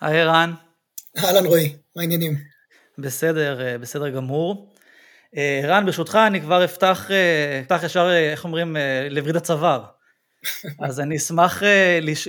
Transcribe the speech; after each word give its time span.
היי 0.00 0.24
רן. 0.24 0.52
אהלן 1.18 1.46
רועי, 1.46 1.76
מה 1.96 2.02
העניינים? 2.02 2.38
בסדר, 2.98 3.60
אה, 3.60 3.78
בסדר 3.78 4.08
גמור. 4.08 4.72
אה, 5.36 5.60
רן, 5.64 5.86
ברשותך 5.86 6.18
אני 6.26 6.40
כבר 6.40 6.64
אפתח, 6.64 7.10
אה, 7.10 7.60
אפתח 7.60 7.80
ישר, 7.84 8.10
איך 8.12 8.44
אומרים, 8.44 8.76
לווריד 9.10 9.36
הצוואר. 9.36 9.84
אז 10.86 11.00
אני 11.00 11.16
אשמח 11.16 11.62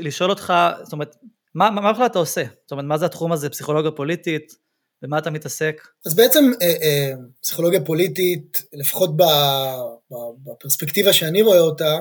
לשאול 0.01 0.29
אותך, 0.29 0.53
זאת 0.83 0.93
אומרת, 0.93 1.15
מה, 1.55 1.69
מה 1.69 1.93
בכלל 1.93 2.05
אתה 2.05 2.19
עושה? 2.19 2.43
זאת 2.61 2.71
אומרת, 2.71 2.85
מה 2.85 2.97
זה 2.97 3.05
התחום 3.05 3.31
הזה, 3.31 3.49
פסיכולוגיה 3.49 3.91
פוליטית? 3.91 4.53
במה 5.01 5.17
אתה 5.17 5.29
מתעסק? 5.29 5.87
אז 6.05 6.15
בעצם 6.15 6.51
פסיכולוגיה 7.41 7.85
פוליטית, 7.85 8.63
לפחות 8.73 9.17
בפרספקטיבה 10.45 11.13
שאני 11.13 11.41
רואה 11.41 11.59
אותה, 11.59 11.99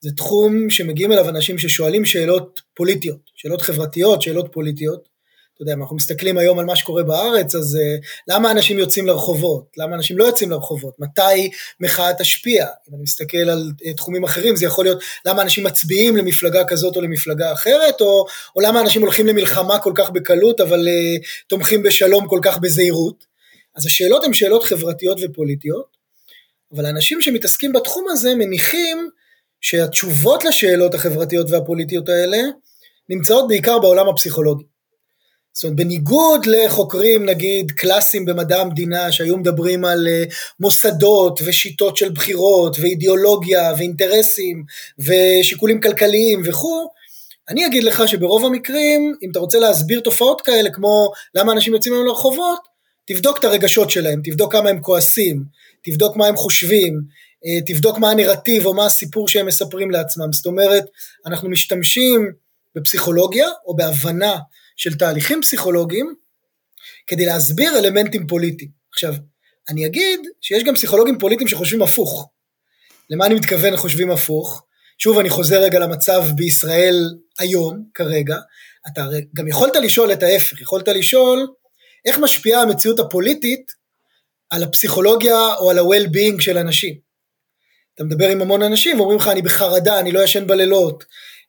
זה 0.00 0.10
תחום 0.16 0.70
שמגיעים 0.70 1.12
אליו 1.12 1.28
אנשים 1.28 1.58
ששואלים 1.58 2.04
שאלות 2.04 2.60
פוליטיות, 2.74 3.20
שאלות 3.34 3.62
חברתיות, 3.62 4.22
שאלות 4.22 4.48
פוליטיות. 4.52 5.16
אתה 5.56 5.62
יודע, 5.62 5.72
אם 5.72 5.82
אנחנו 5.82 5.96
מסתכלים 5.96 6.38
היום 6.38 6.58
על 6.58 6.64
מה 6.64 6.76
שקורה 6.76 7.02
בארץ, 7.02 7.54
אז 7.54 7.78
uh, 7.78 8.06
למה 8.28 8.50
אנשים 8.50 8.78
יוצאים 8.78 9.06
לרחובות? 9.06 9.66
למה 9.76 9.96
אנשים 9.96 10.18
לא 10.18 10.24
יוצאים 10.24 10.50
לרחובות? 10.50 10.94
מתי 10.98 11.50
מחאה 11.80 12.14
תשפיע? 12.18 12.64
אם 12.64 12.94
אני 12.94 13.02
מסתכל 13.02 13.38
על 13.38 13.72
uh, 13.82 13.96
תחומים 13.96 14.24
אחרים, 14.24 14.56
זה 14.56 14.66
יכול 14.66 14.84
להיות 14.84 15.02
למה 15.26 15.42
אנשים 15.42 15.64
מצביעים 15.64 16.16
למפלגה 16.16 16.64
כזאת 16.64 16.96
או 16.96 17.00
למפלגה 17.00 17.52
אחרת, 17.52 18.00
או, 18.00 18.26
או 18.56 18.60
למה 18.60 18.80
אנשים 18.80 19.02
הולכים 19.02 19.26
למלחמה 19.26 19.78
כל 19.78 19.92
כך 19.94 20.10
בקלות, 20.10 20.60
אבל 20.60 20.88
uh, 20.88 21.26
תומכים 21.46 21.82
בשלום 21.82 22.28
כל 22.28 22.40
כך 22.42 22.58
בזהירות. 22.58 23.26
אז 23.76 23.86
השאלות 23.86 24.24
הן 24.24 24.32
שאלות 24.32 24.64
חברתיות 24.64 25.18
ופוליטיות, 25.22 25.96
אבל 26.74 26.86
האנשים 26.86 27.22
שמתעסקים 27.22 27.72
בתחום 27.72 28.04
הזה 28.08 28.34
מניחים 28.34 29.10
שהתשובות 29.60 30.44
לשאלות 30.44 30.94
החברתיות 30.94 31.50
והפוליטיות 31.50 32.08
האלה 32.08 32.38
נמצאות 33.08 33.48
בעיקר 33.48 33.78
בעולם 33.78 34.08
הפסיכולוגי. 34.08 34.64
זאת 35.52 35.64
אומרת, 35.64 35.76
בניגוד 35.76 36.46
לחוקרים 36.46 37.26
נגיד 37.26 37.70
קלאסיים 37.70 38.24
במדע 38.24 38.60
המדינה 38.60 39.12
שהיו 39.12 39.36
מדברים 39.36 39.84
על 39.84 40.08
אה, 40.08 40.24
מוסדות 40.60 41.40
ושיטות 41.44 41.96
של 41.96 42.10
בחירות 42.10 42.76
ואידיאולוגיה 42.80 43.72
ואינטרסים 43.78 44.64
ושיקולים 44.98 45.80
כלכליים 45.80 46.42
וכו', 46.44 46.88
אני 47.48 47.66
אגיד 47.66 47.84
לך 47.84 48.08
שברוב 48.08 48.44
המקרים, 48.44 49.14
אם 49.22 49.30
אתה 49.30 49.38
רוצה 49.38 49.58
להסביר 49.58 50.00
תופעות 50.00 50.40
כאלה 50.40 50.70
כמו 50.70 51.12
למה 51.34 51.52
אנשים 51.52 51.74
יוצאים 51.74 51.94
היום 51.94 52.06
לרחובות, 52.06 52.60
תבדוק 53.06 53.38
את 53.38 53.44
הרגשות 53.44 53.90
שלהם, 53.90 54.20
תבדוק 54.24 54.52
כמה 54.52 54.70
הם 54.70 54.80
כועסים, 54.80 55.44
תבדוק 55.84 56.16
מה 56.16 56.26
הם 56.26 56.36
חושבים, 56.36 57.00
תבדוק 57.66 57.98
מה 57.98 58.10
הנרטיב 58.10 58.66
או 58.66 58.74
מה 58.74 58.86
הסיפור 58.86 59.28
שהם 59.28 59.46
מספרים 59.46 59.90
לעצמם. 59.90 60.32
זאת 60.32 60.46
אומרת, 60.46 60.84
אנחנו 61.26 61.50
משתמשים 61.50 62.32
בפסיכולוגיה 62.74 63.48
או 63.66 63.76
בהבנה 63.76 64.36
של 64.76 64.94
תהליכים 64.94 65.42
פסיכולוגיים 65.42 66.14
כדי 67.06 67.26
להסביר 67.26 67.78
אלמנטים 67.78 68.26
פוליטיים. 68.26 68.70
עכשיו, 68.92 69.14
אני 69.68 69.86
אגיד 69.86 70.20
שיש 70.40 70.64
גם 70.64 70.74
פסיכולוגים 70.74 71.18
פוליטיים 71.18 71.48
שחושבים 71.48 71.82
הפוך. 71.82 72.28
למה 73.10 73.26
אני 73.26 73.34
מתכוון 73.34 73.76
חושבים 73.76 74.10
הפוך? 74.10 74.62
שוב, 74.98 75.18
אני 75.18 75.30
חוזר 75.30 75.62
רגע 75.62 75.78
למצב 75.78 76.24
בישראל 76.34 77.14
היום, 77.38 77.84
כרגע. 77.94 78.36
אתה 78.92 79.06
גם 79.34 79.48
יכולת 79.48 79.76
לשאול 79.76 80.12
את 80.12 80.22
ההפך, 80.22 80.60
יכולת 80.60 80.88
לשאול 80.88 81.46
איך 82.04 82.18
משפיעה 82.18 82.62
המציאות 82.62 83.00
הפוליטית 83.00 83.72
על 84.50 84.62
הפסיכולוגיה 84.62 85.54
או 85.54 85.70
על 85.70 85.78
ה-well-being 85.78 86.40
של 86.40 86.58
אנשים. 86.58 87.05
אתה 87.96 88.04
מדבר 88.04 88.28
עם 88.28 88.42
המון 88.42 88.62
אנשים 88.62 89.00
ואומרים 89.00 89.18
לך 89.18 89.28
אני 89.28 89.42
בחרדה, 89.42 90.00
אני 90.00 90.12
לא 90.12 90.24
ישן 90.24 90.46
בלילות, 90.46 91.04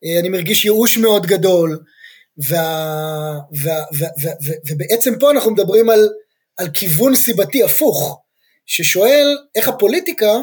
אה, 0.05 0.19
אני 0.19 0.29
מרגיש 0.29 0.65
ייאוש 0.65 0.97
מאוד 0.97 1.25
גדול, 1.25 1.79
וה, 2.37 3.39
וה, 3.51 3.83
וה, 3.91 4.07
וה, 4.23 4.31
וה, 4.45 4.53
ובעצם 4.69 5.19
פה 5.19 5.31
אנחנו 5.31 5.51
מדברים 5.51 5.89
על, 5.89 6.09
על 6.57 6.67
כיוון 6.73 7.15
סיבתי 7.15 7.63
הפוך, 7.63 8.21
ששואל 8.65 9.37
איך 9.55 9.67
הפוליטיקה 9.67 10.33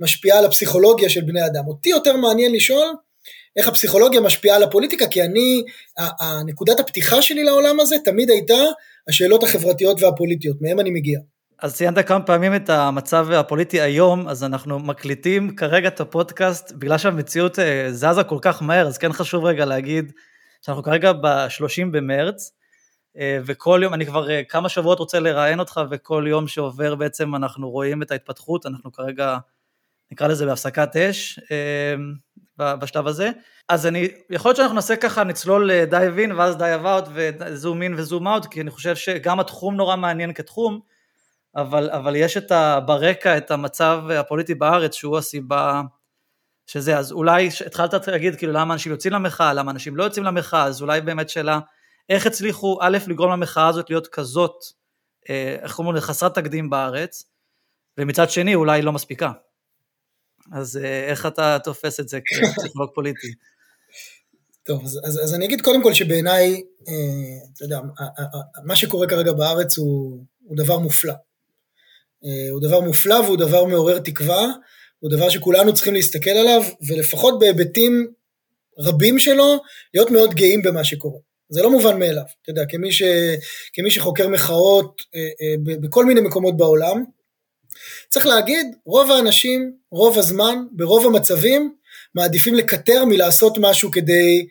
משפיעה 0.00 0.38
על 0.38 0.44
הפסיכולוגיה 0.44 1.08
של 1.08 1.20
בני 1.20 1.46
אדם. 1.46 1.66
אותי 1.68 1.88
יותר 1.88 2.16
מעניין 2.16 2.52
לשאול 2.52 2.86
איך 3.56 3.68
הפסיכולוגיה 3.68 4.20
משפיעה 4.20 4.56
על 4.56 4.62
הפוליטיקה, 4.62 5.06
כי 5.06 5.22
אני, 5.22 5.62
נקודת 6.46 6.80
הפתיחה 6.80 7.22
שלי 7.22 7.44
לעולם 7.44 7.80
הזה 7.80 7.96
תמיד 8.04 8.30
הייתה 8.30 8.58
השאלות 9.08 9.42
החברתיות 9.42 10.02
והפוליטיות, 10.02 10.56
מהם 10.60 10.80
אני 10.80 10.90
מגיע. 10.90 11.18
אז 11.58 11.76
ציינת 11.76 12.08
כמה 12.08 12.22
פעמים 12.22 12.54
את 12.54 12.70
המצב 12.70 13.30
הפוליטי 13.30 13.80
היום, 13.80 14.28
אז 14.28 14.44
אנחנו 14.44 14.78
מקליטים 14.78 15.56
כרגע 15.56 15.88
את 15.88 16.00
הפודקאסט, 16.00 16.72
בגלל 16.72 16.98
שהמציאות 16.98 17.58
אה, 17.58 17.86
זזה 17.90 18.24
כל 18.24 18.38
כך 18.42 18.62
מהר, 18.62 18.86
אז 18.86 18.98
כן 18.98 19.12
חשוב 19.12 19.44
רגע 19.44 19.64
להגיד 19.64 20.12
שאנחנו 20.62 20.82
כרגע 20.82 21.12
ב-30 21.12 21.86
במרץ, 21.90 22.52
אה, 23.18 23.38
וכל 23.46 23.80
יום, 23.82 23.94
אני 23.94 24.06
כבר 24.06 24.30
אה, 24.30 24.42
כמה 24.48 24.68
שבועות 24.68 24.98
רוצה 24.98 25.20
לראיין 25.20 25.60
אותך, 25.60 25.80
וכל 25.90 26.24
יום 26.28 26.48
שעובר 26.48 26.94
בעצם 26.94 27.34
אנחנו 27.34 27.70
רואים 27.70 28.02
את 28.02 28.10
ההתפתחות, 28.10 28.66
אנחנו 28.66 28.92
כרגע, 28.92 29.38
נקרא 30.12 30.28
לזה 30.28 30.46
בהפסקת 30.46 30.96
אש 30.96 31.40
בשלב 32.58 33.06
הזה. 33.06 33.30
אז 33.68 33.86
אני, 33.86 34.08
יכול 34.30 34.48
להיות 34.48 34.56
שאנחנו 34.56 34.74
נעשה 34.74 34.96
ככה, 34.96 35.24
נצלול 35.24 35.84
dive 35.84 36.18
in 36.18 36.32
ואז 36.32 36.56
dive 36.56 36.86
out 36.86 37.04
ו 37.14 37.28
zoom 37.28 37.82
in 37.82 37.94
ו 37.94 38.01
zoom 38.01 38.28
out, 38.28 38.46
כי 38.46 38.60
אני 38.60 38.70
חושב 38.70 38.96
שגם 38.96 39.40
התחום 39.40 39.76
נורא 39.76 39.96
מעניין 39.96 40.32
כתחום, 40.32 40.80
אבל, 41.56 41.90
אבל 41.90 42.16
יש 42.16 42.36
את 42.36 42.52
ה, 42.52 42.80
ברקע 42.80 43.36
את 43.36 43.50
המצב 43.50 44.02
הפוליטי 44.10 44.54
בארץ 44.54 44.94
שהוא 44.94 45.18
הסיבה 45.18 45.82
שזה, 46.66 46.98
אז 46.98 47.12
אולי 47.12 47.48
התחלת 47.66 48.08
להגיד 48.08 48.36
כאילו 48.36 48.52
למה 48.52 48.74
אנשים 48.74 48.92
יוצאים 48.92 49.12
למחאה, 49.12 49.54
למה 49.54 49.70
אנשים 49.70 49.96
לא 49.96 50.04
יוצאים 50.04 50.24
למחאה, 50.24 50.64
אז 50.64 50.82
אולי 50.82 51.00
באמת 51.00 51.28
שאלה, 51.28 51.60
איך 52.08 52.26
הצליחו 52.26 52.78
א' 52.80 52.98
לגרום 53.06 53.32
למחאה 53.32 53.68
הזאת 53.68 53.90
להיות 53.90 54.06
כזאת, 54.06 54.64
אה, 55.30 55.56
איך 55.62 55.78
אומרים, 55.78 56.00
חסרת 56.00 56.34
תקדים 56.34 56.70
בארץ, 56.70 57.24
ומצד 57.98 58.30
שני 58.30 58.54
אולי 58.54 58.82
לא 58.82 58.92
מספיקה. 58.92 59.32
אז 60.52 60.76
אה, 60.76 61.06
איך 61.06 61.26
אתה 61.26 61.58
תופס 61.64 62.00
את 62.00 62.08
זה 62.08 62.18
כפסיכולוג 62.26 62.90
פוליטי? 62.94 63.32
טוב, 64.62 64.84
אז, 64.84 65.00
אז, 65.04 65.20
אז 65.24 65.34
אני 65.34 65.44
אגיד 65.44 65.60
קודם 65.60 65.82
כל 65.82 65.92
שבעיניי, 65.94 66.62
אה, 66.88 67.52
אתה 67.54 67.64
יודע, 67.64 67.80
מה 68.64 68.76
שקורה 68.76 69.08
כרגע 69.08 69.32
בארץ 69.32 69.78
הוא, 69.78 70.24
הוא 70.42 70.56
דבר 70.56 70.78
מופלא. 70.78 71.14
אה, 72.24 72.50
הוא 72.50 72.60
דבר 72.60 72.80
מופלא 72.80 73.14
והוא 73.14 73.36
דבר 73.36 73.64
מעורר 73.64 73.98
תקווה, 73.98 74.46
הוא 74.98 75.10
דבר 75.10 75.28
שכולנו 75.28 75.74
צריכים 75.74 75.94
להסתכל 75.94 76.30
עליו, 76.30 76.62
ולפחות 76.86 77.38
בהיבטים 77.38 78.06
רבים 78.78 79.18
שלו, 79.18 79.56
להיות 79.94 80.10
מאוד 80.10 80.34
גאים 80.34 80.62
במה 80.62 80.84
שקורה. 80.84 81.18
זה 81.48 81.62
לא 81.62 81.70
מובן 81.70 81.98
מאליו, 81.98 82.24
אתה 82.42 82.50
יודע, 82.50 82.62
כמי, 82.68 82.92
ש, 82.92 83.02
כמי 83.72 83.90
שחוקר 83.90 84.28
מחאות 84.28 85.02
אה, 85.14 85.20
אה, 85.20 85.54
בכל 85.80 86.04
מיני 86.04 86.20
מקומות 86.20 86.56
בעולם, 86.56 87.04
צריך 88.08 88.26
להגיד, 88.26 88.66
רוב 88.86 89.10
האנשים, 89.10 89.72
רוב 89.90 90.18
הזמן, 90.18 90.58
ברוב 90.72 91.06
המצבים, 91.06 91.74
מעדיפים 92.14 92.54
לקטר 92.54 93.04
מלעשות 93.04 93.58
משהו 93.60 93.90
כדי 93.90 94.46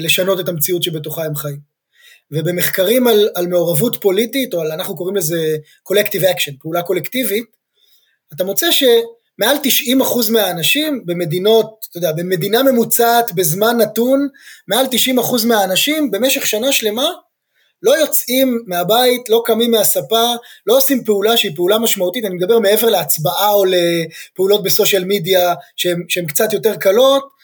לשנות 0.00 0.40
את 0.40 0.48
המציאות 0.48 0.82
שבתוכה 0.82 1.24
הם 1.24 1.34
חיים. 1.34 1.71
ובמחקרים 2.32 3.06
על, 3.06 3.28
על 3.34 3.46
מעורבות 3.46 3.96
פוליטית, 4.00 4.54
או 4.54 4.60
על, 4.60 4.72
אנחנו 4.72 4.96
קוראים 4.96 5.16
לזה 5.16 5.56
collective 5.92 6.22
action, 6.22 6.52
פעולה 6.60 6.82
קולקטיבית, 6.82 7.44
אתה 8.34 8.44
מוצא 8.44 8.70
שמעל 8.70 9.56
90% 10.26 10.32
מהאנשים 10.32 11.02
במדינות, 11.06 11.86
אתה 11.90 11.98
יודע, 11.98 12.12
במדינה 12.12 12.62
ממוצעת 12.62 13.32
בזמן 13.32 13.76
נתון, 13.76 14.28
מעל 14.68 14.86
90% 14.86 15.46
מהאנשים 15.46 16.10
במשך 16.10 16.46
שנה 16.46 16.72
שלמה 16.72 17.06
לא 17.82 17.98
יוצאים 17.98 18.64
מהבית, 18.66 19.28
לא 19.28 19.42
קמים 19.44 19.70
מהספה, 19.70 20.34
לא 20.66 20.76
עושים 20.76 21.04
פעולה 21.04 21.36
שהיא 21.36 21.56
פעולה 21.56 21.78
משמעותית, 21.78 22.24
אני 22.24 22.34
מדבר 22.34 22.58
מעבר 22.58 22.88
להצבעה 22.90 23.52
או 23.52 23.64
לפעולות 23.64 24.62
בסושיאל 24.62 25.04
מדיה 25.04 25.54
שהן 26.08 26.26
קצת 26.26 26.52
יותר 26.52 26.76
קלות, 26.76 27.41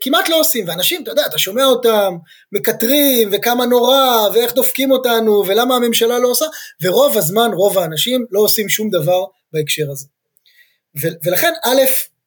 כמעט 0.00 0.28
לא 0.28 0.40
עושים, 0.40 0.68
ואנשים, 0.68 1.02
אתה 1.02 1.10
יודע, 1.10 1.26
אתה 1.26 1.38
שומע 1.38 1.64
אותם 1.64 2.16
מקטרים, 2.52 3.28
וכמה 3.32 3.66
נורא, 3.66 4.28
ואיך 4.34 4.54
דופקים 4.54 4.90
אותנו, 4.90 5.44
ולמה 5.46 5.76
הממשלה 5.76 6.18
לא 6.18 6.28
עושה, 6.28 6.44
ורוב 6.82 7.18
הזמן, 7.18 7.50
רוב 7.54 7.78
האנשים 7.78 8.26
לא 8.30 8.40
עושים 8.40 8.68
שום 8.68 8.90
דבר 8.90 9.24
בהקשר 9.52 9.90
הזה. 9.90 10.06
ו- 11.02 11.16
ולכן, 11.24 11.52
א', 11.64 11.82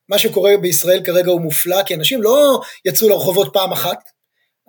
מה 0.09 0.19
שקורה 0.19 0.57
בישראל 0.57 1.03
כרגע 1.03 1.31
הוא 1.31 1.41
מופלא, 1.41 1.83
כי 1.83 1.95
אנשים 1.95 2.21
לא 2.21 2.61
יצאו 2.85 3.09
לרחובות 3.09 3.49
פעם 3.53 3.71
אחת, 3.71 3.99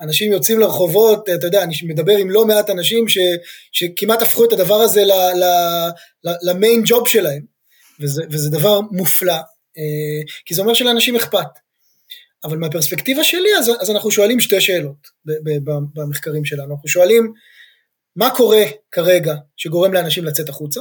אנשים 0.00 0.32
יוצאים 0.32 0.61
לרחובות, 0.61 1.29
אתה 1.29 1.47
יודע, 1.47 1.62
אני 1.62 1.75
מדבר 1.82 2.17
עם 2.17 2.31
לא 2.31 2.47
מעט 2.47 2.71
אנשים 2.71 3.09
ש, 3.09 3.19
שכמעט 3.73 4.23
הפכו 4.23 4.44
את 4.44 4.53
הדבר 4.53 4.75
הזה 4.75 5.03
למיין 6.43 6.82
ג'וב 6.85 7.09
שלהם, 7.09 7.43
וזה, 8.00 8.23
וזה 8.31 8.50
דבר 8.50 8.81
מופלא, 8.91 9.32
אה, 9.79 10.32
כי 10.44 10.55
זה 10.55 10.62
אומר 10.62 10.75
שלאנשים 10.75 11.17
אכפת. 11.17 11.69
אבל 12.45 12.59
מהפרספקטיבה 12.59 13.25
שלי 13.25 13.49
אז, 13.59 13.71
אז 13.81 13.91
אנחנו 13.91 14.11
שואלים 14.11 14.41
שתי 14.41 14.61
שאלות 14.61 15.09
במחקרים 15.95 16.45
שלנו, 16.45 16.75
אנחנו 16.75 16.89
שואלים 16.89 17.33
מה 18.17 18.31
קורה 18.37 18.63
כרגע 18.91 19.35
שגורם 19.57 19.93
לאנשים 19.93 20.25
לצאת 20.25 20.49
החוצה, 20.49 20.81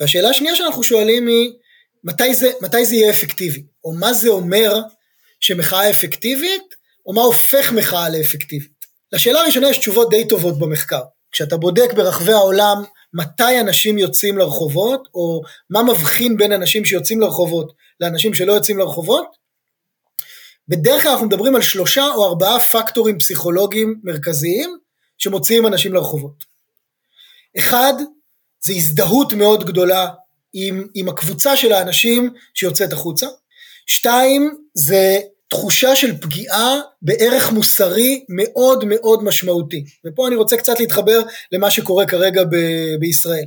והשאלה 0.00 0.28
השנייה 0.28 0.56
שאנחנו 0.56 0.82
שואלים 0.82 1.26
היא 1.26 1.52
מתי 2.04 2.34
זה, 2.34 2.50
מתי 2.60 2.84
זה 2.84 2.94
יהיה 2.94 3.10
אפקטיבי, 3.10 3.62
או 3.84 3.92
מה 3.92 4.12
זה 4.12 4.28
אומר 4.28 4.72
שמחאה 5.40 5.90
אפקטיבית, 5.90 6.74
או 7.06 7.12
מה 7.12 7.22
הופך 7.22 7.72
מחאה 7.72 8.08
לאפקטיבית. 8.08 8.72
לשאלה 9.12 9.40
הראשונה 9.40 9.70
יש 9.70 9.78
תשובות 9.78 10.10
די 10.10 10.28
טובות 10.28 10.58
במחקר. 10.58 11.02
כשאתה 11.32 11.56
בודק 11.56 11.92
ברחבי 11.96 12.32
העולם 12.32 12.82
מתי 13.14 13.60
אנשים 13.60 13.98
יוצאים 13.98 14.38
לרחובות, 14.38 15.08
או 15.14 15.40
מה 15.70 15.82
מבחין 15.82 16.36
בין 16.36 16.52
אנשים 16.52 16.84
שיוצאים 16.84 17.20
לרחובות 17.20 17.72
לאנשים 18.00 18.34
שלא 18.34 18.52
יוצאים 18.52 18.78
לרחובות, 18.78 19.26
בדרך 20.68 21.02
כלל 21.02 21.10
אנחנו 21.10 21.26
מדברים 21.26 21.54
על 21.54 21.62
שלושה 21.62 22.08
או 22.14 22.24
ארבעה 22.24 22.60
פקטורים 22.60 23.18
פסיכולוגיים 23.18 24.00
מרכזיים 24.04 24.76
שמוציאים 25.18 25.66
אנשים 25.66 25.92
לרחובות. 25.92 26.44
אחד, 27.58 27.92
זה 28.60 28.72
הזדהות 28.72 29.32
מאוד 29.32 29.64
גדולה 29.64 30.08
עם, 30.52 30.86
עם 30.94 31.08
הקבוצה 31.08 31.56
של 31.56 31.72
האנשים 31.72 32.30
שיוצאת 32.54 32.92
החוצה. 32.92 33.26
שתיים, 33.86 34.56
זה 34.74 35.20
תחושה 35.48 35.96
של 35.96 36.16
פגיעה 36.20 36.80
בערך 37.02 37.52
מוסרי 37.52 38.24
מאוד 38.28 38.84
מאוד 38.84 39.24
משמעותי. 39.24 39.84
ופה 40.06 40.28
אני 40.28 40.36
רוצה 40.36 40.56
קצת 40.56 40.80
להתחבר 40.80 41.20
למה 41.52 41.70
שקורה 41.70 42.06
כרגע 42.06 42.44
ב- 42.44 42.96
בישראל. 43.00 43.44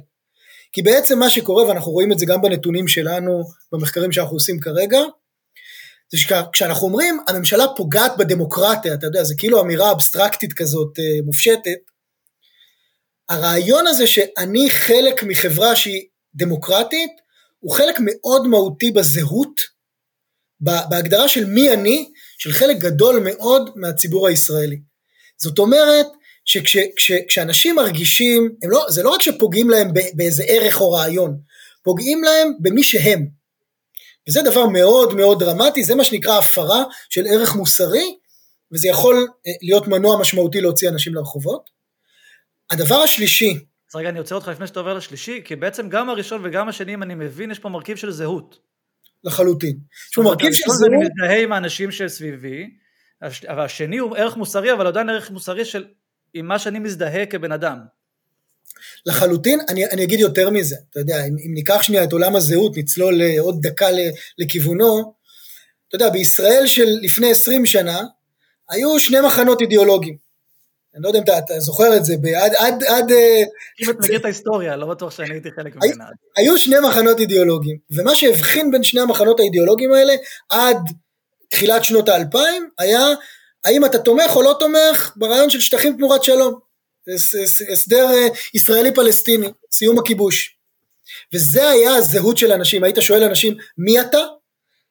כי 0.71 0.81
בעצם 0.81 1.19
מה 1.19 1.29
שקורה, 1.29 1.67
ואנחנו 1.67 1.91
רואים 1.91 2.11
את 2.11 2.19
זה 2.19 2.25
גם 2.25 2.41
בנתונים 2.41 2.87
שלנו, 2.87 3.43
במחקרים 3.71 4.11
שאנחנו 4.11 4.35
עושים 4.35 4.59
כרגע, 4.59 4.99
זה 6.11 6.17
שכשאנחנו 6.17 6.87
אומרים 6.87 7.19
הממשלה 7.27 7.65
פוגעת 7.75 8.17
בדמוקרטיה, 8.17 8.93
אתה 8.93 9.07
יודע, 9.07 9.23
זה 9.23 9.33
כאילו 9.37 9.61
אמירה 9.61 9.91
אבסטרקטית 9.91 10.53
כזאת 10.53 10.99
אה, 10.99 11.25
מופשטת, 11.25 11.79
הרעיון 13.29 13.87
הזה 13.87 14.07
שאני 14.07 14.69
חלק 14.69 15.23
מחברה 15.23 15.75
שהיא 15.75 16.07
דמוקרטית, 16.35 17.11
הוא 17.59 17.71
חלק 17.71 17.95
מאוד 17.99 18.47
מהותי 18.47 18.91
בזהות 18.91 19.61
בהגדרה 20.59 21.29
של 21.29 21.45
מי 21.45 21.73
אני, 21.73 22.11
של 22.37 22.51
חלק 22.51 22.77
גדול 22.77 23.19
מאוד 23.23 23.69
מהציבור 23.75 24.27
הישראלי. 24.27 24.79
זאת 25.37 25.59
אומרת, 25.59 26.05
שכשאנשים 26.97 27.75
מרגישים, 27.75 28.55
לא, 28.67 28.85
זה 28.89 29.03
לא 29.03 29.09
רק 29.09 29.21
שפוגעים 29.21 29.69
להם 29.69 29.91
באיזה 30.13 30.43
ערך 30.47 30.81
או 30.81 30.91
רעיון, 30.91 31.37
פוגעים 31.83 32.23
להם 32.23 32.51
במי 32.59 32.83
שהם. 32.83 33.27
וזה 34.29 34.41
דבר 34.41 34.67
מאוד 34.67 35.13
מאוד 35.13 35.39
דרמטי, 35.39 35.83
זה 35.83 35.95
מה 35.95 36.03
שנקרא 36.03 36.37
הפרה 36.37 36.83
של 37.09 37.27
ערך 37.27 37.55
מוסרי, 37.55 38.17
וזה 38.71 38.87
יכול 38.87 39.15
אה, 39.47 39.51
להיות 39.61 39.87
מנוע 39.87 40.19
משמעותי 40.19 40.61
להוציא 40.61 40.89
אנשים 40.89 41.15
לרחובות. 41.15 41.69
הדבר 42.71 42.95
השלישי, 42.95 43.59
אז 43.95 43.95
רגע, 43.95 44.09
אני 44.09 44.19
עוצר 44.19 44.35
אותך 44.35 44.47
לפני 44.47 44.67
שאתה 44.67 44.79
עובר 44.79 44.93
לשלישי, 44.93 45.41
כי 45.45 45.55
בעצם 45.55 45.89
גם 45.89 46.09
הראשון 46.09 46.41
וגם 46.43 46.69
השני, 46.69 46.93
אם 46.93 47.03
אני 47.03 47.15
מבין, 47.15 47.51
יש 47.51 47.59
פה 47.59 47.69
מרכיב 47.69 47.97
של 47.97 48.11
זהות. 48.11 48.59
לחלוטין. 49.23 49.77
יש 50.09 50.15
פה 50.15 50.21
מרכיב 50.21 50.53
של 50.53 50.63
זהות... 50.67 50.91
אני 50.93 50.97
מזדהה 50.97 51.41
עם 51.43 51.51
האנשים 51.51 51.91
שסביבי, 51.91 52.69
והשני 53.47 53.97
הוא 53.97 54.17
ערך 54.17 54.37
מוסרי, 54.37 54.73
אבל 54.73 54.87
עדיין 54.87 55.09
ערך 55.09 55.31
מוסרי 55.31 55.65
של 55.65 55.85
עם 56.33 56.47
מה 56.47 56.59
שאני 56.59 56.79
מזדהה 56.79 57.25
כבן 57.25 57.51
אדם. 57.51 57.77
לחלוטין, 59.05 59.59
אני, 59.69 59.85
אני 59.85 60.03
אגיד 60.03 60.19
יותר 60.19 60.49
מזה, 60.49 60.75
אתה 60.89 60.99
יודע, 60.99 61.25
אם, 61.25 61.35
אם 61.45 61.53
ניקח 61.53 61.81
שנייה 61.81 62.03
את 62.03 62.11
עולם 62.11 62.35
הזהות, 62.35 62.77
נצלול 62.77 63.21
עוד 63.39 63.61
דקה 63.61 63.87
לכיוונו, 64.37 65.13
אתה 65.87 65.95
יודע, 65.95 66.09
בישראל 66.09 66.67
של 66.67 66.97
לפני 67.01 67.31
20 67.31 67.65
שנה, 67.65 68.01
היו 68.69 68.99
שני 68.99 69.21
מחנות 69.21 69.61
אידיאולוגיים. 69.61 70.25
אני 70.95 71.03
לא 71.03 71.07
יודע 71.07 71.19
אם 71.19 71.23
אתה, 71.23 71.37
אתה 71.37 71.59
זוכר 71.59 71.97
את 71.97 72.05
זה, 72.05 72.15
עד... 72.37 72.51
עד, 72.57 72.83
עד 72.83 73.11
אה, 73.11 73.43
אם 73.83 73.89
את 73.89 73.99
מכיר 73.99 74.19
את 74.19 74.25
ההיסטוריה, 74.25 74.75
לא 74.75 74.87
בטוח 74.87 75.11
שאני 75.11 75.31
הייתי 75.31 75.49
חלק 75.51 75.75
ממנה. 75.75 76.05
היו 76.37 76.57
שני 76.57 76.75
מחנות 76.87 77.19
אידיאולוגיים, 77.19 77.77
ומה 77.91 78.15
שהבחין 78.15 78.71
בין 78.71 78.83
שני 78.83 79.01
המחנות 79.01 79.39
האידיאולוגיים 79.39 79.93
האלה, 79.93 80.13
עד 80.49 80.77
תחילת 81.49 81.83
שנות 81.83 82.09
האלפיים, 82.09 82.69
היה 82.77 83.07
האם 83.65 83.85
אתה 83.85 83.97
תומך 83.99 84.35
או 84.35 84.41
לא 84.41 84.55
תומך 84.59 85.13
ברעיון 85.15 85.49
של 85.49 85.59
שטחים 85.59 85.97
תמורת 85.97 86.23
שלום. 86.23 86.64
הסדר 87.71 88.07
אה, 88.11 88.27
ישראלי-פלסטיני, 88.53 89.47
סיום 89.71 89.99
הכיבוש. 89.99 90.57
וזה 91.33 91.69
היה 91.69 91.95
הזהות 91.95 92.37
של 92.37 92.51
אנשים, 92.51 92.83
היית 92.83 92.95
שואל 92.99 93.23
אנשים, 93.23 93.57
מי 93.77 94.01
אתה? 94.01 94.21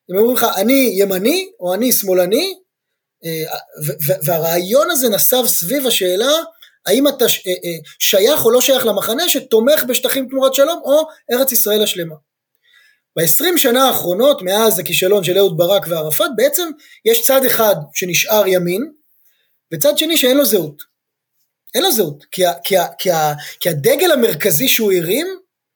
הם 0.09 0.17
אומרים 0.17 0.35
לך, 0.35 0.45
אני 0.55 0.91
ימני 0.93 1.49
או 1.59 1.73
אני 1.73 1.91
שמאלני, 1.91 2.53
אה, 3.25 3.57
והרעיון 4.25 4.91
הזה 4.91 5.09
נסב 5.09 5.43
סביב 5.47 5.87
השאלה 5.87 6.31
האם 6.85 7.07
אתה 7.07 7.25
אה, 7.25 7.77
שייך 7.99 8.45
או 8.45 8.51
לא 8.51 8.61
שייך 8.61 8.85
למחנה 8.85 9.29
שתומך 9.29 9.83
בשטחים 9.83 10.27
תמורת 10.29 10.53
שלום 10.53 10.81
או 10.83 11.07
ארץ 11.31 11.51
ישראל 11.51 11.83
השלמה. 11.83 12.15
ב-20 13.17 13.57
שנה 13.57 13.87
האחרונות 13.87 14.41
מאז 14.41 14.79
הכישלון 14.79 15.23
של 15.23 15.37
אהוד 15.37 15.57
ברק 15.57 15.85
וערפאת 15.89 16.31
בעצם 16.35 16.69
יש 17.05 17.21
צד 17.21 17.45
אחד 17.45 17.75
שנשאר 17.93 18.47
ימין 18.47 18.91
וצד 19.73 19.97
שני 19.97 20.17
שאין 20.17 20.37
לו 20.37 20.45
זהות. 20.45 20.94
אין 21.75 21.83
לו 21.83 21.91
זהות 21.91 22.25
כי, 22.31 22.43
כי, 22.63 22.75
כי, 22.97 23.09
כי 23.59 23.69
הדגל 23.69 24.11
המרכזי 24.11 24.67
שהוא 24.67 24.93
הרים 24.93 25.27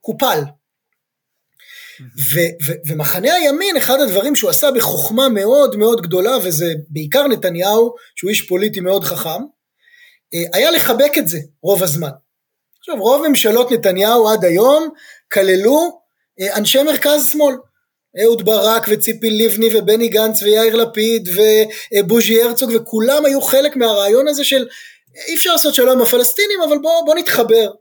קופל. 0.01 0.40
ו, 2.01 2.40
ו, 2.66 2.72
ומחנה 2.88 3.34
הימין, 3.34 3.78
אחד 3.78 4.01
הדברים 4.01 4.36
שהוא 4.36 4.50
עשה 4.50 4.72
בחוכמה 4.72 5.30
מאוד 5.30 5.75
מאוד 5.75 6.01
גדולה, 6.01 6.38
וזה 6.44 6.74
בעיקר 6.90 7.28
נתניהו, 7.28 7.96
שהוא 8.16 8.30
איש 8.30 8.42
פוליטי 8.42 8.80
מאוד 8.80 9.04
חכם, 9.04 9.44
אה, 10.34 10.44
היה 10.54 10.72
לחבק 10.72 11.12
את 11.18 11.28
זה 11.28 11.40
רוב 11.63 11.84
הזמן. 11.84 12.10
עכשיו, 12.80 12.96
רוב 13.00 13.28
ממשלות 13.28 13.72
נתניהו 13.72 14.30
עד 14.30 14.46
היום 14.46 14.90
כללו 15.31 16.01
אה, 16.40 16.57
אנשי 16.57 16.84
מרכז 16.84 17.30
שמאל. 17.31 17.56
אהוד 18.24 18.46
ברק 18.46 18.86
וציפי 18.90 19.30
לבני 19.30 19.78
ובני 19.78 20.07
גנץ 20.07 20.44
ויאיר 20.44 20.75
לפיד 20.75 21.30
ובוז'י 21.36 22.42
הרצוג 22.42 22.72
וכולם 22.75 23.25
היו 23.25 23.42
חלק 23.42 23.75
מהרעיון 23.75 24.28
הזה 24.28 24.44
של 24.44 24.68
אי 25.27 25.36
אפשר 25.36 25.51
לעשות 25.51 25.74
שלום 25.74 25.89
עם 25.89 26.01
הפלסטינים 26.01 26.62
אבל 26.68 26.77
בוא, 26.77 27.06
בוא 27.06 27.16
נתחבר 27.16 27.71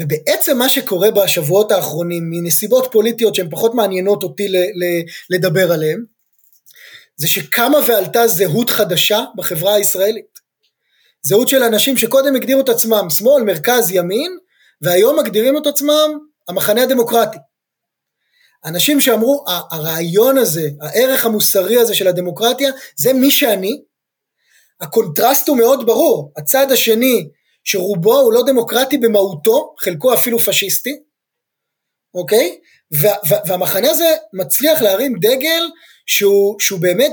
ובעצם 0.00 0.58
מה 0.58 0.68
שקורה 0.68 1.10
בשבועות 1.10 1.72
האחרונים, 1.72 2.30
מנסיבות 2.30 2.88
פוליטיות 2.92 3.34
שהן 3.34 3.50
פחות 3.50 3.74
מעניינות 3.74 4.22
אותי 4.22 4.48
ל- 4.48 4.56
ל- 4.56 5.04
לדבר 5.30 5.72
עליהן, 5.72 6.04
זה 7.16 7.28
שקמה 7.28 7.78
ועלתה 7.86 8.26
זהות 8.26 8.70
חדשה 8.70 9.24
בחברה 9.36 9.74
הישראלית. 9.74 10.38
זהות 11.22 11.48
של 11.48 11.62
אנשים 11.62 11.96
שקודם 11.96 12.36
הגדירו 12.36 12.60
את 12.60 12.68
עצמם 12.68 13.10
שמאל, 13.10 13.42
מרכז, 13.42 13.90
ימין, 13.90 14.38
והיום 14.82 15.18
מגדירים 15.18 15.58
את 15.58 15.66
עצמם 15.66 16.18
המחנה 16.48 16.82
הדמוקרטי. 16.82 17.38
אנשים 18.64 19.00
שאמרו, 19.00 19.44
הרעיון 19.70 20.38
הזה, 20.38 20.68
הערך 20.80 21.26
המוסרי 21.26 21.76
הזה 21.76 21.94
של 21.94 22.08
הדמוקרטיה, 22.08 22.70
זה 22.96 23.12
מי 23.12 23.30
שאני. 23.30 23.82
הקונטרסט 24.82 25.48
הוא 25.48 25.58
מאוד 25.58 25.86
ברור, 25.86 26.32
הצד 26.36 26.72
השני 26.72 27.28
שרובו 27.64 28.20
הוא 28.20 28.32
לא 28.32 28.42
דמוקרטי 28.46 28.98
במהותו, 28.98 29.74
חלקו 29.78 30.14
אפילו 30.14 30.38
פשיסטי, 30.38 30.96
אוקיי? 32.14 32.58
והמחנה 33.46 33.90
הזה 33.90 34.14
מצליח 34.32 34.82
להרים 34.82 35.14
דגל 35.20 35.70
שהוא, 36.06 36.60
שהוא 36.60 36.80
באמת 36.80 37.12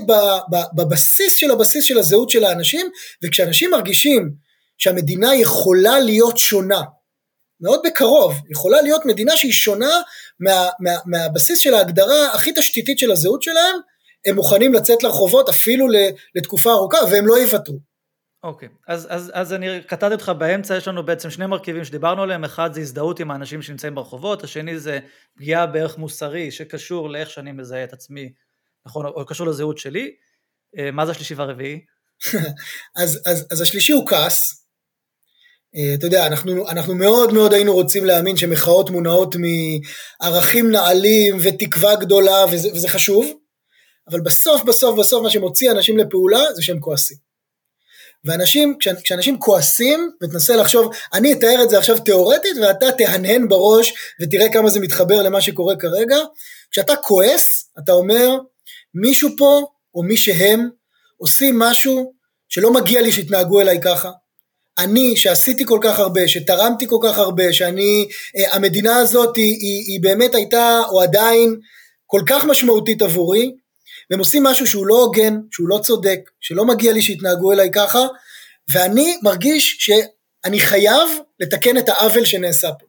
בבסיס 0.75 1.35
של 1.35 1.51
הבסיס 1.51 1.85
של 1.85 1.99
הזהות 1.99 2.29
של 2.29 2.43
האנשים, 2.43 2.89
וכשאנשים 3.23 3.71
מרגישים 3.71 4.31
שהמדינה 4.77 5.35
יכולה 5.35 5.99
להיות 5.99 6.37
שונה, 6.37 6.81
מאוד 7.61 7.81
בקרוב, 7.85 8.33
יכולה 8.49 8.81
להיות 8.81 9.05
מדינה 9.05 9.37
שהיא 9.37 9.51
שונה 9.51 10.01
מה, 10.39 10.69
מה, 10.79 10.91
מהבסיס 11.05 11.59
של 11.59 11.73
ההגדרה 11.73 12.33
הכי 12.33 12.51
תשתיתית 12.55 12.99
של 12.99 13.11
הזהות 13.11 13.41
שלהם, 13.41 13.75
הם 14.25 14.35
מוכנים 14.35 14.73
לצאת 14.73 15.03
לרחובות 15.03 15.49
אפילו 15.49 15.87
לתקופה 16.35 16.71
ארוכה 16.71 16.97
והם 17.11 17.27
לא 17.27 17.39
יוותרו. 17.39 17.79
אוקיי, 18.43 18.67
okay. 18.67 18.71
אז, 18.87 19.07
אז, 19.09 19.31
אז 19.33 19.53
אני 19.53 19.83
קטעתי 19.83 20.13
אותך 20.13 20.31
באמצע, 20.37 20.77
יש 20.77 20.87
לנו 20.87 21.05
בעצם 21.05 21.29
שני 21.29 21.45
מרכיבים 21.45 21.83
שדיברנו 21.83 22.23
עליהם, 22.23 22.43
אחד 22.43 22.73
זה 22.73 22.81
הזדהות 22.81 23.19
עם 23.19 23.31
האנשים 23.31 23.61
שנמצאים 23.61 23.95
ברחובות, 23.95 24.43
השני 24.43 24.79
זה 24.79 24.99
פגיעה 25.37 25.65
בערך 25.65 25.97
מוסרי 25.97 26.51
שקשור 26.51 27.09
לאיך 27.09 27.29
שאני 27.29 27.51
מזהה 27.51 27.83
את 27.83 27.93
עצמי, 27.93 28.31
נכון, 28.85 29.05
או 29.05 29.25
קשור 29.25 29.47
לזהות 29.47 29.77
שלי. 29.77 30.11
אה, 30.77 30.91
מה 30.91 31.05
זה 31.05 31.11
השלישי 31.11 31.33
והרביעי? 31.33 31.79
אז, 33.01 33.21
אז, 33.25 33.47
אז 33.51 33.61
השלישי 33.61 33.93
הוא 33.93 34.07
כעס. 34.07 34.65
אה, 35.75 35.93
אתה 35.93 36.05
יודע, 36.05 36.27
אנחנו, 36.27 36.69
אנחנו 36.69 36.95
מאוד 36.95 37.33
מאוד 37.33 37.53
היינו 37.53 37.73
רוצים 37.73 38.05
להאמין 38.05 38.37
שמחאות 38.37 38.89
מונעות 38.89 39.35
מערכים 39.35 40.71
נעלים 40.71 41.37
ותקווה 41.43 41.95
גדולה, 41.95 42.45
וזה, 42.51 42.69
וזה 42.73 42.89
חשוב, 42.89 43.38
אבל 44.11 44.21
בסוף 44.21 44.63
בסוף 44.63 44.99
בסוף 44.99 45.23
מה 45.23 45.29
שמוציא 45.29 45.71
אנשים 45.71 45.97
לפעולה 45.97 46.53
זה 46.53 46.61
שהם 46.61 46.79
כועסים. 46.79 47.17
ואנשים, 48.23 48.77
כשאנשים 49.03 49.39
כועסים, 49.39 50.11
ותנסה 50.23 50.55
לחשוב, 50.55 50.91
אני 51.13 51.33
אתאר 51.33 51.63
את 51.63 51.69
זה 51.69 51.77
עכשיו 51.77 51.99
תיאורטית, 51.99 52.57
ואתה 52.61 52.91
תהנהן 52.91 53.47
בראש, 53.47 53.93
ותראה 54.21 54.53
כמה 54.53 54.69
זה 54.69 54.79
מתחבר 54.79 55.21
למה 55.21 55.41
שקורה 55.41 55.75
כרגע, 55.75 56.17
כשאתה 56.71 56.95
כועס, 56.95 57.69
אתה 57.79 57.91
אומר, 57.91 58.37
מישהו 58.93 59.29
פה, 59.37 59.65
או 59.95 60.03
מי 60.03 60.17
שהם, 60.17 60.69
עושים 61.17 61.59
משהו 61.59 62.13
שלא 62.49 62.73
מגיע 62.73 63.01
לי 63.01 63.11
שיתנהגו 63.11 63.61
אליי 63.61 63.81
ככה. 63.81 64.11
אני, 64.77 65.17
שעשיתי 65.17 65.65
כל 65.65 65.79
כך 65.81 65.99
הרבה, 65.99 66.27
שתרמתי 66.27 66.87
כל 66.87 66.99
כך 67.03 67.17
הרבה, 67.17 67.53
שאני, 67.53 68.07
אה, 68.37 68.55
המדינה 68.55 68.95
הזאת 68.95 69.35
היא, 69.35 69.57
היא, 69.59 69.83
היא 69.87 70.01
באמת 70.01 70.35
הייתה, 70.35 70.81
או 70.89 71.01
עדיין, 71.01 71.55
כל 72.05 72.21
כך 72.27 72.45
משמעותית 72.45 73.01
עבורי, 73.01 73.51
והם 74.09 74.19
עושים 74.19 74.43
משהו 74.43 74.67
שהוא 74.67 74.87
לא 74.87 74.95
הוגן, 74.95 75.39
שהוא 75.51 75.69
לא 75.69 75.79
צודק, 75.83 76.19
שלא 76.39 76.65
מגיע 76.65 76.93
לי 76.93 77.01
שיתנהגו 77.01 77.51
אליי 77.51 77.69
ככה, 77.73 78.07
ואני 78.71 79.17
מרגיש 79.23 79.77
שאני 79.79 80.59
חייב 80.59 81.09
לתקן 81.39 81.77
את 81.77 81.89
העוול 81.89 82.25
שנעשה 82.25 82.69
פה. 82.79 82.85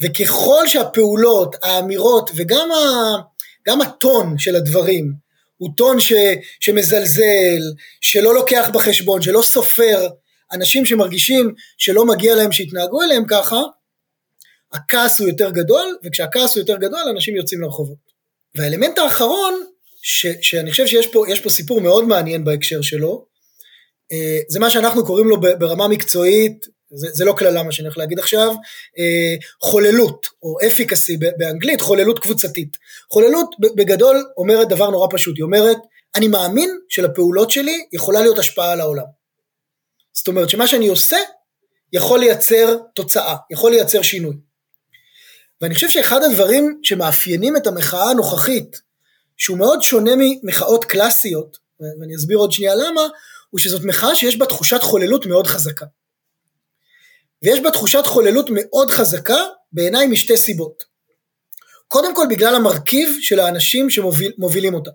וככל 0.00 0.66
שהפעולות, 0.66 1.56
האמירות 1.62 2.30
וגם 2.36 2.72
ה, 2.72 2.76
גם 3.68 3.80
הטון 3.80 4.38
של 4.38 4.56
הדברים 4.56 5.12
הוא 5.56 5.70
טון 5.76 6.00
ש, 6.00 6.12
שמזלזל, 6.60 7.62
שלא 8.00 8.34
לוקח 8.34 8.70
בחשבון, 8.72 9.22
שלא 9.22 9.42
סופר 9.42 10.08
אנשים 10.52 10.86
שמרגישים 10.86 11.54
שלא 11.78 12.06
מגיע 12.06 12.34
להם 12.34 12.52
שיתנהגו 12.52 13.02
אליהם 13.02 13.24
ככה, 13.28 13.60
הכעס 14.72 15.20
הוא 15.20 15.28
יותר 15.28 15.50
גדול, 15.50 15.96
וכשהכעס 16.04 16.54
הוא 16.54 16.60
יותר 16.60 16.76
גדול 16.76 17.00
אנשים 17.10 17.36
יוצאים 17.36 17.60
לרחובות. 17.60 18.10
והאלמנט 18.54 18.98
האחרון, 18.98 19.54
ש, 20.02 20.26
שאני 20.40 20.70
חושב 20.70 20.86
שיש 20.86 21.06
פה, 21.06 21.24
פה 21.42 21.50
סיפור 21.50 21.80
מאוד 21.80 22.04
מעניין 22.04 22.44
בהקשר 22.44 22.82
שלו, 22.82 23.26
אה, 24.12 24.38
זה 24.48 24.60
מה 24.60 24.70
שאנחנו 24.70 25.06
קוראים 25.06 25.28
לו 25.28 25.40
ברמה 25.40 25.88
מקצועית, 25.88 26.66
זה, 26.90 27.08
זה 27.12 27.24
לא 27.24 27.34
קללה 27.36 27.62
מה 27.62 27.72
שאני 27.72 27.86
הולך 27.86 27.98
להגיד 27.98 28.18
עכשיו, 28.18 28.48
אה, 28.98 29.34
חוללות, 29.62 30.26
או 30.42 30.56
אפיקסי 30.66 31.16
באנגלית, 31.38 31.80
חוללות 31.80 32.18
קבוצתית. 32.18 32.76
חוללות 33.12 33.50
בגדול 33.76 34.24
אומרת 34.36 34.68
דבר 34.68 34.90
נורא 34.90 35.08
פשוט, 35.10 35.36
היא 35.36 35.44
אומרת, 35.44 35.76
אני 36.14 36.28
מאמין 36.28 36.78
שלפעולות 36.88 37.50
שלי 37.50 37.84
יכולה 37.92 38.20
להיות 38.20 38.38
השפעה 38.38 38.72
על 38.72 38.80
העולם. 38.80 39.04
זאת 40.12 40.28
אומרת 40.28 40.50
שמה 40.50 40.66
שאני 40.66 40.88
עושה 40.88 41.18
יכול 41.92 42.20
לייצר 42.20 42.76
תוצאה, 42.94 43.36
יכול 43.50 43.70
לייצר 43.70 44.02
שינוי. 44.02 44.36
ואני 45.60 45.74
חושב 45.74 45.88
שאחד 45.88 46.20
הדברים 46.22 46.80
שמאפיינים 46.82 47.56
את 47.56 47.66
המחאה 47.66 48.10
הנוכחית, 48.10 48.80
שהוא 49.40 49.58
מאוד 49.58 49.82
שונה 49.82 50.10
ממחאות 50.16 50.84
קלאסיות, 50.84 51.58
ואני 51.80 52.16
אסביר 52.16 52.38
עוד 52.38 52.52
שנייה 52.52 52.74
למה, 52.74 53.00
הוא 53.50 53.58
שזאת 53.58 53.84
מחאה 53.84 54.14
שיש 54.14 54.36
בה 54.36 54.46
תחושת 54.46 54.82
חוללות 54.82 55.26
מאוד 55.26 55.46
חזקה. 55.46 55.84
ויש 57.42 57.60
בה 57.60 57.70
תחושת 57.70 58.06
חוללות 58.06 58.46
מאוד 58.52 58.90
חזקה 58.90 59.38
בעיניי 59.72 60.06
משתי 60.06 60.36
סיבות. 60.36 60.84
קודם 61.88 62.14
כל 62.14 62.26
בגלל 62.30 62.54
המרכיב 62.54 63.16
של 63.20 63.40
האנשים 63.40 63.90
שמובילים 63.90 64.74
אותה. 64.74 64.90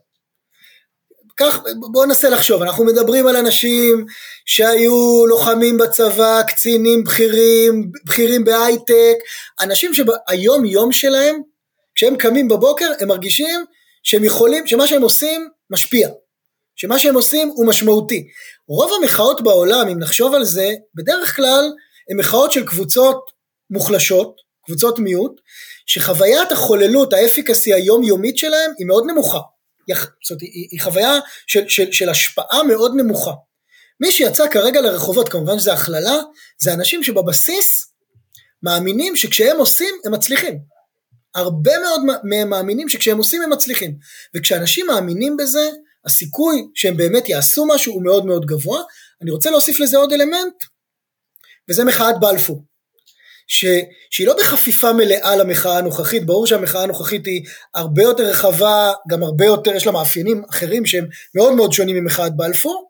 כך, 1.37 1.59
בואו 1.91 2.05
ננסה 2.05 2.29
לחשוב, 2.29 2.61
אנחנו 2.61 2.85
מדברים 2.85 3.27
על 3.27 3.35
אנשים 3.35 4.05
שהיו 4.45 5.25
לוחמים 5.27 5.77
בצבא, 5.77 6.41
קצינים 6.47 7.03
בכירים, 7.03 7.91
בכירים 8.05 8.45
בהייטק, 8.45 9.15
אנשים 9.59 9.91
שהיום 9.93 10.65
יום 10.65 10.91
שלהם, 10.91 11.41
כשהם 11.95 12.17
קמים 12.17 12.47
בבוקר, 12.47 12.91
הם 12.99 13.07
מרגישים 13.07 13.65
שהם 14.05 14.23
יכולים, 14.23 14.67
שמה 14.67 14.87
שהם 14.87 15.01
עושים 15.01 15.49
משפיע, 15.69 16.09
שמה 16.75 16.99
שהם 16.99 17.15
עושים 17.15 17.47
הוא 17.47 17.67
משמעותי. 17.67 18.27
רוב 18.67 18.91
המחאות 19.01 19.41
בעולם, 19.41 19.87
אם 19.87 19.99
נחשוב 19.99 20.33
על 20.33 20.43
זה, 20.43 20.73
בדרך 20.95 21.35
כלל 21.35 21.71
הן 22.09 22.17
מחאות 22.17 22.51
של 22.51 22.65
קבוצות 22.65 23.21
מוחלשות, 23.69 24.35
קבוצות 24.65 24.99
מיעוט, 24.99 25.41
שחוויית 25.85 26.51
החוללות, 26.51 27.13
האפיקסי 27.13 27.73
היומיומית 27.73 28.37
שלהם 28.37 28.71
היא 28.77 28.87
מאוד 28.87 29.03
נמוכה. 29.07 29.39
זאת 30.27 30.41
היא, 30.41 30.67
היא 30.71 30.81
חוויה 30.81 31.19
של, 31.47 31.69
של, 31.69 31.91
של 31.91 32.09
השפעה 32.09 32.63
מאוד 32.63 32.95
נמוכה. 32.95 33.31
מי 33.99 34.11
שיצא 34.11 34.49
כרגע 34.51 34.81
לרחובות, 34.81 35.29
כמובן 35.29 35.59
שזה 35.59 35.73
הכללה, 35.73 36.15
זה 36.61 36.73
אנשים 36.73 37.03
שבבסיס 37.03 37.93
מאמינים 38.63 39.15
שכשהם 39.15 39.57
עושים 39.57 39.95
הם 40.05 40.11
מצליחים. 40.11 40.74
הרבה 41.35 41.79
מאוד 41.79 42.01
מהם 42.23 42.49
מאמינים 42.49 42.89
שכשהם 42.89 43.17
עושים 43.17 43.41
הם 43.41 43.49
מצליחים. 43.49 43.95
וכשאנשים 44.35 44.87
מאמינים 44.87 45.37
בזה, 45.37 45.69
הסיכוי 46.05 46.67
שהם 46.75 46.97
באמת 46.97 47.29
יעשו 47.29 47.65
משהו 47.67 47.93
הוא 47.93 48.03
מאוד 48.03 48.25
מאוד 48.25 48.45
גבוה. 48.45 48.81
אני 49.21 49.31
רוצה 49.31 49.51
להוסיף 49.51 49.79
לזה 49.79 49.97
עוד 49.97 50.13
אלמנט, 50.13 50.53
וזה 51.69 51.83
מחאת 51.83 52.19
בלפור. 52.19 52.63
ש, 53.47 53.65
שהיא 54.11 54.27
לא 54.27 54.35
בחפיפה 54.39 54.93
מלאה 54.93 55.35
למחאה 55.35 55.77
הנוכחית, 55.77 56.25
ברור 56.25 56.47
שהמחאה 56.47 56.83
הנוכחית 56.83 57.25
היא 57.25 57.45
הרבה 57.75 58.03
יותר 58.03 58.23
רחבה, 58.23 58.93
גם 59.09 59.23
הרבה 59.23 59.45
יותר, 59.45 59.75
יש 59.75 59.85
לה 59.85 59.91
מאפיינים 59.91 60.43
אחרים 60.49 60.85
שהם 60.85 61.07
מאוד 61.35 61.53
מאוד 61.53 61.73
שונים 61.73 61.95
ממחאת 61.95 62.35
בלפור, 62.35 62.89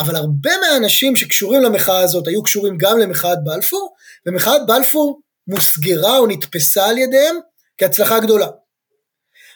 אבל 0.00 0.16
הרבה 0.16 0.50
מהאנשים 0.60 1.16
שקשורים 1.16 1.62
למחאה 1.62 2.00
הזאת 2.00 2.28
היו 2.28 2.42
קשורים 2.42 2.78
גם 2.78 2.98
למחאת 2.98 3.38
בלפור, 3.44 3.94
ומחאת 4.26 4.66
בלפור 4.66 5.20
מוסגרה 5.46 6.18
או 6.18 6.26
נתפסה 6.26 6.86
על 6.86 6.98
ידיהם 6.98 7.36
כהצלחה 7.80 8.20
גדולה. 8.20 8.46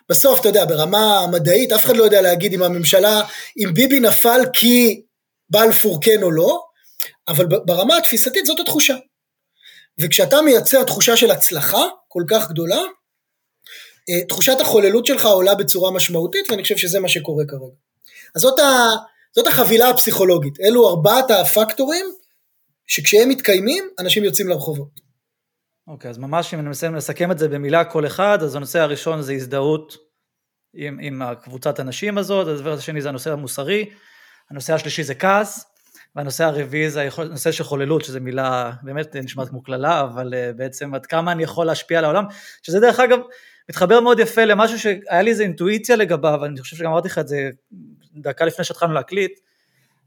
בסוף, 0.09 0.41
אתה 0.41 0.49
יודע, 0.49 0.65
ברמה 0.65 1.21
המדעית, 1.21 1.73
אף 1.73 1.85
אחד 1.85 1.97
לא 1.97 2.05
יודע 2.05 2.23
להגיד 2.23 2.53
אם 2.53 2.63
הממשלה, 2.63 3.23
אם 3.57 3.75
ביבי 3.75 4.01
נפל 4.01 4.41
כי 4.53 5.03
בלפור 5.51 5.99
כן 6.03 6.23
או 6.23 6.31
לא, 6.31 6.63
אבל 7.29 7.47
ברמה 7.47 7.97
התפיסתית 7.97 8.47
זאת 8.47 8.61
התחושה. 8.61 8.95
וכשאתה 9.99 10.43
מייצר 10.43 10.85
תחושה 10.85 11.17
של 11.17 11.31
הצלחה 11.31 11.83
כל 12.09 12.23
כך 12.31 12.51
גדולה, 12.51 12.81
אה, 14.11 14.25
תחושת 14.29 14.61
החוללות 14.61 15.07
שלך 15.07 15.27
עולה 15.27 15.55
בצורה 15.55 15.91
משמעותית, 15.91 16.51
ואני 16.51 16.63
חושב 16.63 16.77
שזה 16.77 17.01
מה 17.01 17.09
שקורה 17.09 17.45
כרגע. 17.49 17.75
אז 18.35 18.43
זאת, 18.43 18.59
ה, 18.59 18.89
זאת 19.37 19.47
החבילה 19.47 19.89
הפסיכולוגית, 19.89 20.61
אלו 20.61 20.89
ארבעת 20.89 21.31
הפקטורים 21.31 22.07
שכשהם 22.87 23.29
מתקיימים, 23.29 23.89
אנשים 23.99 24.25
יוצאים 24.25 24.49
לרחובות. 24.49 25.04
אוקיי, 25.87 26.09
okay, 26.09 26.11
אז 26.11 26.19
ממש 26.19 26.55
אם 26.55 26.59
אני 26.59 26.69
מנסה 26.69 26.89
לסכם 26.89 27.31
את 27.31 27.39
זה 27.39 27.49
במילה 27.49 27.85
כל 27.85 28.07
אחד, 28.07 28.43
אז 28.43 28.57
הנושא 28.57 28.81
הראשון 28.81 29.23
זה 29.23 29.33
הזדהות 29.33 29.97
עם, 30.75 30.99
עם 31.01 31.23
הקבוצת 31.23 31.79
הנשים 31.79 32.19
הזאת, 32.19 32.49
הדבר 32.49 32.73
השני 32.73 33.01
זה 33.01 33.09
הנושא 33.09 33.33
המוסרי, 33.33 33.91
הנושא 34.51 34.75
השלישי 34.75 35.03
זה 35.03 35.15
כעס, 35.15 35.75
והנושא 36.17 36.45
הרביעי 36.45 36.91
זה 36.91 37.09
הנושא 37.17 37.53
של 37.53 37.65
חוללות, 37.65 38.05
שזו 38.05 38.21
מילה 38.21 38.73
באמת 38.83 39.17
נשמעת 39.17 39.49
כמו 39.49 39.63
קללה, 39.63 40.01
אבל 40.01 40.35
uh, 40.35 40.57
בעצם 40.57 40.95
עד 40.95 41.07
כמה 41.07 41.33
אני 41.33 41.43
יכול 41.43 41.67
להשפיע 41.67 41.99
על 41.99 42.05
העולם, 42.05 42.25
שזה 42.63 42.81
דרך 42.81 43.01
אגב 43.01 43.19
מתחבר 43.69 44.01
מאוד 44.01 44.19
יפה 44.19 44.45
למשהו 44.45 44.79
שהיה 44.79 45.23
לי 45.23 45.31
איזה 45.31 45.43
אינטואיציה 45.43 45.97
לגביו, 45.97 46.45
אני 46.45 46.61
חושב 46.61 46.77
שגם 46.77 46.91
אמרתי 46.91 47.09
לך 47.09 47.19
את 47.19 47.29
זה 47.29 47.51
דקה 48.17 48.45
לפני 48.45 48.65
שהתחלנו 48.65 48.93
להקליט, 48.93 49.41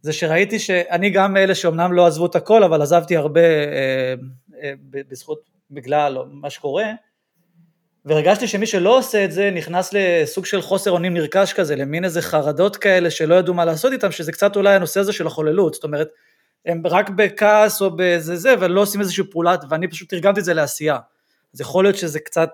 זה 0.02 0.14
שראיתי 0.14 0.60
שאני 0.60 1.10
גם 1.10 1.34
מאלה 1.34 1.56
שאומנם 1.56 1.94
לא 1.94 2.08
עזבו 2.08 2.26
את 2.26 2.36
הכל, 2.36 2.64
אבל 2.64 2.82
עזבתי 2.82 3.18
הרבה 3.18 3.42
uh, 3.42 4.20
uh, 4.54 4.56
בזכות, 5.10 5.57
בגלל 5.72 6.18
מה 6.32 6.50
שקורה, 6.50 6.86
והרגשתי 8.06 8.48
שמי 8.48 8.66
שלא 8.68 8.98
עושה 8.98 9.26
את 9.26 9.32
זה 9.32 9.52
נכנס 9.52 9.90
לסוג 9.94 10.46
של 10.46 10.62
חוסר 10.62 10.92
אונים 10.92 11.14
נרכש 11.14 11.54
כזה, 11.54 11.76
למין 11.76 12.06
איזה 12.06 12.22
חרדות 12.22 12.78
כאלה 12.78 13.12
שלא 13.12 13.36
ידעו 13.36 13.54
מה 13.54 13.66
לעשות 13.66 13.94
איתם, 13.94 14.12
שזה 14.12 14.32
קצת 14.32 14.56
אולי 14.56 14.76
הנושא 14.76 15.00
הזה 15.00 15.14
של 15.14 15.28
החוללות, 15.28 15.74
זאת 15.74 15.84
אומרת, 15.84 16.08
הם 16.66 16.82
רק 16.86 17.10
בכעס 17.10 17.82
או 17.82 17.96
באיזה 17.96 18.36
זה, 18.36 18.54
ולא 18.60 18.82
עושים 18.82 19.02
איזושהי 19.02 19.24
פעולה, 19.32 19.56
ואני 19.70 19.88
פשוט 19.88 20.10
תרגמתי 20.10 20.40
את 20.40 20.46
זה 20.46 20.54
לעשייה. 20.54 20.98
אז 21.54 21.62
יכול 21.62 21.84
להיות 21.84 21.98
שזה 21.98 22.20
קצת 22.20 22.50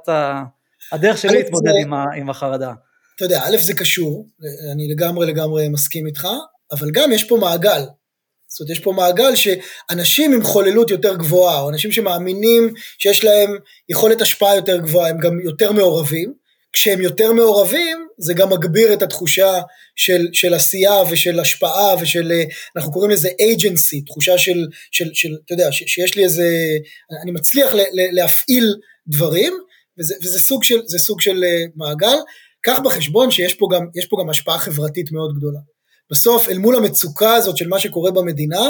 הדרך 0.91 1.17
שלי 1.17 1.33
להתמודד 1.33 1.71
זה... 1.71 1.79
עם, 1.81 1.93
עם 1.93 2.29
החרדה. 2.29 2.73
אתה 3.15 3.25
יודע, 3.25 3.41
א' 3.43 3.57
זה 3.57 3.73
קשור, 3.73 4.27
אני 4.73 4.87
לגמרי 4.87 5.27
לגמרי 5.27 5.69
מסכים 5.69 6.07
איתך, 6.07 6.27
אבל 6.71 6.91
גם 6.91 7.11
יש 7.11 7.23
פה 7.23 7.37
מעגל. 7.37 7.81
זאת 8.53 8.59
אומרת, 8.59 8.71
יש 8.71 8.79
פה 8.79 8.91
מעגל 8.91 9.35
שאנשים 9.35 10.33
עם 10.33 10.43
חוללות 10.43 10.89
יותר 10.91 11.15
גבוהה, 11.15 11.59
או 11.59 11.69
אנשים 11.69 11.91
שמאמינים 11.91 12.73
שיש 12.97 13.23
להם 13.23 13.57
יכולת 13.89 14.21
השפעה 14.21 14.55
יותר 14.55 14.77
גבוהה, 14.77 15.09
הם 15.09 15.17
גם 15.17 15.39
יותר 15.39 15.71
מעורבים. 15.71 16.43
כשהם 16.73 17.01
יותר 17.01 17.31
מעורבים, 17.33 18.07
זה 18.17 18.33
גם 18.33 18.49
מגביר 18.49 18.93
את 18.93 19.01
התחושה 19.01 19.61
של, 19.95 20.27
של 20.33 20.53
עשייה 20.53 21.01
ושל 21.09 21.39
השפעה 21.39 21.95
ושל, 22.01 22.31
אנחנו 22.75 22.91
קוראים 22.91 23.11
לזה 23.11 23.29
agency, 23.29 24.05
תחושה 24.05 24.37
של, 24.37 24.67
של, 24.91 25.09
של 25.13 25.29
אתה 25.45 25.53
יודע, 25.53 25.71
ש, 25.71 25.83
שיש 25.87 26.15
לי 26.15 26.23
איזה, 26.23 26.47
אני 27.23 27.31
מצליח 27.31 27.73
ל, 27.73 27.79
ל, 27.79 28.15
להפעיל 28.15 28.75
דברים, 29.07 29.53
וזה, 29.99 30.15
וזה 30.23 30.39
סוג 30.39 30.63
של, 30.63 30.81
סוג 30.97 31.21
של 31.21 31.43
אה, 31.43 31.63
מעגל. 31.75 32.17
קח 32.61 32.79
בחשבון 32.85 33.31
שיש 33.31 33.53
פה 33.53 33.67
גם, 33.73 33.85
פה 34.09 34.17
גם 34.21 34.29
השפעה 34.29 34.59
חברתית 34.59 35.11
מאוד 35.11 35.37
גדולה. 35.37 35.59
בסוף 36.13 36.49
אל 36.49 36.57
מול 36.57 36.75
המצוקה 36.75 37.35
הזאת 37.35 37.57
של 37.57 37.67
מה 37.67 37.79
שקורה 37.79 38.11
במדינה, 38.11 38.69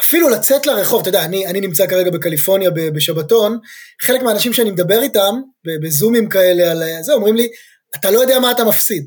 אפילו 0.00 0.28
לצאת 0.28 0.66
לרחוב, 0.66 1.00
אתה 1.00 1.08
יודע, 1.08 1.24
אני, 1.24 1.46
אני 1.46 1.60
נמצא 1.60 1.86
כרגע 1.86 2.10
בקליפורניה 2.10 2.70
בשבתון, 2.70 3.58
חלק 4.02 4.22
מהאנשים 4.22 4.52
שאני 4.52 4.70
מדבר 4.70 5.02
איתם, 5.02 5.34
בזומים 5.82 6.28
כאלה 6.28 6.70
על 6.70 6.82
זה, 7.02 7.12
אומרים 7.12 7.36
לי, 7.36 7.48
אתה 7.96 8.10
לא 8.10 8.18
יודע 8.18 8.38
מה 8.38 8.50
אתה 8.50 8.64
מפסיד. 8.64 9.06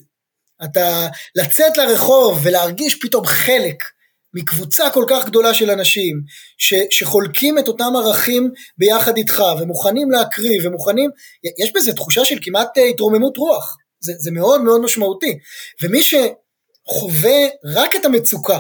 אתה, 0.64 1.08
לצאת 1.36 1.78
לרחוב 1.78 2.40
ולהרגיש 2.44 3.00
פתאום 3.02 3.26
חלק 3.26 3.84
מקבוצה 4.34 4.90
כל 4.90 5.06
כך 5.10 5.26
גדולה 5.26 5.54
של 5.54 5.72
אנשים, 5.72 6.22
ש, 6.58 6.74
שחולקים 6.90 7.60
את 7.60 7.68
אותם 7.68 7.94
ערכים 7.96 8.52
ביחד 8.78 9.18
איתך, 9.18 9.44
ומוכנים 9.62 10.12
להקריב, 10.12 10.66
ומוכנים, 10.66 11.10
יש 11.64 11.74
בזה 11.74 11.94
תחושה 11.94 12.26
של 12.26 12.38
כמעט 12.42 12.78
התרוממות 12.90 13.38
רוח. 13.38 13.78
זה, 14.00 14.14
זה 14.18 14.32
מאוד 14.32 14.62
מאוד 14.62 14.82
משמעותי. 14.82 15.38
ומי 15.84 16.04
ש... 16.04 16.16
חווה 16.88 17.48
רק 17.66 17.96
את 17.96 18.06
המצוקה 18.06 18.60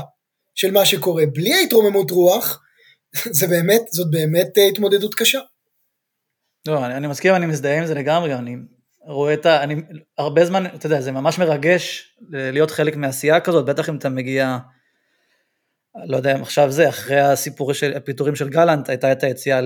של 0.55 0.71
מה 0.71 0.85
שקורה, 0.85 1.23
בלי 1.33 1.53
ההתרוממות 1.53 2.11
רוח, 2.11 2.61
זה 3.37 3.47
באמת, 3.47 3.81
זאת 3.91 4.11
באמת 4.11 4.57
אה, 4.57 4.67
התמודדות 4.67 5.15
קשה. 5.15 5.39
לא, 6.67 6.85
אני, 6.85 6.95
אני 6.95 7.07
מסכים, 7.07 7.35
אני 7.35 7.45
מזדהה 7.45 7.77
עם 7.77 7.85
זה 7.85 7.93
לגמרי, 7.93 8.33
אני 8.33 8.55
רואה 9.05 9.33
את 9.33 9.45
ה... 9.45 9.63
אני 9.63 9.75
הרבה 10.17 10.45
זמן, 10.45 10.65
אתה 10.65 10.85
יודע, 10.85 11.01
זה 11.01 11.11
ממש 11.11 11.39
מרגש 11.39 12.15
להיות 12.29 12.71
חלק 12.71 12.95
מעשייה 12.95 13.39
כזאת, 13.39 13.65
בטח 13.65 13.89
אם 13.89 13.95
אתה 13.95 14.09
מגיע... 14.09 14.57
לא 16.05 16.17
יודע 16.17 16.35
אם 16.35 16.41
עכשיו 16.41 16.71
זה, 16.71 16.89
אחרי 16.89 17.19
הסיפור 17.19 17.73
של 17.73 17.93
הפיטורים 17.95 18.35
של 18.35 18.49
גלנט, 18.49 18.89
הייתה 18.89 19.11
את 19.11 19.23
היציאה 19.23 19.59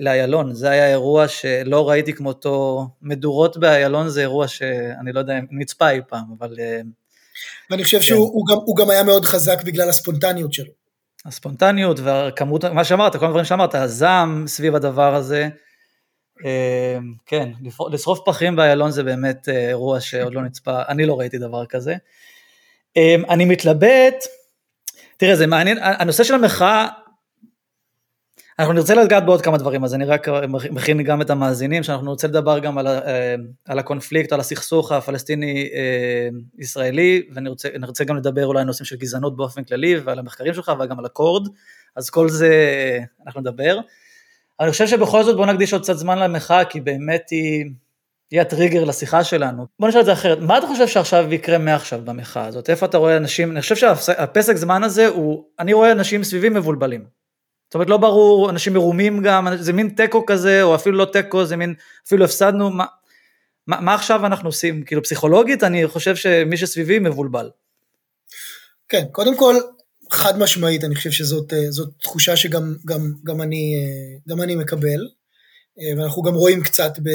לאיילון, 0.00 0.54
זה 0.54 0.70
היה 0.70 0.88
אירוע 0.88 1.28
שלא 1.28 1.88
ראיתי 1.88 2.12
כמותו, 2.12 2.86
מדורות 3.02 3.56
באיילון 3.56 4.08
זה 4.08 4.20
אירוע 4.20 4.48
שאני 4.48 5.12
לא 5.12 5.18
יודע 5.18 5.38
אם 5.38 5.46
נצפה 5.50 5.90
אי 5.90 6.00
פעם, 6.08 6.24
אבל... 6.38 6.56
אה, 7.70 7.74
ואני 7.76 7.84
חושב 7.84 7.98
כן. 7.98 8.02
שהוא 8.02 8.46
גם, 8.46 8.56
גם 8.76 8.90
היה 8.90 9.02
מאוד 9.02 9.24
חזק 9.24 9.62
בגלל 9.62 9.88
הספונטניות 9.88 10.52
שלו. 10.52 10.72
הספונטניות 11.24 12.00
והכמות, 12.00 12.64
מה 12.64 12.84
שאמרת, 12.84 13.16
כל 13.16 13.26
הדברים 13.26 13.44
שאמרת, 13.44 13.74
הזעם 13.74 14.44
סביב 14.46 14.74
הדבר 14.74 15.14
הזה, 15.14 15.48
אה, 16.44 16.98
כן, 17.26 17.48
לשרוף 17.90 18.20
פחים 18.26 18.56
באיילון 18.56 18.90
זה 18.90 19.02
באמת 19.02 19.48
אה, 19.48 19.68
אירוע 19.68 20.00
שעוד 20.00 20.34
לא 20.34 20.42
נצפה, 20.42 20.82
אני 20.88 21.06
לא 21.06 21.18
ראיתי 21.18 21.38
דבר 21.38 21.66
כזה. 21.66 21.94
אני 23.28 23.44
מתלבט, 23.44 24.24
תראה, 25.16 25.36
זה 25.36 25.46
מעניין, 25.46 25.78
הנושא 25.82 26.24
של 26.24 26.34
המחאה, 26.34 26.88
אנחנו 28.58 28.72
נרצה 28.72 28.94
לגעת 28.94 29.26
בעוד 29.26 29.42
כמה 29.42 29.58
דברים, 29.58 29.84
אז 29.84 29.94
אני 29.94 30.04
רק 30.04 30.28
מכין 30.70 31.02
גם 31.02 31.22
את 31.22 31.30
המאזינים, 31.30 31.82
שאנחנו 31.82 32.06
נרצה 32.06 32.26
לדבר 32.26 32.58
גם 32.58 32.78
על, 32.78 32.86
אה, 32.86 33.34
על 33.68 33.78
הקונפליקט, 33.78 34.32
על 34.32 34.40
הסכסוך 34.40 34.92
הפלסטיני-ישראלי, 34.92 37.22
אה, 37.28 37.32
ונרצה 37.74 38.04
גם 38.04 38.16
לדבר 38.16 38.46
אולי 38.46 38.60
על 38.60 38.66
נושאים 38.66 38.86
של 38.86 38.96
גזענות 38.96 39.36
באופן 39.36 39.64
כללי, 39.64 39.98
ועל 39.98 40.18
המחקרים 40.18 40.54
שלך, 40.54 40.72
וגם 40.80 40.98
על 40.98 41.04
הקורד, 41.04 41.48
אז 41.96 42.10
כל 42.10 42.28
זה 42.28 42.52
אנחנו 43.26 43.40
נדבר. 43.40 43.78
אני 44.60 44.70
חושב 44.70 44.86
שבכל 44.86 45.24
זאת 45.24 45.36
בוא 45.36 45.46
נקדיש 45.46 45.72
עוד 45.72 45.82
קצת 45.82 45.96
זמן 45.96 46.18
למחאה, 46.18 46.64
כי 46.64 46.80
באמת 46.80 47.30
היא... 47.30 47.64
היא 48.30 48.40
הטריגר 48.40 48.84
לשיחה 48.84 49.24
שלנו. 49.24 49.66
בוא 49.80 49.88
נשאל 49.88 50.00
את 50.00 50.06
זה 50.06 50.12
אחרת, 50.12 50.38
מה 50.38 50.58
אתה 50.58 50.66
חושב 50.66 50.86
שעכשיו 50.86 51.32
יקרה 51.32 51.58
מעכשיו 51.58 52.00
במחאה 52.04 52.46
הזאת? 52.46 52.70
איפה 52.70 52.86
אתה 52.86 52.98
רואה 52.98 53.16
אנשים, 53.16 53.50
אני 53.50 53.60
חושב 53.60 53.76
שהפסק 53.76 54.56
זמן 54.56 54.84
הזה 54.84 55.06
הוא, 55.06 55.44
אני 55.58 55.72
רואה 55.72 55.92
אנשים 55.92 56.24
סביבי 56.24 56.48
מבולבלים. 56.48 57.17
זאת 57.68 57.74
אומרת 57.74 57.88
לא 57.88 57.96
ברור, 57.96 58.50
אנשים 58.50 58.72
מרומים 58.72 59.22
גם, 59.22 59.48
זה 59.60 59.72
מין 59.72 59.88
תיקו 59.88 60.26
כזה, 60.26 60.62
או 60.62 60.74
אפילו 60.74 60.96
לא 60.96 61.04
תיקו, 61.04 61.44
זה 61.44 61.56
מין, 61.56 61.74
אפילו 62.06 62.24
הפסדנו, 62.24 62.70
מה, 62.70 62.84
מה, 63.66 63.80
מה 63.80 63.94
עכשיו 63.94 64.26
אנחנו 64.26 64.48
עושים? 64.48 64.82
כאילו 64.82 65.02
פסיכולוגית, 65.02 65.64
אני 65.64 65.86
חושב 65.86 66.16
שמי 66.16 66.56
שסביבי 66.56 66.98
מבולבל. 66.98 67.50
כן, 68.88 69.04
קודם 69.12 69.36
כל, 69.36 69.54
חד 70.10 70.38
משמעית, 70.38 70.84
אני 70.84 70.94
חושב 70.94 71.10
שזאת 71.10 71.52
תחושה 72.02 72.36
שגם 72.36 72.74
גם, 72.84 73.12
גם 73.24 73.42
אני, 73.42 73.74
גם 74.28 74.42
אני 74.42 74.56
מקבל, 74.56 75.08
ואנחנו 75.96 76.22
גם 76.22 76.34
רואים 76.34 76.62
קצת 76.62 76.92
ב... 77.02 77.08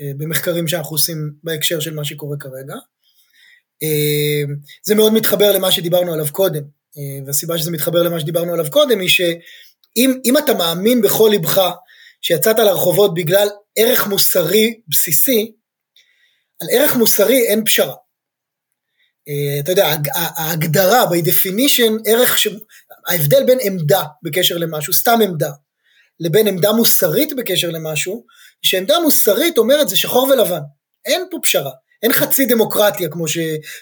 אה, 0.00 0.12
במחקרים 0.16 0.68
שאנחנו 0.68 0.94
עושים 0.94 1.32
בהקשר 1.44 1.80
של 1.80 1.94
מה 1.94 2.04
שקורה 2.04 2.36
כרגע. 2.36 2.74
אה, 3.82 4.42
זה 4.82 4.94
מאוד 4.94 5.12
מתחבר 5.12 5.52
למה 5.52 5.72
שדיברנו 5.72 6.12
עליו 6.12 6.26
קודם, 6.32 6.62
אה, 6.62 6.68
והסיבה 7.26 7.58
שזה 7.58 7.70
מתחבר 7.70 8.02
למה 8.02 8.20
שדיברנו 8.20 8.52
עליו 8.52 8.70
קודם 8.70 9.00
היא 9.00 9.08
שאם 9.08 10.38
אתה 10.44 10.54
מאמין 10.54 11.02
בכל 11.02 11.30
לבך 11.34 11.60
שיצאת 12.22 12.58
לרחובות 12.58 13.14
בגלל 13.14 13.48
ערך 13.76 14.06
מוסרי 14.06 14.80
בסיסי, 14.88 15.52
על 16.62 16.68
ערך 16.72 16.96
מוסרי 16.96 17.46
אין 17.46 17.64
פשרה. 17.64 17.94
אתה 19.60 19.72
יודע, 19.72 19.94
ההגדרה, 20.14 21.04
by 21.04 21.26
definition, 21.26 22.02
ערך, 22.06 22.38
ש... 22.38 22.48
ההבדל 23.08 23.44
בין 23.46 23.58
עמדה 23.62 24.02
בקשר 24.22 24.56
למשהו, 24.58 24.92
סתם 24.92 25.18
עמדה, 25.24 25.50
לבין 26.20 26.48
עמדה 26.48 26.72
מוסרית 26.72 27.32
בקשר 27.36 27.70
למשהו, 27.70 28.24
שעמדה 28.62 29.00
מוסרית 29.00 29.58
אומרת 29.58 29.88
זה 29.88 29.96
שחור 29.96 30.22
ולבן, 30.22 30.60
אין 31.04 31.24
פה 31.30 31.38
פשרה, 31.42 31.70
אין 32.02 32.12
חצי 32.12 32.46
דמוקרטיה 32.46 33.08
כמו, 33.08 33.28
ש, 33.28 33.38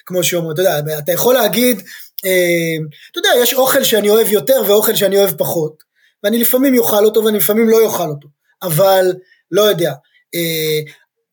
כמו 0.07 0.25
שאומרים, 0.25 0.53
אתה 0.53 0.61
יודע, 0.61 0.99
אתה 0.99 1.13
יכול 1.13 1.35
להגיד, 1.35 1.83
אה, 2.25 2.77
אתה 3.11 3.19
יודע, 3.19 3.29
יש 3.43 3.55
אוכל 3.55 3.85
שאני 3.85 4.11
אוהב 4.11 4.29
יותר 4.29 4.63
ואוכל 4.67 4.95
שאני 4.95 5.19
אוהב 5.19 5.31
פחות, 5.39 5.83
ואני 6.25 6.39
לפעמים 6.39 6.75
יאכל 6.75 7.05
אותו 7.05 7.25
ואני 7.25 7.39
לפעמים 7.39 7.69
לא 7.69 7.85
יאכל 7.85 8.09
אותו, 8.09 8.29
אבל 8.63 9.13
לא 9.51 9.63
יודע, 9.63 9.93
אה, 10.35 10.81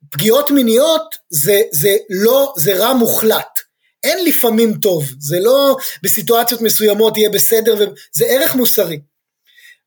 פגיעות 0.10 0.52
מיניות 0.52 1.16
זה, 1.30 1.62
זה 1.72 1.98
לא, 2.10 2.54
זה 2.58 2.78
רע 2.78 2.94
מוחלט, 2.94 3.60
אין 4.04 4.26
לפעמים 4.26 4.74
טוב, 4.74 5.06
זה 5.20 5.40
לא 5.40 5.78
בסיטואציות 6.04 6.62
מסוימות 6.62 7.18
יהיה 7.18 7.30
בסדר, 7.30 7.92
זה 8.12 8.26
ערך 8.26 8.56
מוסרי. 8.56 9.00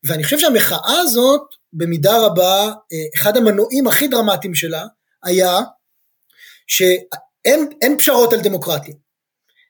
ואני 0.03 0.23
חושב 0.23 0.39
שהמחאה 0.39 0.99
הזאת, 0.99 1.41
במידה 1.73 2.17
רבה, 2.25 2.71
אה, 2.93 2.97
אחד 3.15 3.37
המנועים 3.37 3.87
הכי 3.87 4.07
דרמטיים 4.07 4.55
שלה, 4.55 4.85
היה 5.23 5.59
שאין 6.71 7.97
פשרות 7.97 8.33
על 8.33 8.39
דמוקרטיה. 8.39 8.93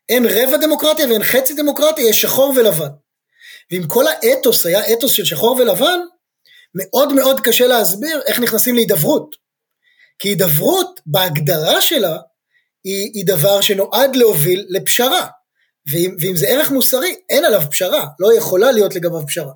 אין 0.10 0.26
רבע 0.26 0.58
דמוקרטיה 0.58 1.08
ואין 1.08 1.24
חצי 1.24 1.54
דמוקרטיה, 1.54 2.10
יש 2.10 2.22
שחור 2.22 2.54
ולבן. 2.58 2.90
ואם 3.72 3.88
כל 3.88 4.06
האתוס 4.08 4.66
היה 4.66 4.94
אתוס 4.94 5.12
של 5.12 5.26
שחור 5.26 5.56
ולבן, 5.60 6.00
מאוד 6.76 7.14
מאוד 7.14 7.40
קשה 7.40 7.68
להסביר 7.68 8.22
איך 8.28 8.40
נכנסים 8.40 8.76
להידברות. 8.76 9.36
כי 10.20 10.30
הידברות, 10.30 11.00
בהגדרה 11.06 11.82
שלה, 11.82 12.18
היא, 12.84 13.12
היא 13.14 13.26
דבר 13.28 13.62
שנועד 13.62 14.16
להוביל 14.16 14.66
לפשרה. 14.70 15.28
ואם, 15.92 16.16
ואם 16.20 16.36
זה 16.36 16.48
ערך 16.48 16.72
מוסרי, 16.72 17.16
אין 17.30 17.46
עליו 17.46 17.62
פשרה, 17.72 18.06
לא 18.20 18.34
יכולה 18.34 18.72
להיות 18.72 18.96
לגביו 18.96 19.28
פשרה. 19.28 19.54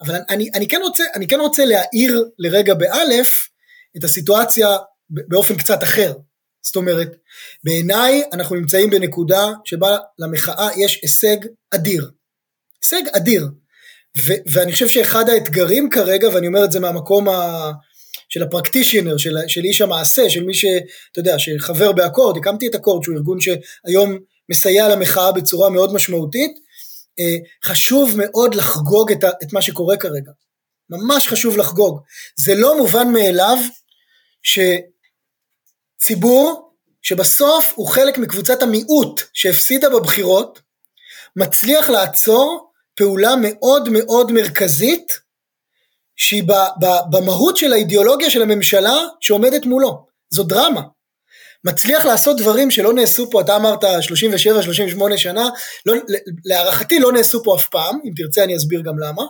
אבל 0.00 0.14
אני, 0.28 0.50
אני, 0.54 0.68
כן 0.68 0.80
רוצה, 0.82 1.04
אני 1.14 1.26
כן 1.26 1.40
רוצה 1.40 1.64
להאיר 1.64 2.24
לרגע 2.38 2.74
באלף 2.74 3.48
את 3.96 4.04
הסיטואציה 4.04 4.68
באופן 5.10 5.56
קצת 5.56 5.82
אחר. 5.82 6.12
זאת 6.64 6.76
אומרת, 6.76 7.16
בעיניי 7.64 8.22
אנחנו 8.32 8.56
נמצאים 8.56 8.90
בנקודה 8.90 9.46
שבה 9.64 9.96
למחאה 10.18 10.68
יש 10.76 11.00
הישג 11.02 11.36
אדיר. 11.74 12.10
הישג 12.82 13.02
אדיר. 13.16 13.48
ו- 14.26 14.42
ואני 14.46 14.72
חושב 14.72 14.88
שאחד 14.88 15.28
האתגרים 15.28 15.90
כרגע, 15.90 16.28
ואני 16.28 16.46
אומר 16.46 16.64
את 16.64 16.72
זה 16.72 16.80
מהמקום 16.80 17.28
ה- 17.28 17.70
של 18.28 18.42
הפרקטישיונר, 18.42 19.16
של, 19.16 19.36
של 19.48 19.64
איש 19.64 19.80
המעשה, 19.80 20.30
של 20.30 20.44
מי 20.44 20.54
שאתה 20.54 21.18
יודע, 21.18 21.38
שחבר 21.38 21.92
באקורד, 21.92 22.36
הקמתי 22.36 22.66
את 22.66 22.74
אקורד 22.74 23.02
שהוא 23.02 23.16
ארגון 23.16 23.38
שהיום 23.40 24.18
מסייע 24.50 24.88
למחאה 24.88 25.32
בצורה 25.32 25.70
מאוד 25.70 25.94
משמעותית, 25.94 26.52
אה, 27.20 27.36
חשוב 27.64 28.14
מאוד 28.16 28.54
לחגוג 28.54 29.12
את, 29.12 29.24
ה, 29.24 29.28
את 29.42 29.52
מה 29.52 29.62
שקורה 29.62 29.96
כרגע. 29.96 30.32
ממש 30.90 31.28
חשוב 31.28 31.56
לחגוג. 31.56 32.00
זה 32.36 32.54
לא 32.54 32.78
מובן 32.78 33.12
מאליו 33.12 33.56
שציבור 36.04 36.70
שבסוף 37.02 37.72
הוא 37.74 37.88
חלק 37.88 38.18
מקבוצת 38.18 38.62
המיעוט 38.62 39.20
שהפסידה 39.32 39.90
בבחירות, 39.90 40.60
מצליח 41.36 41.90
לעצור 41.90 42.70
פעולה 42.94 43.34
מאוד 43.42 43.88
מאוד 43.88 44.32
מרכזית 44.32 45.12
שהיא 46.16 46.42
במהות 47.10 47.56
של 47.56 47.72
האידיאולוגיה 47.72 48.30
של 48.30 48.42
הממשלה 48.42 48.96
שעומדת 49.20 49.66
מולו. 49.66 50.06
זו 50.30 50.42
דרמה. 50.42 50.80
מצליח 51.64 52.04
לעשות 52.04 52.36
דברים 52.40 52.70
שלא 52.70 52.92
נעשו 52.92 53.30
פה, 53.30 53.40
אתה 53.40 53.56
אמרת 53.56 53.84
37-38 53.84 55.16
שנה, 55.16 55.48
לא, 55.86 55.94
להערכתי 56.44 56.98
לא 57.00 57.12
נעשו 57.12 57.42
פה 57.44 57.56
אף 57.56 57.68
פעם, 57.68 57.98
אם 58.04 58.10
תרצה 58.16 58.44
אני 58.44 58.56
אסביר 58.56 58.80
גם 58.80 58.98
למה. 58.98 59.22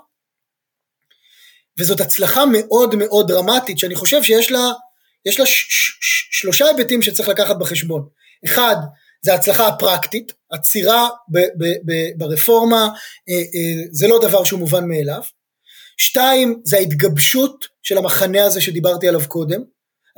וזאת 1.78 2.00
הצלחה 2.00 2.44
מאוד 2.46 2.94
מאוד 2.94 3.28
דרמטית, 3.28 3.78
שאני 3.78 3.94
חושב 3.94 4.22
שיש 4.22 4.52
לה, 4.52 4.72
יש 5.26 5.40
לה 5.40 5.46
ש, 5.46 5.66
ש, 5.68 6.28
שלושה 6.30 6.66
היבטים 6.66 7.02
שצריך 7.02 7.28
לקחת 7.28 7.56
בחשבון. 7.56 8.08
אחד, 8.44 8.76
זה 9.24 9.32
ההצלחה 9.32 9.66
הפרקטית, 9.66 10.32
עצירה 10.50 11.08
ב, 11.28 11.38
ב, 11.38 11.64
ב, 11.64 11.92
ברפורמה, 12.16 12.88
אה, 13.28 13.34
אה, 13.34 13.84
זה 13.90 14.08
לא 14.08 14.18
דבר 14.22 14.44
שהוא 14.44 14.60
מובן 14.60 14.88
מאליו. 14.88 15.22
שתיים, 15.96 16.60
זה 16.64 16.76
ההתגבשות 16.76 17.66
של 17.82 17.98
המחנה 17.98 18.44
הזה 18.44 18.60
שדיברתי 18.60 19.08
עליו 19.08 19.28
קודם. 19.28 19.60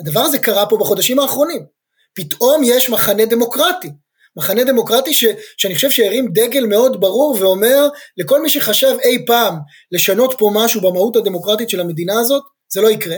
הדבר 0.01 0.21
הזה 0.21 0.39
קרה 0.39 0.67
פה 0.67 0.77
בחודשים 0.77 1.19
האחרונים. 1.19 1.67
פתאום 2.15 2.63
יש 2.65 2.91
מחנה 2.91 3.25
דמוקרטי. 3.25 3.89
מחנה 4.37 4.65
דמוקרטי 4.65 5.15
ש, 5.15 5.25
שאני 5.57 5.75
חושב 5.75 5.91
שהרים 5.91 6.29
דגל 6.33 6.67
מאוד 6.67 7.01
ברור 7.01 7.37
ואומר 7.41 7.89
לכל 8.17 8.43
מי 8.43 8.51
שחשב 8.51 8.97
אי 9.05 9.27
פעם 9.27 9.57
לשנות 9.93 10.35
פה 10.39 10.51
משהו 10.55 10.81
במהות 10.81 11.17
הדמוקרטית 11.17 11.71
של 11.71 11.81
המדינה 11.81 12.21
הזאת, 12.21 12.43
זה 12.73 12.81
לא 12.81 12.91
יקרה, 12.91 13.17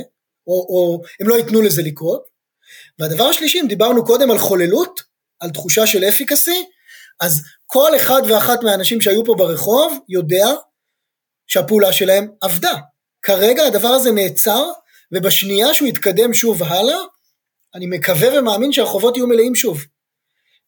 או, 0.48 0.66
או 0.68 1.02
הם 1.20 1.28
לא 1.28 1.34
ייתנו 1.34 1.62
לזה 1.62 1.82
לקרות. 1.82 2.22
והדבר 2.98 3.24
השלישי, 3.24 3.60
אם 3.60 3.68
דיברנו 3.68 4.04
קודם 4.04 4.30
על 4.30 4.38
חוללות, 4.38 5.00
על 5.40 5.50
תחושה 5.50 5.86
של 5.86 6.04
אפיקסי, 6.04 6.64
אז 7.20 7.42
כל 7.66 7.96
אחד 7.96 8.22
ואחת 8.28 8.62
מהאנשים 8.62 9.00
שהיו 9.00 9.24
פה 9.24 9.34
ברחוב 9.38 9.98
יודע 10.08 10.46
שהפעולה 11.46 11.92
שלהם 11.92 12.28
עבדה. 12.40 12.74
כרגע 13.22 13.62
הדבר 13.64 13.88
הזה 13.88 14.10
נעצר, 14.12 14.64
ובשנייה 15.12 15.74
שהוא 15.74 15.88
יתקדם 15.88 16.34
שוב 16.34 16.62
הלאה, 16.62 16.98
אני 17.74 17.86
מקווה 17.86 18.38
ומאמין 18.38 18.72
שהרחובות 18.72 19.16
יהיו 19.16 19.26
מלאים 19.26 19.54
שוב. 19.54 19.84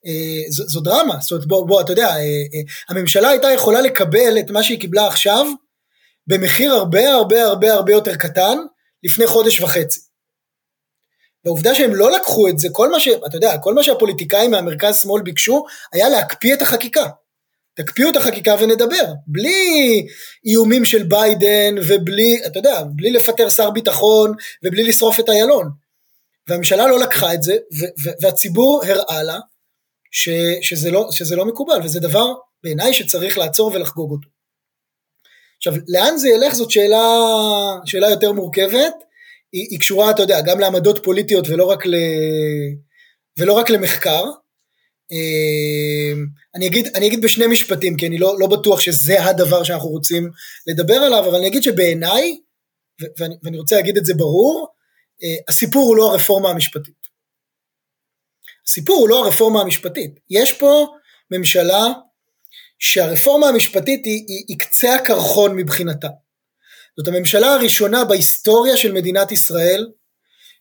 אה, 0.07 0.51
זו, 0.51 0.65
זו 0.69 0.81
דרמה, 0.81 1.17
זאת 1.21 1.33
אומרת 1.33 1.47
בוא, 1.47 1.67
בוא 1.67 1.81
אתה 1.81 1.93
יודע, 1.93 2.07
אה, 2.09 2.17
אה, 2.17 2.61
הממשלה 2.89 3.29
הייתה 3.29 3.51
יכולה 3.51 3.81
לקבל 3.81 4.39
את 4.39 4.51
מה 4.51 4.63
שהיא 4.63 4.81
קיבלה 4.81 5.07
עכשיו 5.07 5.47
במחיר 6.27 6.73
הרבה 6.73 7.11
הרבה 7.13 7.45
הרבה 7.45 7.73
הרבה 7.73 7.93
יותר 7.93 8.17
קטן 8.17 8.59
לפני 9.03 9.27
חודש 9.27 9.61
וחצי. 9.61 10.01
והעובדה 11.45 11.75
שהם 11.75 11.95
לא 11.95 12.13
לקחו 12.13 12.49
את 12.49 12.59
זה, 12.59 12.69
כל 12.73 12.91
מה 12.91 13.01
ש... 13.01 13.09
אתה 13.09 13.37
יודע, 13.37 13.59
כל 13.59 13.75
מה 13.75 13.83
שהפוליטיקאים 13.83 14.51
מהמרכז 14.51 15.03
שמאל 15.03 15.23
ביקשו 15.23 15.65
היה 15.93 16.09
להקפיא 16.09 16.55
את 16.55 16.63
החקיקה. 16.63 17.07
תקפיאו 17.75 18.11
את 18.11 18.17
החקיקה 18.17 18.55
ונדבר, 18.61 19.13
בלי 19.27 20.07
איומים 20.45 20.85
של 20.85 21.03
ביידן 21.03 21.75
ובלי, 21.89 22.41
אתה 22.47 22.59
יודע, 22.59 22.83
בלי 22.97 23.11
לפטר 23.11 23.51
שר 23.51 23.71
ביטחון 23.71 24.35
ובלי 24.65 24.83
לשרוף 24.83 25.21
את 25.21 25.29
איילון. 25.29 25.71
והממשלה 26.49 26.87
לא 26.87 26.99
לקחה 26.99 27.35
את 27.35 27.43
זה, 27.43 27.57
והציבור 28.21 28.83
הראה 28.85 29.23
לה 29.23 29.39
ש, 30.11 30.29
שזה, 30.63 30.91
לא, 30.91 31.09
שזה 31.11 31.37
לא 31.37 31.45
מקובל, 31.45 31.81
וזה 31.85 32.01
דבר 32.01 32.27
בעיניי 32.63 32.95
שצריך 32.95 33.39
לעצור 33.39 33.73
ולחגוג 33.75 34.11
אותו. 34.11 34.29
עכשיו, 35.61 35.75
לאן 35.89 36.17
זה 36.17 36.29
ילך 36.29 36.55
זאת 36.55 36.71
שאלה, 36.71 37.05
שאלה 37.85 38.11
יותר 38.11 38.33
מורכבת, 38.33 38.95
היא, 39.53 39.67
היא 39.71 39.79
קשורה, 39.79 40.11
אתה 40.11 40.23
יודע, 40.23 40.41
גם 40.41 40.61
לעמדות 40.61 41.05
פוליטיות 41.05 41.49
ולא 41.49 41.65
רק, 41.65 41.87
ל, 41.87 41.95
ולא 43.39 43.53
רק 43.53 43.71
למחקר. 43.71 44.25
אני 46.55 46.67
אגיד, 46.67 46.89
אני 46.95 47.07
אגיד 47.07 47.23
בשני 47.23 47.47
משפטים, 47.47 47.97
כי 47.97 48.07
אני 48.07 48.19
לא, 48.19 48.39
לא 48.39 48.47
בטוח 48.47 48.81
שזה 48.81 49.25
הדבר 49.25 49.65
שאנחנו 49.65 49.89
רוצים 49.89 50.31
לדבר 50.67 50.95
עליו, 50.95 51.29
אבל 51.29 51.39
אני 51.39 51.47
אגיד 51.47 51.63
שבעיניי, 51.63 52.41
ואני, 53.19 53.35
ואני 53.43 53.59
רוצה 53.59 53.77
להגיד 53.77 53.97
את 53.97 54.05
זה 54.05 54.15
ברור, 54.15 54.69
הסיפור 55.49 55.87
הוא 55.87 55.97
לא 55.97 56.13
הרפורמה 56.13 56.51
המשפטית. 56.51 57.01
הסיפור 58.67 58.97
הוא 58.97 59.09
לא 59.09 59.25
הרפורמה 59.25 59.61
המשפטית. 59.61 60.21
יש 60.31 60.53
פה 60.53 60.87
ממשלה 61.31 61.87
שהרפורמה 62.81 63.49
המשפטית 63.49 64.05
היא, 64.05 64.25
היא, 64.29 64.45
היא 64.49 64.59
קצה 64.59 64.95
הקרחון 64.95 65.57
מבחינתה. 65.57 66.09
זאת 66.97 67.09
הממשלה 67.09 67.55
הראשונה 67.55 68.05
בהיסטוריה 68.05 68.77
של 68.77 68.93
מדינת 68.93 69.33
ישראל 69.33 69.87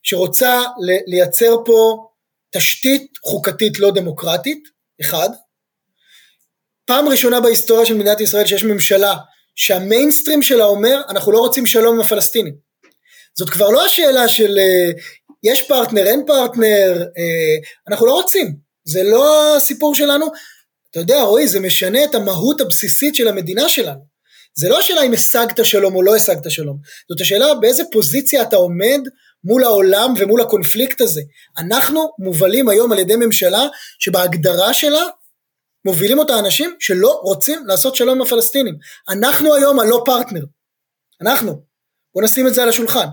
שרוצה 0.03 0.61
לייצר 1.07 1.55
פה 1.65 2.07
תשתית 2.51 3.11
חוקתית 3.25 3.79
לא 3.79 3.91
דמוקרטית, 3.91 4.63
אחד. 5.01 5.29
פעם 6.85 7.07
ראשונה 7.07 7.39
בהיסטוריה 7.39 7.85
של 7.85 7.93
מדינת 7.93 8.21
ישראל 8.21 8.45
שיש 8.45 8.63
ממשלה 8.63 9.15
שהמיינסטרים 9.55 10.41
שלה 10.41 10.65
אומר 10.65 11.01
אנחנו 11.09 11.31
לא 11.31 11.39
רוצים 11.39 11.65
שלום 11.65 11.95
עם 11.95 12.01
הפלסטינים. 12.01 12.53
זאת 13.37 13.49
כבר 13.49 13.69
לא 13.69 13.85
השאלה 13.85 14.27
של 14.27 14.59
אה, 14.59 14.91
יש 15.43 15.61
פרטנר, 15.61 16.05
אין 16.05 16.23
פרטנר, 16.27 17.03
אה, 17.17 17.69
אנחנו 17.87 18.05
לא 18.05 18.11
רוצים, 18.11 18.55
זה 18.83 19.03
לא 19.03 19.57
הסיפור 19.57 19.95
שלנו. 19.95 20.25
אתה 20.91 20.99
יודע, 20.99 21.21
רועי, 21.21 21.47
זה 21.47 21.59
משנה 21.59 22.03
את 22.03 22.15
המהות 22.15 22.61
הבסיסית 22.61 23.15
של 23.15 23.27
המדינה 23.27 23.69
שלנו. 23.69 24.09
זה 24.55 24.69
לא 24.69 24.79
השאלה 24.79 25.01
אם 25.01 25.13
השגת 25.13 25.65
שלום 25.65 25.95
או 25.95 26.03
לא 26.03 26.15
השגת 26.15 26.51
שלום, 26.51 26.77
זאת 27.09 27.21
השאלה 27.21 27.53
באיזה 27.53 27.83
פוזיציה 27.91 28.41
אתה 28.41 28.55
עומד 28.55 28.99
מול 29.43 29.63
העולם 29.63 30.13
ומול 30.17 30.41
הקונפליקט 30.41 31.01
הזה. 31.01 31.21
אנחנו 31.57 32.11
מובלים 32.19 32.69
היום 32.69 32.91
על 32.91 32.99
ידי 32.99 33.15
ממשלה 33.15 33.67
שבהגדרה 33.99 34.73
שלה 34.73 35.03
מובילים 35.85 36.19
אותה 36.19 36.39
אנשים 36.39 36.75
שלא 36.79 37.19
רוצים 37.23 37.65
לעשות 37.65 37.95
שלום 37.95 38.15
עם 38.15 38.21
הפלסטינים. 38.21 38.77
אנחנו 39.09 39.55
היום 39.55 39.79
הלא 39.79 40.03
פרטנר. 40.05 40.43
אנחנו. 41.21 41.63
בואו 42.13 42.25
נשים 42.25 42.47
את 42.47 42.53
זה 42.53 42.63
על 42.63 42.69
השולחן. 42.69 43.07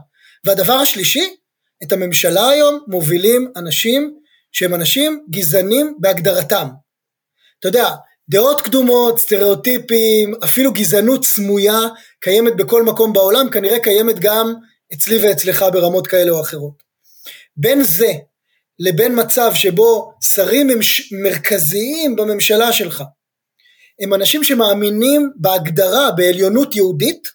והדבר 0.45 0.73
השלישי, 0.73 1.37
את 1.83 1.93
הממשלה 1.93 2.49
היום 2.49 2.85
מובילים 2.89 3.53
אנשים 3.57 4.19
שהם 4.53 4.75
אנשים 4.75 5.27
גזענים 5.31 5.97
בהגדרתם. 6.01 6.69
אתה 7.61 7.69
יודע, 7.69 7.91
דעות 8.29 8.61
קדומות, 8.61 9.19
סטריאוטיפים, 9.19 10.35
אפילו 10.45 10.73
גזענות 10.73 11.25
סמויה 11.25 11.79
קיימת 12.21 12.57
בכל 12.57 12.83
מקום 12.83 13.13
בעולם, 13.13 13.51
כנראה 13.51 13.81
קיימת 13.81 14.19
גם 14.19 14.55
אצלי 14.95 15.19
ואצלך 15.19 15.65
ברמות 15.73 16.07
כאלה 16.07 16.31
או 16.31 16.41
אחרות. 16.41 16.83
בין 17.57 17.83
זה 17.83 18.13
לבין 18.79 19.21
מצב 19.21 19.51
שבו 19.55 20.13
שרים 20.21 20.69
מרכזיים 21.23 22.17
בממשלה 22.17 22.73
שלך 22.73 23.03
הם 24.01 24.15
אנשים 24.15 24.45
שמאמינים 24.45 25.33
בהגדרה 25.37 26.11
בעליונות 26.17 26.77
יהודית, 26.77 27.29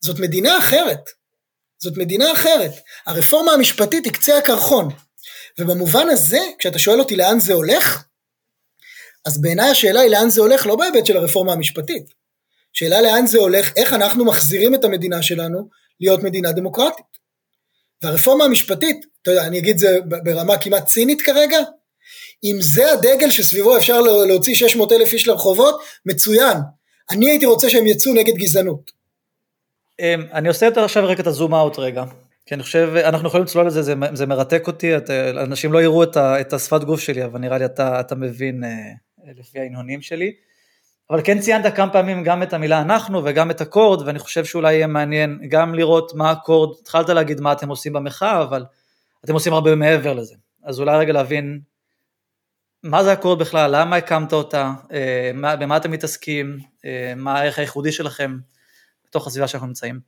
זאת 0.00 0.18
מדינה 0.18 0.58
אחרת. 0.58 1.10
זאת 1.82 1.96
מדינה 1.96 2.32
אחרת. 2.32 2.72
הרפורמה 3.06 3.52
המשפטית 3.52 4.04
היא 4.04 4.12
קצה 4.12 4.38
הקרחון. 4.38 4.88
ובמובן 5.58 6.08
הזה, 6.08 6.40
כשאתה 6.58 6.78
שואל 6.78 6.98
אותי 6.98 7.16
לאן 7.16 7.40
זה 7.40 7.52
הולך, 7.52 8.04
אז 9.24 9.40
בעיניי 9.40 9.70
השאלה 9.70 10.00
היא 10.00 10.10
לאן 10.10 10.30
זה 10.30 10.40
הולך 10.40 10.66
לא 10.66 10.76
בהיבט 10.76 11.06
של 11.06 11.16
הרפורמה 11.16 11.52
המשפטית. 11.52 12.14
שאלה 12.72 13.00
לאן 13.00 13.26
זה 13.26 13.38
הולך, 13.38 13.72
איך 13.76 13.92
אנחנו 13.92 14.24
מחזירים 14.24 14.74
את 14.74 14.84
המדינה 14.84 15.22
שלנו 15.22 15.68
להיות 16.00 16.22
מדינה 16.22 16.52
דמוקרטית. 16.52 17.12
והרפורמה 18.02 18.44
המשפטית, 18.44 19.06
אתה 19.22 19.30
יודע, 19.30 19.46
אני 19.46 19.58
אגיד 19.58 19.78
זה 19.78 19.98
ברמה 20.04 20.58
כמעט 20.58 20.86
צינית 20.86 21.22
כרגע, 21.22 21.58
אם 22.44 22.56
זה 22.60 22.92
הדגל 22.92 23.30
שסביבו 23.30 23.76
אפשר 23.76 24.00
להוציא 24.00 24.54
600 24.54 24.92
אלף 24.92 25.12
איש 25.12 25.28
לרחובות, 25.28 25.80
מצוין. 26.06 26.56
אני 27.10 27.30
הייתי 27.30 27.46
רוצה 27.46 27.70
שהם 27.70 27.86
יצאו 27.86 28.14
נגד 28.14 28.34
גזענות. 28.34 28.90
אמ, 30.00 30.26
אני 30.32 30.48
עושה 30.48 30.66
יותר 30.66 30.84
עכשיו 30.84 31.06
רק 31.06 31.20
את 31.20 31.26
הזום 31.26 31.54
אאוט 31.54 31.78
רגע. 31.78 32.04
כי 32.46 32.54
אני 32.54 32.62
חושב, 32.62 32.92
אנחנו 32.96 33.28
יכולים 33.28 33.46
לצלול 33.46 33.66
לזה, 33.66 33.82
זה, 33.82 33.94
זה 34.12 34.26
מרתק 34.26 34.66
אותי, 34.66 34.96
את, 34.96 35.10
אנשים 35.42 35.72
לא 35.72 35.82
יראו 35.82 36.02
את, 36.02 36.16
את 36.16 36.52
השפת 36.52 36.84
גוף 36.84 37.00
שלי, 37.00 37.24
אבל 37.24 37.40
נראה 37.40 37.58
לי 37.58 37.64
אתה, 37.64 38.00
אתה 38.00 38.14
מבין 38.14 38.64
אה, 38.64 38.70
לפי 39.38 39.60
ההנהונים 39.60 40.02
שלי. 40.02 40.32
אבל 41.10 41.20
כן 41.24 41.38
ציינת 41.38 41.76
כמה 41.76 41.92
פעמים 41.92 42.24
גם 42.24 42.42
את 42.42 42.52
המילה 42.52 42.80
אנחנו 42.80 43.24
וגם 43.24 43.50
את 43.50 43.60
אקורד, 43.60 44.06
ואני 44.06 44.18
חושב 44.18 44.44
שאולי 44.44 44.74
יהיה 44.74 44.86
מעניין 44.86 45.38
גם 45.48 45.74
לראות 45.74 46.14
מה 46.14 46.32
אקורד, 46.32 46.78
התחלת 46.80 47.08
להגיד 47.08 47.40
מה 47.40 47.52
אתם 47.52 47.68
עושים 47.68 47.92
במחאה, 47.92 48.42
אבל 48.42 48.64
אתם 49.24 49.34
עושים 49.34 49.52
הרבה 49.52 49.74
מעבר 49.74 50.12
לזה. 50.12 50.34
אז 50.64 50.80
אולי 50.80 50.98
רגע 50.98 51.12
להבין 51.12 51.60
מה 52.82 53.04
זה 53.04 53.12
אקורד 53.12 53.38
בכלל, 53.38 53.70
למה 53.80 53.96
הקמת 53.96 54.32
אותה, 54.32 54.72
אה, 54.92 55.30
מה, 55.34 55.56
במה 55.56 55.76
אתם 55.76 55.90
מתעסקים, 55.90 56.58
אה, 56.84 57.12
מה 57.16 57.38
הערך 57.38 57.58
הייחודי 57.58 57.92
שלכם 57.92 58.38
בתוך 59.08 59.26
הסביבה 59.26 59.48
שאנחנו 59.48 59.66
נמצאים. 59.66 60.00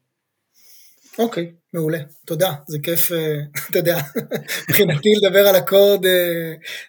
אוקיי, 1.19 1.45
okay, 1.45 1.57
מעולה, 1.75 1.99
תודה, 2.27 2.53
זה 2.67 2.79
כיף, 2.83 3.13
אה, 3.13 3.35
אתה 3.71 3.79
יודע, 3.79 3.99
מבחינתי 4.69 5.09
לדבר 5.23 5.47
על 5.49 5.57
אקורד 5.57 6.05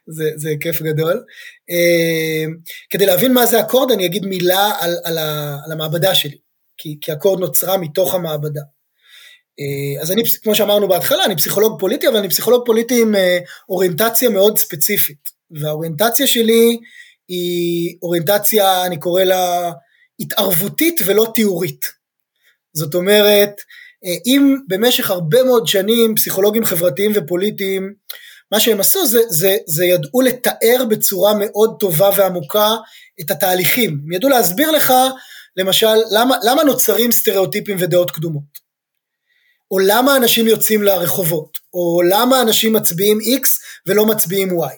זה, 0.07 0.31
זה 0.35 0.49
כיף 0.59 0.81
גדול. 0.81 1.23
אה, 1.69 2.45
כדי 2.89 3.05
להבין 3.05 3.33
מה 3.33 3.45
זה 3.45 3.59
אקורד 3.59 3.91
אני 3.91 4.05
אגיד 4.05 4.25
מילה 4.25 4.71
על, 4.79 4.95
על, 5.03 5.17
על 5.65 5.71
המעבדה 5.71 6.15
שלי, 6.15 6.37
כי, 6.77 6.97
כי 7.01 7.13
אקורד 7.13 7.39
נוצרה 7.39 7.77
מתוך 7.77 8.15
המעבדה. 8.15 8.61
אז 10.01 10.11
אני, 10.11 10.23
כמו 10.43 10.55
שאמרנו 10.55 10.87
בהתחלה, 10.87 11.25
אני 11.25 11.35
פסיכולוג 11.35 11.79
פוליטי, 11.79 12.07
אבל 12.07 12.17
אני 12.17 12.29
פסיכולוג 12.29 12.65
פוליטי 12.65 13.01
עם 13.01 13.15
אוריינטציה 13.69 14.29
מאוד 14.29 14.57
ספציפית, 14.57 15.29
והאוריינטציה 15.51 16.27
שלי 16.27 16.79
היא 17.27 17.97
אוריינטציה, 18.03 18.85
אני 18.85 18.99
קורא 18.99 19.23
לה 19.23 19.71
התערבותית 20.19 21.01
ולא 21.05 21.31
תיאורית. 21.33 21.85
זאת 22.73 22.95
אומרת, 22.95 23.61
אה, 24.05 24.15
אם 24.25 24.55
במשך 24.67 25.11
הרבה 25.11 25.43
מאוד 25.43 25.67
שנים 25.67 26.15
פסיכולוגים 26.15 26.65
חברתיים 26.65 27.11
ופוליטיים, 27.15 27.93
מה 28.51 28.59
שהם 28.59 28.79
עשו 28.79 29.05
זה, 29.05 29.19
זה, 29.29 29.57
זה 29.67 29.85
ידעו 29.85 30.21
לתאר 30.21 30.85
בצורה 30.89 31.33
מאוד 31.39 31.75
טובה 31.79 32.09
ועמוקה 32.17 32.75
את 33.21 33.31
התהליכים. 33.31 33.99
הם 34.05 34.11
ידעו 34.11 34.29
להסביר 34.29 34.71
לך, 34.71 34.93
למשל, 35.57 35.95
למה, 36.11 36.35
למה 36.43 36.63
נוצרים 36.63 37.11
סטריאוטיפים 37.11 37.77
ודעות 37.79 38.11
קדומות. 38.11 38.65
או 39.71 39.79
למה 39.79 40.15
אנשים 40.15 40.47
יוצאים 40.47 40.83
לרחובות, 40.83 41.57
או 41.73 42.01
למה 42.09 42.41
אנשים 42.41 42.73
מצביעים 42.73 43.19
X 43.19 43.47
ולא 43.87 44.05
מצביעים 44.05 44.49
Y. 44.49 44.75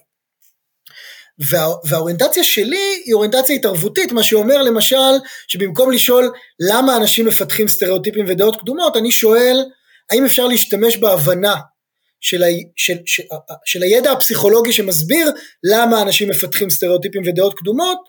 וה, 1.49 1.65
והאוריינטציה 1.83 2.43
שלי 2.43 3.01
היא 3.05 3.13
אוריינטציה 3.13 3.55
התערבותית, 3.55 4.11
מה 4.11 4.23
שאומר 4.23 4.63
למשל 4.63 5.11
שבמקום 5.47 5.91
לשאול 5.91 6.31
למה 6.59 6.97
אנשים 6.97 7.25
מפתחים 7.27 7.67
סטריאוטיפים 7.67 8.25
ודעות 8.27 8.55
קדומות, 8.55 8.97
אני 8.97 9.11
שואל 9.11 9.65
האם 10.11 10.25
אפשר 10.25 10.47
להשתמש 10.47 10.97
בהבנה 10.97 11.55
של, 12.21 12.43
ה, 12.43 12.47
של, 12.75 12.97
של, 13.05 13.23
של 13.65 13.83
הידע 13.83 14.11
הפסיכולוגי 14.11 14.73
שמסביר 14.73 15.31
למה 15.63 16.01
אנשים 16.01 16.29
מפתחים 16.29 16.69
סטריאוטיפים 16.69 17.21
ודעות 17.25 17.53
קדומות, 17.53 17.99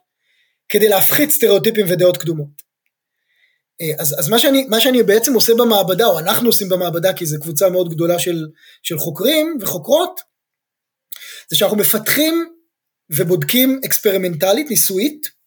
כדי 0.68 0.88
להפחית 0.88 1.30
סטריאוטיפים 1.30 1.86
ודעות 1.88 2.16
קדומות. 2.16 2.68
אה, 3.80 3.94
אז, 3.98 4.16
אז 4.18 4.28
מה, 4.28 4.38
שאני, 4.38 4.66
מה 4.68 4.80
שאני 4.80 5.02
בעצם 5.02 5.34
עושה 5.34 5.52
במעבדה, 5.58 6.06
או 6.06 6.18
אנחנו 6.18 6.48
עושים 6.48 6.68
במעבדה, 6.68 7.12
כי 7.12 7.26
זו 7.26 7.36
קבוצה 7.40 7.68
מאוד 7.68 7.88
גדולה 7.88 8.18
של, 8.18 8.46
של 8.82 8.98
חוקרים 8.98 9.58
וחוקרות, 9.60 10.20
זה 11.50 11.56
שאנחנו 11.56 11.76
מפתחים 11.76 12.46
ובודקים 13.10 13.80
אקספרימנטלית, 13.84 14.70
ניסויית, 14.70 15.38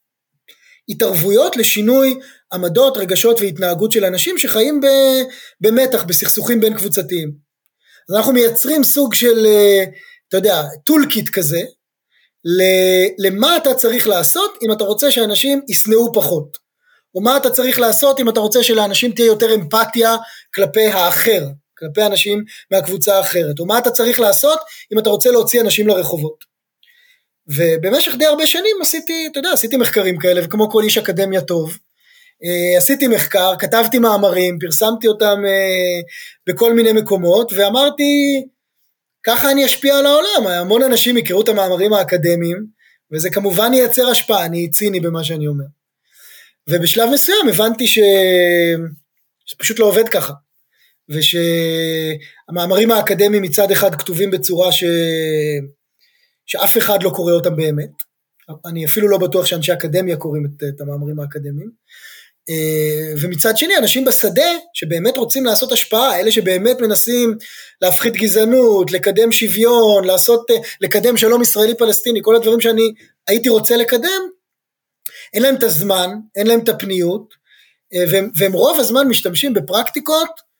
התערבויות 0.89 1.57
לשינוי 1.57 2.19
עמדות, 2.53 2.97
רגשות 2.97 3.41
והתנהגות 3.41 3.91
של 3.91 4.05
אנשים 4.05 4.37
שחיים 4.37 4.81
במתח, 5.61 6.03
בסכסוכים 6.03 6.59
בין 6.59 6.77
קבוצתיים. 6.77 7.50
אז 8.09 8.15
אנחנו 8.15 8.33
מייצרים 8.33 8.83
סוג 8.83 9.13
של, 9.13 9.45
אה, 9.45 9.83
אתה 10.27 10.37
יודע, 10.37 10.61
toolkit 10.85 11.29
כזה, 11.29 11.61
למה 13.19 13.57
אתה 13.57 13.73
צריך 13.73 14.07
לעשות 14.07 14.57
אם 14.63 14.71
אתה 14.71 14.83
רוצה 14.83 15.11
שאנשים 15.11 15.61
ישנאו 15.69 16.13
פחות, 16.13 16.57
או 17.15 17.21
מה 17.21 17.37
אתה 17.37 17.49
צריך 17.49 17.79
לעשות 17.79 18.19
אם 18.19 18.29
אתה 18.29 18.39
רוצה 18.39 18.63
שלאנשים 18.63 19.11
תהיה 19.11 19.25
יותר 19.25 19.55
אמפתיה 19.55 20.15
כלפי 20.53 20.85
האחר, 20.87 21.47
כלפי 21.77 22.05
אנשים 22.05 22.43
מהקבוצה 22.71 23.17
האחרת, 23.17 23.59
או 23.59 23.65
מה 23.65 23.77
אתה 23.77 23.91
צריך 23.91 24.19
לעשות 24.19 24.59
אם 24.93 24.99
אתה 24.99 25.09
רוצה 25.09 25.31
להוציא 25.31 25.61
אנשים 25.61 25.87
לרחובות. 25.87 26.51
ובמשך 27.47 28.11
די 28.19 28.25
הרבה 28.25 28.47
שנים 28.47 28.75
עשיתי, 28.81 29.27
אתה 29.31 29.39
יודע, 29.39 29.51
עשיתי 29.51 29.77
מחקרים 29.77 30.19
כאלה, 30.19 30.41
וכמו 30.43 30.69
כל 30.69 30.83
איש 30.83 30.97
אקדמיה 30.97 31.41
טוב, 31.41 31.77
עשיתי 32.77 33.07
מחקר, 33.07 33.53
כתבתי 33.59 33.99
מאמרים, 33.99 34.59
פרסמתי 34.59 35.07
אותם 35.07 35.41
אה, 35.47 36.01
בכל 36.47 36.73
מיני 36.73 36.93
מקומות, 36.93 37.53
ואמרתי, 37.55 38.03
ככה 39.23 39.51
אני 39.51 39.65
אשפיע 39.65 39.97
על 39.97 40.05
העולם, 40.05 40.47
המון 40.47 40.83
אנשים 40.83 41.17
יקראו 41.17 41.41
את 41.41 41.49
המאמרים 41.49 41.93
האקדמיים, 41.93 42.65
וזה 43.11 43.29
כמובן 43.29 43.73
ייצר 43.73 44.07
השפעה, 44.07 44.45
אני 44.45 44.69
ציני 44.69 44.99
במה 44.99 45.23
שאני 45.23 45.47
אומר. 45.47 45.65
ובשלב 46.67 47.09
מסוים 47.13 47.49
הבנתי 47.49 47.87
ש... 47.87 47.99
שפשוט 49.45 49.79
לא 49.79 49.85
עובד 49.85 50.09
ככה, 50.09 50.33
ושהמאמרים 51.09 52.91
האקדמיים 52.91 53.43
מצד 53.43 53.71
אחד 53.71 53.95
כתובים 53.95 54.31
בצורה 54.31 54.71
ש... 54.71 54.83
שאף 56.45 56.77
אחד 56.77 57.03
לא 57.03 57.09
קורא 57.09 57.33
אותם 57.33 57.55
באמת, 57.55 57.91
אני 58.65 58.85
אפילו 58.85 59.07
לא 59.07 59.17
בטוח 59.17 59.45
שאנשי 59.45 59.73
אקדמיה 59.73 60.17
קוראים 60.17 60.45
את, 60.45 60.63
את 60.75 60.81
המאמרים 60.81 61.19
האקדמיים, 61.19 61.69
אה, 61.69 62.10
ומצד 63.21 63.57
שני 63.57 63.77
אנשים 63.77 64.05
בשדה 64.05 64.51
שבאמת 64.73 65.17
רוצים 65.17 65.45
לעשות 65.45 65.71
השפעה, 65.71 66.19
אלה 66.19 66.31
שבאמת 66.31 66.81
מנסים 66.81 67.37
להפחית 67.81 68.13
גזענות, 68.13 68.91
לקדם 68.91 69.31
שוויון, 69.31 70.05
לעשות, 70.05 70.51
אה, 70.51 70.55
לקדם 70.81 71.17
שלום 71.17 71.41
ישראלי 71.41 71.77
פלסטיני, 71.77 72.19
כל 72.23 72.35
הדברים 72.35 72.59
שאני 72.61 72.93
הייתי 73.27 73.49
רוצה 73.49 73.77
לקדם, 73.77 74.21
אין 75.33 75.43
להם 75.43 75.55
את 75.55 75.63
הזמן, 75.63 76.09
אין 76.35 76.47
להם 76.47 76.59
את 76.59 76.69
הפניות, 76.69 77.33
אה, 77.93 78.03
והם, 78.11 78.29
והם 78.37 78.53
רוב 78.53 78.79
הזמן 78.79 79.07
משתמשים 79.07 79.53
בפרקטיקות 79.53 80.51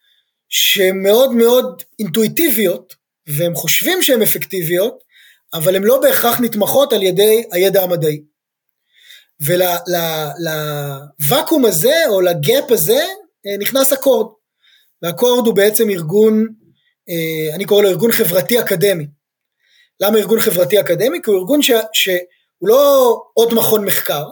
שהן 0.50 1.04
מאוד 1.04 1.32
מאוד 1.32 1.84
אינטואיטיביות, 2.00 2.96
והם 3.28 3.56
חושבים 3.56 4.02
שהן 4.02 4.22
אפקטיביות, 4.22 5.04
אבל 5.54 5.76
הן 5.76 5.84
לא 5.84 6.02
בהכרח 6.02 6.39
נתמכות 6.39 6.94
על 6.94 7.04
ידי 7.04 7.44
הידע 7.52 7.84
המדעי. 7.84 8.31
ולוואקום 11.19 11.65
הזה 11.65 11.95
או 12.10 12.21
לגאפ 12.21 12.71
הזה 12.71 12.99
אה, 13.47 13.58
נכנס 13.60 13.93
אקורד. 13.93 14.27
ואקורד 15.01 15.47
הוא 15.47 15.56
בעצם 15.56 15.89
ארגון, 15.89 16.47
אה, 17.10 17.56
אני 17.56 17.65
קורא 17.65 17.82
לו 17.82 17.89
ארגון 17.89 18.12
חברתי 18.12 18.60
אקדמי. 18.60 19.08
למה 19.99 20.17
ארגון 20.17 20.39
חברתי 20.39 20.80
אקדמי? 20.80 21.17
כי 21.23 21.32
הוא 21.32 21.39
ארגון 21.39 21.62
ש, 21.62 21.71
שהוא 21.93 22.17
לא 22.62 23.17
עוד 23.34 23.54
מכון 23.54 23.86
מחקר, 23.86 24.23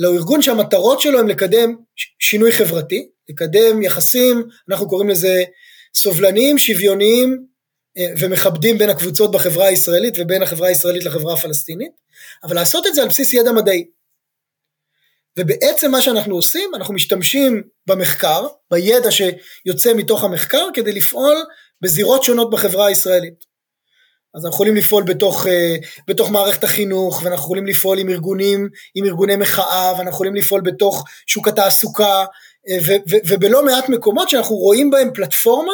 אלא 0.00 0.08
הוא 0.08 0.16
ארגון 0.16 0.42
שהמטרות 0.42 1.00
שלו 1.00 1.18
הם 1.18 1.28
לקדם 1.28 1.76
שינוי 2.18 2.52
חברתי, 2.52 3.08
לקדם 3.28 3.82
יחסים, 3.82 4.42
אנחנו 4.70 4.88
קוראים 4.88 5.08
לזה 5.08 5.44
סובלניים, 5.94 6.58
שוויוניים 6.58 7.44
אה, 7.98 8.06
ומכבדים 8.18 8.78
בין 8.78 8.90
הקבוצות 8.90 9.30
בחברה 9.30 9.66
הישראלית 9.66 10.14
ובין 10.18 10.42
החברה 10.42 10.68
הישראלית 10.68 11.04
לחברה 11.04 11.34
הפלסטינית, 11.34 11.92
אבל 12.44 12.54
לעשות 12.54 12.86
את 12.86 12.94
זה 12.94 13.02
על 13.02 13.08
בסיס 13.08 13.32
ידע 13.32 13.52
מדעי. 13.52 13.86
ובעצם 15.40 15.90
מה 15.90 16.02
שאנחנו 16.02 16.34
עושים, 16.34 16.70
אנחנו 16.74 16.94
משתמשים 16.94 17.62
במחקר, 17.86 18.46
בידע 18.70 19.08
שיוצא 19.10 19.94
מתוך 19.94 20.24
המחקר, 20.24 20.66
כדי 20.74 20.92
לפעול 20.92 21.36
בזירות 21.80 22.24
שונות 22.24 22.50
בחברה 22.50 22.86
הישראלית. 22.86 23.50
אז 24.34 24.44
אנחנו 24.44 24.54
יכולים 24.54 24.76
לפעול 24.76 25.02
בתוך, 25.02 25.46
אה, 25.46 25.76
בתוך 26.08 26.30
מערכת 26.30 26.64
החינוך, 26.64 27.22
ואנחנו 27.24 27.44
יכולים 27.44 27.66
לפעול 27.66 27.98
עם 27.98 28.08
ארגונים, 28.08 28.68
עם 28.94 29.04
ארגוני 29.04 29.36
מחאה, 29.36 29.92
ואנחנו 29.92 30.10
יכולים 30.10 30.34
לפעול 30.34 30.60
בתוך 30.60 31.04
שוק 31.26 31.48
התעסוקה, 31.48 32.24
אה, 32.68 32.96
ובלא 33.28 33.64
מעט 33.64 33.88
מקומות 33.88 34.28
שאנחנו 34.28 34.56
רואים 34.56 34.90
בהם 34.90 35.10
פלטפורמה 35.14 35.72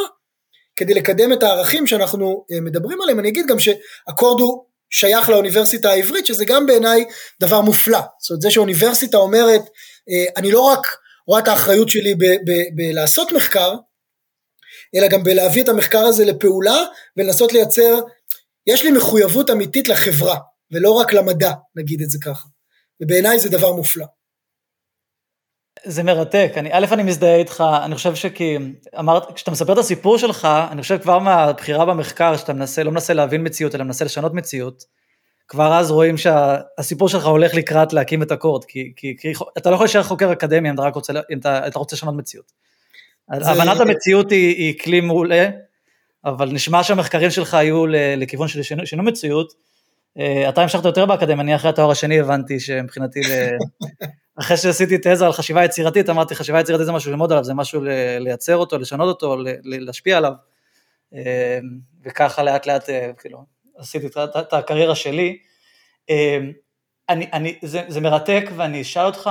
כדי 0.77 0.95
לקדם 0.95 1.33
את 1.33 1.43
הערכים 1.43 1.87
שאנחנו 1.87 2.45
אה, 2.53 2.61
מדברים 2.61 3.01
עליהם. 3.01 3.21
אני 3.21 3.29
אגיד 3.29 3.47
גם 3.47 3.59
שאקורד 3.59 4.41
הוא 4.41 4.65
שייך 4.91 5.29
לאוניברסיטה 5.29 5.91
העברית, 5.91 6.27
שזה 6.27 6.45
גם 6.45 6.67
בעיניי 6.67 7.05
דבר 7.41 7.61
מופלא. 7.61 8.01
זאת 8.21 8.31
אומרת, 8.31 8.43
זה 8.43 8.51
שאוניברסיטה 8.51 9.17
אומרת, 9.17 9.63
אה, 10.11 10.25
אני 10.37 10.53
לא 10.53 10.61
רק 10.61 10.87
רואה 11.27 11.41
את 11.41 11.49
האחריות 11.49 11.89
שלי 11.89 12.15
בלעשות 12.75 13.33
מחקר, 13.33 13.75
אלא 14.95 15.09
גם 15.09 15.25
בלהביא 15.25 15.63
את 15.63 15.69
המחקר 15.69 15.99
הזה 15.99 16.25
לפעולה 16.25 16.85
ולנסות 17.17 17.53
לייצר, 17.53 17.99
יש 18.67 18.83
לי 18.83 18.91
מחויבות 18.91 19.51
אמיתית 19.51 19.89
לחברה, 19.89 20.39
ולא 20.73 20.91
רק 20.91 21.13
למדע, 21.13 21.53
נגיד 21.77 22.03
את 22.03 22.11
זה 22.11 22.19
ככה. 22.25 22.49
ובעיניי 23.03 23.39
זה 23.39 23.49
דבר 23.49 23.73
מופלא. 23.73 24.07
זה 25.89 26.03
מרתק, 26.03 26.53
אני, 26.57 26.71
א', 26.73 26.87
אני 26.93 27.03
מזדהה 27.03 27.37
איתך, 27.37 27.65
אני 27.85 27.95
חושב 27.95 28.15
שכי, 28.15 28.57
אמרת, 28.99 29.33
כשאתה 29.35 29.51
מספר 29.51 29.73
את 29.73 29.79
הסיפור 29.79 30.19
שלך, 30.19 30.49
אני 30.71 30.83
חושב 30.83 30.99
כבר 30.99 31.19
מהבחירה 31.19 31.85
במחקר, 31.85 32.37
שאתה 32.37 32.53
מנסה, 32.53 32.83
לא 32.83 32.91
מנסה 32.91 33.15
להבין 33.15 33.47
מציאות, 33.47 33.75
אלא 33.75 33.85
מנסה 33.85 34.05
לשנות 34.05 34.35
מציאות, 34.35 34.85
כבר 35.49 35.75
אז 35.79 35.91
רואים 35.91 36.17
שהסיפור 36.17 37.09
שלך 37.09 37.27
הולך 37.27 37.55
לקראת 37.55 37.93
להקים 37.93 38.23
את 38.23 38.33
הקורד, 38.33 38.65
כי, 38.65 38.93
כי, 38.97 39.17
כי 39.19 39.33
אתה 39.59 39.71
לא 39.71 39.75
יכול 39.75 39.85
להישאר 39.85 40.03
חוקר 40.03 40.33
אקדמי 40.33 40.71
אם 40.71 40.75
אתה 40.75 40.89
רוצה, 40.95 41.13
אם 41.33 41.39
אתה, 41.39 41.67
אתה 41.67 41.79
רוצה 41.79 41.97
לשנות 41.97 42.15
מציאות. 42.15 42.53
זה... 43.41 43.51
הבנת 43.51 43.81
המציאות 43.81 44.31
היא, 44.31 44.57
היא 44.57 44.79
כלי 44.79 45.01
מעולה, 45.01 45.49
אבל 46.25 46.49
נשמע 46.53 46.83
שהמחקרים 46.83 47.31
שלך 47.31 47.55
היו 47.55 47.87
לכיוון 48.17 48.49
של 48.49 48.63
שינוי, 48.63 48.87
שינוי 48.87 49.07
מציאות, 49.07 49.53
אה, 50.19 50.49
אתה 50.49 50.63
המשכת 50.63 50.85
יותר 50.85 51.07
באקדמיה, 51.07 51.43
אני 51.43 51.57
אחרי 51.57 51.71
התואר 51.71 51.91
השני 51.91 52.21
הבנתי 52.21 52.61
שמבחינתי 52.61 53.21
אחרי 54.41 54.57
שעשיתי 54.57 54.99
תזה 55.03 55.27
על 55.27 55.33
חשיבה 55.33 55.65
יצירתית, 55.65 56.11
אמרתי 56.11 56.35
חשיבה 56.35 56.61
יצירתית 56.61 56.87
זה 56.87 56.93
משהו 56.93 57.11
ללמוד 57.11 57.33
עליו, 57.33 57.45
זה 57.45 57.55
משהו 57.55 57.81
לייצר 58.21 58.57
אותו, 58.57 58.79
לשנות 58.79 59.09
אותו, 59.09 59.37
להשפיע 59.65 60.17
עליו, 60.17 60.33
אמ, 61.13 61.19
וככה 62.05 62.43
לאט 62.43 62.67
לאט, 62.67 62.91
אה, 62.91 63.11
כאילו, 63.19 63.45
עשיתי 63.77 64.07
את 64.39 64.53
הקריירה 64.53 64.95
שלי. 64.95 65.39
אמ, 66.09 66.53
אני, 67.09 67.31
אני, 67.33 67.59
זה, 67.63 67.83
זה 67.89 68.01
מרתק 68.01 68.45
ואני 68.57 68.83
אשאל 68.83 69.07
אותך, 69.07 69.31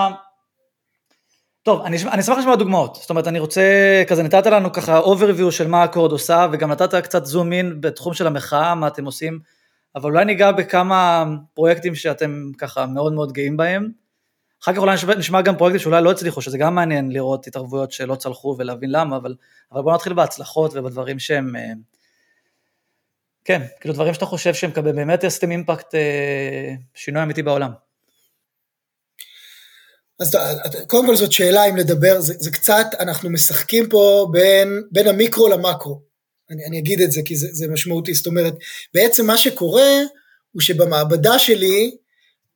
טוב, 1.64 1.82
אני, 1.82 1.98
אני 2.12 2.22
אשמח 2.22 2.38
לשמוע 2.38 2.56
דוגמאות, 2.56 2.96
זאת 2.96 3.10
אומרת, 3.10 3.28
אני 3.28 3.40
רוצה, 3.40 3.62
כזה 4.08 4.24
נתת 4.24 4.46
לנו 4.46 4.72
ככה 4.72 5.00
overview 5.00 5.52
של 5.52 5.68
מה 5.68 5.84
הקורד 5.84 6.12
עושה, 6.12 6.48
וגם 6.52 6.72
נתת 6.72 6.96
קצת 6.96 7.26
זום 7.26 7.54
אין 7.54 7.82
בתחום 7.82 8.14
של 8.14 8.28
המחאה, 8.28 8.76
מה 8.76 8.88
אתם 8.88 9.06
עושים, 9.06 9.40
אבל 9.96 10.12
אולי 10.12 10.26
ניגע 10.26 10.52
בכמה 10.52 11.26
פרויקטים 11.54 11.96
שאתם 11.96 12.52
ככה 12.58 12.86
מאוד 12.86 13.14
מאוד 13.14 13.32
גאים 13.32 13.58
בהם. 13.58 14.05
אחר 14.64 14.74
כך 14.74 14.78
אולי 14.78 14.96
נשמע 15.18 15.42
גם 15.42 15.58
פרויקטים 15.58 15.80
שאולי 15.80 16.04
לא 16.04 16.12
הצליחו, 16.12 16.42
שזה 16.42 16.58
גם 16.58 16.76
מעניין 16.76 17.12
לראות 17.12 17.48
התערבויות 17.48 17.92
שלא 17.92 18.16
צלחו 18.16 18.56
ולהבין 18.60 18.92
למה, 18.92 19.18
אבל, 19.18 19.36
אבל 19.72 19.82
בוא 19.82 19.94
נתחיל 19.94 20.14
בהצלחות 20.14 20.72
ובדברים 20.74 21.20
שהם, 21.20 21.56
אה, 21.56 21.72
כן, 23.46 23.62
כאילו 23.80 23.94
דברים 23.94 24.14
שאתה 24.14 24.26
חושב 24.26 24.54
שהם 24.54 24.72
באמת 24.72 25.24
עשיתם 25.24 25.52
אימפקט, 25.52 25.96
אה, 25.96 26.74
שינוי 26.94 27.24
אמיתי 27.24 27.44
בעולם. 27.44 27.72
אז 30.20 30.38
קודם 30.88 31.08
כל 31.08 31.16
זאת 31.16 31.32
שאלה 31.32 31.66
אם 31.66 31.76
לדבר, 31.76 32.22
זה, 32.22 32.34
זה 32.38 32.52
קצת, 32.52 32.86
אנחנו 33.00 33.30
משחקים 33.30 33.90
פה 33.90 34.28
בין, 34.32 34.82
בין 34.92 35.08
המיקרו 35.08 35.48
למקרו. 35.48 36.02
אני, 36.50 36.66
אני 36.66 36.80
אגיד 36.80 37.02
את 37.02 37.12
זה 37.12 37.22
כי 37.26 37.36
זה, 37.36 37.48
זה 37.52 37.68
משמעותי, 37.68 38.14
זאת 38.14 38.28
אומרת, 38.28 38.54
בעצם 38.94 39.26
מה 39.26 39.38
שקורה 39.38 39.92
הוא 40.52 40.62
שבמעבדה 40.62 41.40
שלי, 41.40 41.96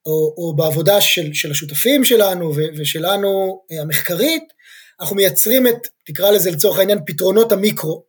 או, 0.05 0.33
או 0.37 0.55
בעבודה 0.55 1.01
של, 1.01 1.33
של 1.33 1.51
השותפים 1.51 2.05
שלנו 2.05 2.55
ו, 2.55 2.61
ושלנו 2.77 3.61
אה, 3.71 3.81
המחקרית, 3.81 4.43
אנחנו 5.01 5.15
מייצרים 5.15 5.67
את, 5.67 5.87
תקרא 6.05 6.31
לזה 6.31 6.51
לצורך 6.51 6.79
העניין, 6.79 6.99
פתרונות 7.05 7.51
המיקרו. 7.51 8.03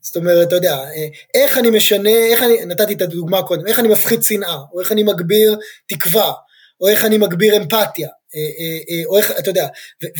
זאת 0.00 0.16
אומרת, 0.16 0.48
אתה 0.48 0.56
יודע, 0.56 0.74
אה, 0.74 1.06
איך 1.34 1.58
אני 1.58 1.70
משנה, 1.70 2.10
איך 2.10 2.42
אני, 2.42 2.64
נתתי 2.64 2.94
את 2.94 3.02
הדוגמה 3.02 3.42
קודם, 3.42 3.66
איך 3.66 3.78
אני 3.78 3.88
מפחית 3.88 4.22
שנאה, 4.22 4.58
או 4.72 4.80
איך 4.80 4.92
אני 4.92 5.02
מגביר 5.02 5.58
תקווה, 5.86 6.32
או 6.80 6.88
איך 6.88 7.04
אני 7.04 7.18
מגביר 7.18 7.56
אמפתיה, 7.56 8.08
אה, 8.34 9.04
או 9.06 9.18
איך, 9.18 9.32
אתה 9.38 9.50
יודע, 9.50 9.66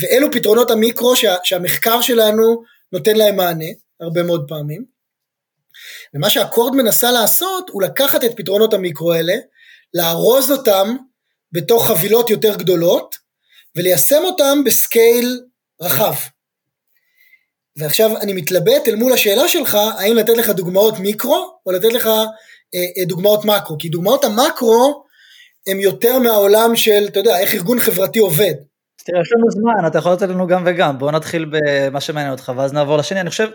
ואלו 0.01 0.31
פתרונות 0.31 0.71
המיקרו 0.71 1.15
שה, 1.15 1.35
שהמחקר 1.43 2.01
שלנו 2.01 2.63
נותן 2.91 3.15
להם 3.15 3.35
מענה, 3.35 3.65
הרבה 3.99 4.23
מאוד 4.23 4.45
פעמים. 4.47 4.97
ומה 6.13 6.29
שהאקורד 6.29 6.75
מנסה 6.75 7.11
לעשות, 7.11 7.69
הוא 7.69 7.81
לקחת 7.81 8.23
את 8.23 8.31
פתרונות 8.35 8.73
המיקרו 8.73 9.13
האלה, 9.13 9.33
לארוז 9.93 10.51
אותם 10.51 10.95
בתוך 11.51 11.87
חבילות 11.87 12.29
יותר 12.29 12.55
גדולות 12.55 13.15
וליישם 13.75 14.23
אותם 14.23 14.63
בסקייל 14.65 15.41
רחב. 15.81 16.13
ועכשיו 17.77 18.17
אני 18.17 18.33
מתלבט 18.33 18.87
אל 18.87 18.95
מול 18.95 19.13
השאלה 19.13 19.47
שלך, 19.47 19.75
האם 19.75 20.15
לתת 20.15 20.37
לך 20.37 20.49
דוגמאות 20.49 20.99
מיקרו 20.99 21.59
או 21.65 21.71
לתת 21.71 21.93
לך 21.93 22.07
אה, 22.07 22.21
אה, 22.97 23.05
דוגמאות 23.05 23.45
מקרו, 23.45 23.77
כי 23.79 23.89
דוגמאות 23.89 24.23
המקרו 24.25 25.03
הם 25.67 25.79
יותר 25.79 26.19
מהעולם 26.19 26.75
של, 26.75 27.05
אתה 27.07 27.19
יודע, 27.19 27.39
איך 27.39 27.53
ארגון 27.53 27.79
חברתי 27.79 28.19
עובד. 28.19 28.53
תראה, 29.05 29.21
יש 29.21 29.33
לנו 29.33 29.51
זמן, 29.51 29.87
אתה 29.87 29.97
יכול 29.97 30.11
לתת 30.11 30.29
לנו 30.29 30.47
גם 30.47 30.63
וגם, 30.65 30.99
בוא 30.99 31.11
נתחיל 31.11 31.45
במה 31.51 32.01
שמעניין 32.01 32.31
אותך 32.31 32.51
ואז 32.55 32.73
נעבור 32.73 32.97
לשני, 32.97 33.21
אני 33.21 33.29
חושב, 33.29 33.49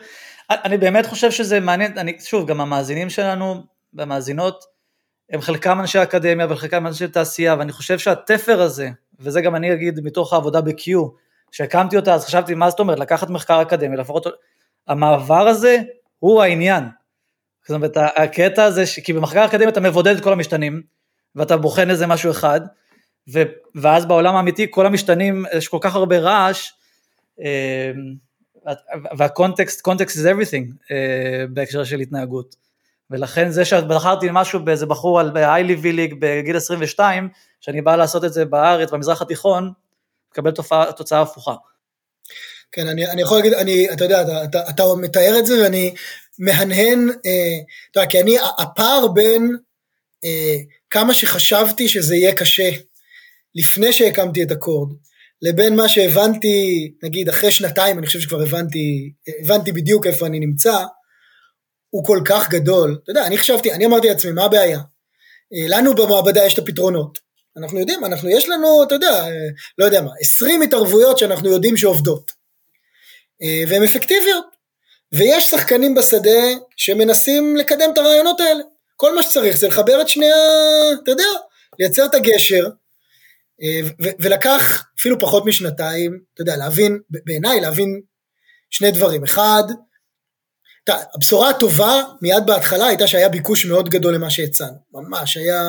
אני 0.50 0.78
באמת 0.78 1.06
חושב 1.06 1.30
שזה 1.30 1.60
מעניין, 1.60 1.98
אני, 1.98 2.16
שוב, 2.20 2.48
גם 2.48 2.60
המאזינים 2.60 3.10
שלנו 3.10 3.62
והמאזינות, 3.94 4.64
הם 5.32 5.40
חלקם 5.40 5.80
אנשי 5.80 6.02
אקדמיה 6.02 6.46
וחלקם 6.50 6.86
אנשי 6.86 7.08
תעשייה, 7.08 7.56
ואני 7.58 7.72
חושב 7.72 7.98
שהתפר 7.98 8.60
הזה, 8.60 8.90
וזה 9.20 9.40
גם 9.40 9.56
אני 9.56 9.72
אגיד 9.72 10.00
מתוך 10.00 10.32
העבודה 10.32 10.60
ב-Q, 10.60 10.90
כשהקמתי 11.50 11.96
אותה 11.96 12.14
אז 12.14 12.24
חשבתי 12.24 12.54
מה 12.54 12.70
זאת 12.70 12.80
אומרת, 12.80 12.98
לקחת 12.98 13.30
מחקר 13.30 13.62
אקדמי, 13.62 13.96
לפחות 13.96 14.26
המעבר 14.88 15.48
הזה 15.48 15.78
הוא 16.18 16.42
העניין. 16.42 16.84
זאת 17.62 17.74
אומרת, 17.74 17.96
הקטע 17.96 18.64
הזה, 18.64 18.84
כי 19.04 19.12
במחקר 19.12 19.44
אקדמי 19.44 19.68
אתה 19.68 19.80
מבודד 19.80 20.16
את 20.16 20.22
כל 20.22 20.32
המשתנים, 20.32 20.82
ואתה 21.36 21.56
בוחן 21.56 21.90
איזה 21.90 22.06
משהו 22.06 22.30
אחד, 22.30 22.60
ו, 23.32 23.42
ואז 23.74 24.06
בעולם 24.06 24.36
האמיתי 24.36 24.66
כל 24.70 24.86
המשתנים, 24.86 25.44
יש 25.56 25.68
כל 25.68 25.78
כך 25.80 25.94
הרבה 25.94 26.18
רעש, 26.18 26.70
אה, 27.40 27.92
והקונטקסט, 29.18 29.80
קונטקסט 29.80 30.16
is 30.16 30.28
everything 30.28 30.72
אה, 30.90 31.44
בהקשר 31.50 31.84
של 31.84 32.00
התנהגות. 32.00 32.56
ולכן 33.12 33.50
זה 33.50 33.64
שבחרתי 33.64 34.26
משהו 34.32 34.60
באיזה 34.60 34.86
בחור 34.86 35.20
על 35.20 35.30
ב-high 35.30 35.68
level 35.68 36.14
בגיל 36.18 36.56
22, 36.56 37.28
שאני 37.60 37.82
בא 37.82 37.96
לעשות 37.96 38.24
את 38.24 38.32
זה 38.32 38.44
בארץ, 38.44 38.90
במזרח 38.90 39.22
התיכון, 39.22 39.72
מקבל 40.32 40.50
תופעה, 40.50 40.92
תוצאה 40.92 41.20
הפוכה. 41.20 41.54
כן, 42.72 42.88
אני, 42.88 43.06
אני 43.06 43.22
יכול 43.22 43.36
להגיד, 43.36 43.52
אני, 43.52 43.92
אתה 43.92 44.04
יודע, 44.04 44.22
אתה, 44.22 44.44
אתה, 44.44 44.70
אתה 44.70 44.82
מתאר 45.00 45.38
את 45.38 45.46
זה 45.46 45.62
ואני 45.62 45.94
מהנהן, 46.38 47.08
אה, 47.26 47.58
אתה 47.90 48.00
יודע, 48.00 48.10
כי 48.10 48.20
אני, 48.20 48.36
הפער 48.58 49.06
בין 49.14 49.56
אה, 50.24 50.56
כמה 50.90 51.14
שחשבתי 51.14 51.88
שזה 51.88 52.16
יהיה 52.16 52.34
קשה 52.34 52.70
לפני 53.54 53.92
שהקמתי 53.92 54.42
את 54.42 54.50
הקורד, 54.50 54.92
לבין 55.42 55.76
מה 55.76 55.88
שהבנתי, 55.88 56.92
נגיד 57.02 57.28
אחרי 57.28 57.52
שנתיים, 57.52 57.98
אני 57.98 58.06
חושב 58.06 58.20
שכבר 58.20 58.42
הבנתי, 58.42 59.12
הבנתי 59.42 59.72
בדיוק 59.72 60.06
איפה 60.06 60.26
אני 60.26 60.40
נמצא, 60.40 60.76
הוא 61.92 62.04
כל 62.04 62.20
כך 62.24 62.48
גדול. 62.50 62.98
אתה 63.02 63.10
יודע, 63.10 63.26
אני 63.26 63.38
חשבתי, 63.38 63.72
אני 63.72 63.86
אמרתי 63.86 64.08
לעצמי, 64.08 64.32
מה 64.32 64.44
הבעיה? 64.44 64.78
אה, 65.54 65.66
לנו 65.68 65.94
במעבדה 65.94 66.46
יש 66.46 66.54
את 66.54 66.58
הפתרונות. 66.58 67.18
אנחנו 67.56 67.78
יודעים, 67.78 68.04
אנחנו, 68.04 68.28
יש 68.28 68.48
לנו, 68.48 68.82
אתה 68.82 68.94
יודע, 68.94 69.10
אה, 69.10 69.48
לא 69.78 69.84
יודע 69.84 70.02
מה, 70.02 70.10
20 70.20 70.62
התערבויות 70.62 71.18
שאנחנו 71.18 71.50
יודעים 71.50 71.76
שעובדות. 71.76 72.32
אה, 73.42 73.62
והן 73.68 73.82
אפקטיביות. 73.82 74.44
ויש 75.12 75.50
שחקנים 75.50 75.94
בשדה 75.94 76.40
שמנסים 76.76 77.56
לקדם 77.56 77.90
את 77.92 77.98
הרעיונות 77.98 78.40
האלה. 78.40 78.62
כל 78.96 79.14
מה 79.14 79.22
שצריך 79.22 79.56
זה 79.56 79.68
לחבר 79.68 80.00
את 80.00 80.08
שני 80.08 80.32
ה... 80.32 80.36
אתה 81.02 81.10
יודע, 81.10 81.24
לייצר 81.78 82.06
את 82.06 82.14
הגשר, 82.14 82.68
ולקח 84.20 84.84
אפילו 84.98 85.18
פחות 85.18 85.46
משנתיים, 85.46 86.20
אתה 86.34 86.42
יודע, 86.42 86.56
להבין, 86.56 86.98
בעיניי 87.10 87.60
להבין 87.60 88.00
שני 88.70 88.90
דברים. 88.90 89.24
אחד, 89.24 89.62
הבשורה 90.88 91.50
הטובה 91.50 92.02
מיד 92.22 92.42
בהתחלה 92.46 92.86
הייתה 92.86 93.06
שהיה 93.06 93.28
ביקוש 93.28 93.66
מאוד 93.66 93.88
גדול 93.88 94.14
למה 94.14 94.30
שהצענו, 94.30 94.76
ממש 94.92 95.36
היה, 95.36 95.62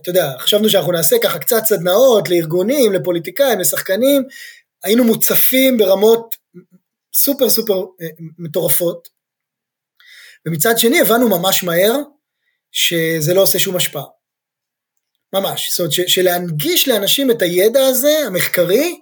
אתה 0.00 0.10
יודע, 0.10 0.32
חשבנו 0.38 0.68
שאנחנו 0.68 0.92
נעשה 0.92 1.16
ככה 1.22 1.38
קצת 1.38 1.64
סדנאות 1.64 2.28
לארגונים, 2.28 2.92
לפוליטיקאים, 2.92 3.60
לשחקנים, 3.60 4.22
היינו 4.84 5.04
מוצפים 5.04 5.76
ברמות 5.78 6.36
סופר 7.14 7.50
סופר 7.50 7.74
אה, 7.74 8.06
מטורפות, 8.38 9.08
ומצד 10.46 10.78
שני 10.78 11.00
הבנו 11.00 11.28
ממש 11.28 11.64
מהר 11.64 11.96
שזה 12.72 13.34
לא 13.34 13.42
עושה 13.42 13.58
שום 13.58 13.76
השפעה, 13.76 14.04
ממש, 15.32 15.70
זאת 15.70 15.78
אומרת 15.78 16.08
שלהנגיש 16.08 16.88
לאנשים 16.88 17.30
את 17.30 17.42
הידע 17.42 17.86
הזה, 17.86 18.18
המחקרי, 18.26 19.00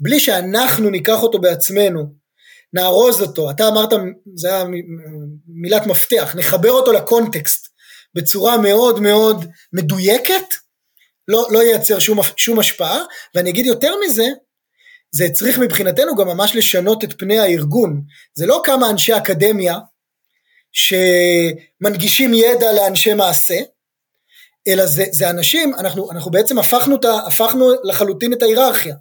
בלי 0.00 0.20
שאנחנו 0.20 0.90
ניקח 0.90 1.22
אותו 1.22 1.38
בעצמנו 1.38 2.23
נארוז 2.74 3.22
אותו, 3.22 3.50
אתה 3.50 3.68
אמרת, 3.68 3.90
זה 4.34 4.48
היה 4.48 4.64
מילת 5.46 5.86
מפתח, 5.86 6.34
נחבר 6.38 6.70
אותו 6.70 6.92
לקונטקסט 6.92 7.68
בצורה 8.14 8.58
מאוד 8.58 9.00
מאוד 9.00 9.44
מדויקת, 9.72 10.54
לא, 11.28 11.46
לא 11.50 11.62
ייצר 11.62 11.98
שום, 11.98 12.18
שום 12.36 12.58
השפעה, 12.58 12.98
ואני 13.34 13.50
אגיד 13.50 13.66
יותר 13.66 13.94
מזה, 14.04 14.26
זה 15.10 15.28
צריך 15.32 15.58
מבחינתנו 15.58 16.14
גם 16.14 16.28
ממש 16.28 16.56
לשנות 16.56 17.04
את 17.04 17.18
פני 17.18 17.38
הארגון, 17.38 18.02
זה 18.34 18.46
לא 18.46 18.62
כמה 18.64 18.90
אנשי 18.90 19.16
אקדמיה 19.16 19.78
שמנגישים 20.72 22.34
ידע 22.34 22.72
לאנשי 22.72 23.14
מעשה, 23.14 23.58
אלא 24.68 24.86
זה, 24.86 25.04
זה 25.10 25.30
אנשים, 25.30 25.74
אנחנו, 25.74 26.10
אנחנו 26.10 26.30
בעצם 26.30 26.58
הפכנו, 26.58 26.96
הפכנו 27.26 27.70
לחלוטין 27.84 28.32
את 28.32 28.42
ההיררכיה. 28.42 28.94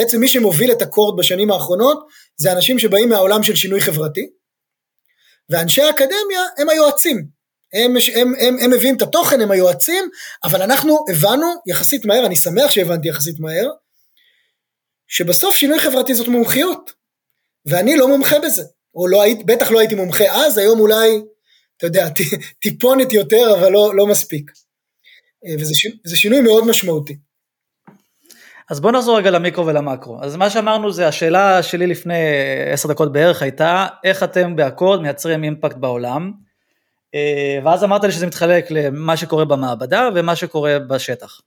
בעצם 0.00 0.20
מי 0.20 0.28
שמוביל 0.28 0.72
את 0.72 0.82
הקורד 0.82 1.18
בשנים 1.18 1.50
האחרונות 1.50 2.06
זה 2.36 2.52
אנשים 2.52 2.78
שבאים 2.78 3.08
מהעולם 3.08 3.42
של 3.42 3.54
שינוי 3.54 3.80
חברתי, 3.80 4.30
ואנשי 5.48 5.82
האקדמיה 5.82 6.40
הם 6.58 6.68
היועצים, 6.68 7.26
הם, 7.72 7.94
הם, 8.14 8.32
הם, 8.40 8.56
הם 8.64 8.70
מביאים 8.70 8.96
את 8.96 9.02
התוכן, 9.02 9.40
הם 9.40 9.50
היועצים, 9.50 10.10
אבל 10.44 10.62
אנחנו 10.62 11.04
הבנו 11.10 11.46
יחסית 11.66 12.04
מהר, 12.04 12.26
אני 12.26 12.36
שמח 12.36 12.70
שהבנתי 12.70 13.08
יחסית 13.08 13.40
מהר, 13.40 13.70
שבסוף 15.08 15.56
שינוי 15.56 15.80
חברתי 15.80 16.14
זאת 16.14 16.28
מומחיות, 16.28 16.92
ואני 17.66 17.96
לא 17.96 18.08
מומחה 18.08 18.38
בזה, 18.38 18.62
או 18.94 19.08
לא 19.08 19.22
היית, 19.22 19.46
בטח 19.46 19.70
לא 19.70 19.78
הייתי 19.78 19.94
מומחה 19.94 20.24
אז, 20.24 20.58
היום 20.58 20.80
אולי, 20.80 21.22
אתה 21.76 21.86
יודע, 21.86 22.08
טיפונת 22.62 23.12
יותר, 23.12 23.54
אבל 23.58 23.72
לא, 23.72 23.96
לא 23.96 24.06
מספיק. 24.06 24.50
אה, 25.46 25.54
וזה 25.60 26.16
שינוי 26.16 26.40
מאוד 26.40 26.66
משמעותי. 26.66 27.16
אז 28.70 28.80
בוא 28.80 28.92
נחזור 28.92 29.18
רגע 29.18 29.30
למיקרו 29.30 29.66
ולמקרו. 29.66 30.18
אז 30.22 30.36
מה 30.36 30.50
שאמרנו 30.50 30.92
זה, 30.92 31.08
השאלה 31.08 31.62
שלי 31.62 31.86
לפני 31.86 32.14
עשר 32.72 32.88
דקות 32.88 33.12
בערך 33.12 33.42
הייתה, 33.42 33.86
איך 34.04 34.22
אתם 34.22 34.56
באקורד 34.56 35.00
מייצרים 35.00 35.44
אימפקט 35.44 35.76
בעולם? 35.76 36.32
אה, 37.14 37.58
ואז 37.64 37.84
אמרת 37.84 38.04
לי 38.04 38.12
שזה 38.12 38.26
מתחלק 38.26 38.70
למה 38.70 39.16
שקורה 39.16 39.44
במעבדה 39.44 40.08
ומה 40.14 40.36
שקורה 40.36 40.78
בשטח. 40.78 41.40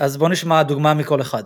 אז 0.00 0.16
בוא 0.16 0.28
נשמע 0.28 0.62
דוגמה 0.62 0.94
מכל 0.94 1.20
אחד. 1.20 1.44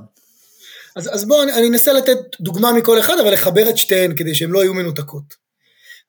אז, 0.97 1.15
אז 1.15 1.29
בוא, 1.29 1.43
אני 1.43 1.69
אנסה 1.69 1.93
לתת 1.93 2.19
דוגמה 2.41 2.73
מכל 2.73 2.99
אחד, 2.99 3.15
אבל 3.23 3.33
לחבר 3.33 3.71
את 3.71 3.79
שתיהן 3.79 4.17
כדי 4.17 4.35
שהן 4.35 4.51
לא 4.51 4.59
יהיו 4.59 4.75
מנותקות. 4.75 5.35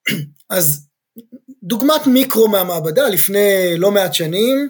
אז 0.49 0.87
דוגמת 1.63 2.07
מיקרו 2.07 2.47
מהמעבדה, 2.47 3.09
לפני 3.09 3.73
לא 3.77 3.91
מעט 3.91 4.13
שנים, 4.13 4.67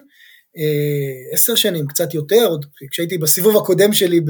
עשר 1.32 1.56
שנים, 1.56 1.88
קצת 1.88 2.14
יותר, 2.14 2.46
עוד 2.46 2.66
כשהייתי 2.92 3.18
בסיבוב 3.18 3.58
הקודם 3.58 3.94
שלי 3.94 4.22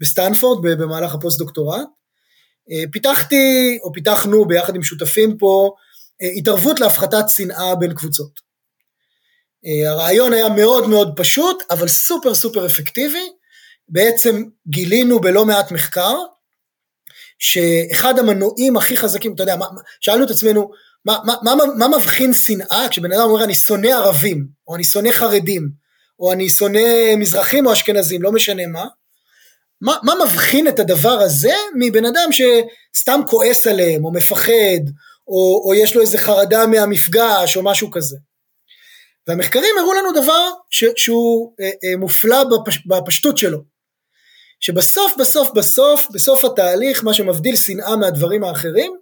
בסטנפורד 0.00 0.62
במהלך 0.62 1.14
הפוסט 1.14 1.38
דוקטורט, 1.38 1.88
אה, 2.70 2.84
פיתחתי, 2.92 3.78
או 3.82 3.92
פיתחנו 3.92 4.44
ביחד 4.44 4.76
עם 4.76 4.82
שותפים 4.82 5.38
פה, 5.38 5.74
אה, 6.22 6.28
התערבות 6.28 6.80
להפחתת 6.80 7.24
שנאה 7.28 7.74
בין 7.74 7.94
קבוצות. 7.94 8.50
הרעיון 9.86 10.32
היה 10.32 10.48
מאוד 10.48 10.88
מאוד 10.88 11.12
פשוט, 11.16 11.62
אבל 11.70 11.88
super 11.88 12.34
super 12.34 12.66
אפקטיבי. 12.66 13.28
בעצם 13.88 14.44
גילינו 14.66 15.20
בלא 15.20 15.44
מעט 15.44 15.72
מחקר, 15.72 16.14
שאחד 17.38 18.18
המנועים 18.18 18.76
הכי 18.76 18.96
חזקים, 18.96 19.34
אתה 19.34 19.42
יודע, 19.42 19.56
שאלנו 20.00 20.24
את 20.24 20.30
עצמנו, 20.30 20.70
מה, 21.04 21.18
מה, 21.24 21.54
מה, 21.54 21.64
מה 21.78 21.98
מבחין 21.98 22.32
שנאה 22.32 22.86
כשבן 22.90 23.12
אדם 23.12 23.22
אומר 23.22 23.44
אני 23.44 23.54
שונא 23.54 23.88
ערבים, 23.88 24.46
או 24.68 24.76
אני 24.76 24.84
שונא 24.84 25.10
חרדים, 25.12 25.68
או 26.18 26.32
אני 26.32 26.48
שונא 26.48 27.16
מזרחים 27.16 27.66
או 27.66 27.72
אשכנזים, 27.72 28.22
לא 28.22 28.32
משנה 28.32 28.66
מה, 28.66 28.86
מה, 29.80 29.96
מה 30.02 30.14
מבחין 30.24 30.68
את 30.68 30.78
הדבר 30.78 31.20
הזה 31.20 31.54
מבן 31.74 32.04
אדם 32.04 32.28
שסתם 32.32 33.20
כועס 33.26 33.66
עליהם, 33.66 34.04
או 34.04 34.12
מפחד, 34.12 34.82
או, 35.28 35.62
או 35.64 35.74
יש 35.74 35.94
לו 35.94 36.02
איזה 36.02 36.18
חרדה 36.18 36.66
מהמפגש, 36.66 37.56
או 37.56 37.62
משהו 37.62 37.90
כזה. 37.90 38.16
והמחקרים 39.26 39.78
הראו 39.78 39.94
לנו 39.94 40.12
דבר 40.12 40.48
ש, 40.70 40.84
שהוא 40.96 41.52
אה, 41.60 41.66
אה, 41.66 41.96
מופלא 41.96 42.44
בפש, 42.44 42.86
בפשטות 42.86 43.38
שלו. 43.38 43.58
שבסוף 44.60 45.12
בסוף 45.18 45.50
בסוף 45.54 46.08
בסוף 46.12 46.44
התהליך 46.44 47.04
מה 47.04 47.14
שמבדיל 47.14 47.56
שנאה 47.56 47.96
מהדברים 47.96 48.44
האחרים 48.44 48.99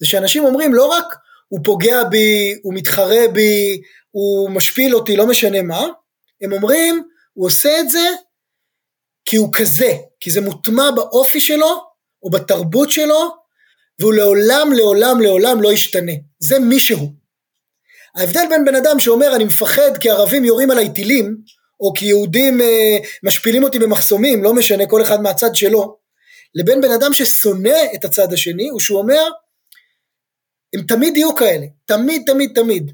זה 0.00 0.06
שאנשים 0.06 0.44
אומרים 0.44 0.74
לא 0.74 0.84
רק 0.84 1.04
הוא 1.48 1.60
פוגע 1.64 2.04
בי, 2.04 2.54
הוא 2.62 2.74
מתחרה 2.74 3.28
בי, 3.32 3.80
הוא 4.10 4.50
משפיל 4.50 4.94
אותי, 4.94 5.16
לא 5.16 5.26
משנה 5.26 5.62
מה, 5.62 5.86
הם 6.42 6.52
אומרים 6.52 7.02
הוא 7.32 7.46
עושה 7.46 7.80
את 7.80 7.90
זה 7.90 8.08
כי 9.24 9.36
הוא 9.36 9.52
כזה, 9.52 9.92
כי 10.20 10.30
זה 10.30 10.40
מוטמע 10.40 10.90
באופי 10.90 11.40
שלו 11.40 11.80
או 12.22 12.30
בתרבות 12.30 12.90
שלו 12.90 13.30
והוא 13.98 14.14
לעולם 14.14 14.72
לעולם 14.72 15.20
לעולם 15.20 15.62
לא 15.62 15.72
ישתנה, 15.72 16.12
זה 16.38 16.58
מישהו. 16.58 17.12
ההבדל 18.16 18.44
בין 18.50 18.64
בן 18.64 18.74
אדם 18.74 19.00
שאומר 19.00 19.36
אני 19.36 19.44
מפחד 19.44 19.98
כי 20.00 20.10
ערבים 20.10 20.44
יורים 20.44 20.70
עליי 20.70 20.92
טילים 20.92 21.36
או 21.80 21.92
כי 21.94 22.06
יהודים 22.06 22.60
אה, 22.60 22.96
משפילים 23.22 23.64
אותי 23.64 23.78
במחסומים, 23.78 24.44
לא 24.44 24.54
משנה 24.54 24.86
כל 24.86 25.02
אחד 25.02 25.20
מהצד 25.22 25.54
שלו, 25.54 25.96
לבין 26.54 26.80
בן 26.80 26.90
אדם 26.90 27.14
ששונא 27.14 27.78
את 27.94 28.04
הצד 28.04 28.32
השני 28.32 28.68
הוא 28.68 28.80
שהוא 28.80 28.98
אומר 28.98 29.28
הם 30.74 30.82
תמיד 30.82 31.16
יהיו 31.16 31.34
כאלה, 31.34 31.66
תמיד 31.84 32.22
תמיד 32.26 32.50
תמיד. 32.54 32.92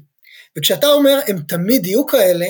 וכשאתה 0.57 0.87
אומר 0.87 1.19
הם 1.27 1.37
תמיד 1.47 1.85
יהיו 1.85 2.05
כאלה, 2.05 2.47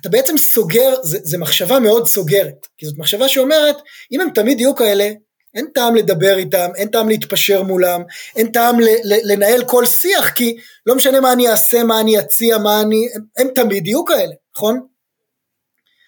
אתה 0.00 0.08
בעצם 0.08 0.36
סוגר, 0.36 0.94
זה, 1.02 1.38
מחשבה 1.38 1.80
מאוד 1.80 2.06
סוגרת, 2.06 2.66
כי 2.78 2.86
זאת 2.86 2.98
מחשבה 2.98 3.28
שאומרת, 3.28 3.76
אם 4.12 4.20
הם 4.20 4.30
תמיד 4.30 4.60
יהיו 4.60 4.74
כאלה, 4.74 5.10
אין 5.54 5.66
טעם 5.74 5.94
לדבר 5.94 6.36
איתם, 6.36 6.68
אין 6.76 6.88
טעם 6.88 7.08
להתפשר 7.08 7.62
מולם, 7.62 8.02
אין 8.36 8.52
טעם 8.52 8.80
ל, 8.80 8.84
ל, 8.84 9.32
לנהל 9.32 9.64
כל 9.64 9.86
שיח, 9.86 10.30
כי 10.30 10.56
לא 10.86 10.96
משנה 10.96 11.20
מה 11.20 11.32
אני 11.32 11.48
אעשה, 11.48 11.84
מה 11.84 12.00
אני 12.00 12.18
אציע, 12.18 12.58
מה 12.58 12.80
אני, 12.80 13.08
הם, 13.14 13.22
הם 13.38 13.48
תמיד 13.54 13.86
יהיו 13.86 14.04
כאלה, 14.04 14.34
נכון? 14.56 14.80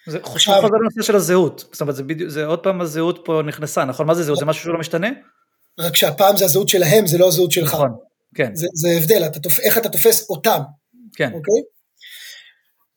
זה 0.07 0.19
חושב 0.21 0.51
על 0.51 0.69
הנושא 0.81 1.01
של 1.01 1.15
הזהות, 1.15 1.65
זאת 1.71 1.81
אומרת 1.81 1.95
זה 1.95 2.03
בדיוק, 2.03 2.29
זה 2.29 2.45
עוד 2.45 2.59
פעם 2.59 2.81
הזהות 2.81 3.21
פה 3.25 3.41
נכנסה, 3.45 3.85
נכון? 3.85 4.07
מה 4.07 4.15
זה 4.15 4.23
זהות? 4.23 4.39
זה 4.39 4.45
משהו 4.45 4.63
שלא 4.63 4.79
משתנה? 4.79 5.07
רק 5.79 5.95
שהפעם 5.95 6.37
זה 6.37 6.45
הזהות 6.45 6.69
שלהם, 6.69 7.07
זה 7.07 7.17
לא 7.17 7.27
הזהות 7.27 7.51
שלך. 7.51 7.73
נכון. 7.73 8.06
כן. 8.37 8.55
זה, 8.55 8.67
זה 8.73 8.89
הבדל, 8.97 9.25
אתה 9.25 9.39
תופ... 9.39 9.59
איך 9.59 9.77
אתה 9.77 9.89
תופס 9.89 10.29
אותם. 10.29 10.59
כן. 11.15 11.25
אוקיי? 11.33 11.61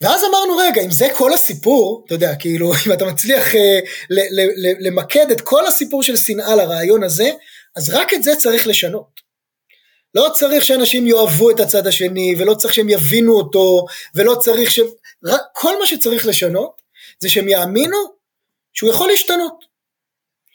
ואז 0.00 0.20
אמרנו, 0.24 0.56
רגע, 0.56 0.82
אם 0.82 0.90
זה 0.90 1.08
כל 1.14 1.32
הסיפור, 1.32 2.04
אתה 2.06 2.14
יודע, 2.14 2.34
כאילו, 2.36 2.72
אם 2.86 2.92
אתה 2.92 3.04
מצליח 3.04 3.54
אה, 3.54 3.78
ל- 4.10 4.40
ל- 4.40 4.66
ל- 4.66 4.86
למקד 4.88 5.30
את 5.30 5.40
כל 5.40 5.66
הסיפור 5.66 6.02
של 6.02 6.16
שנאה 6.16 6.56
לרעיון 6.56 7.02
הזה, 7.02 7.30
אז 7.76 7.90
רק 7.90 8.14
את 8.14 8.22
זה 8.22 8.36
צריך 8.36 8.66
לשנות. 8.66 9.20
לא 10.14 10.28
צריך 10.34 10.64
שאנשים 10.64 11.06
יאהבו 11.06 11.50
את 11.50 11.60
הצד 11.60 11.86
השני, 11.86 12.34
ולא 12.38 12.54
צריך 12.54 12.74
שהם 12.74 12.88
יבינו 12.88 13.32
אותו, 13.32 13.86
ולא 14.14 14.34
צריך 14.34 14.70
ש... 14.70 14.80
כל 15.54 15.78
מה 15.78 15.86
שצריך 15.86 16.26
לשנות, 16.26 16.82
זה 17.20 17.28
שהם 17.28 17.48
יאמינו 17.48 17.98
שהוא 18.72 18.90
יכול 18.90 19.08
להשתנות. 19.08 19.69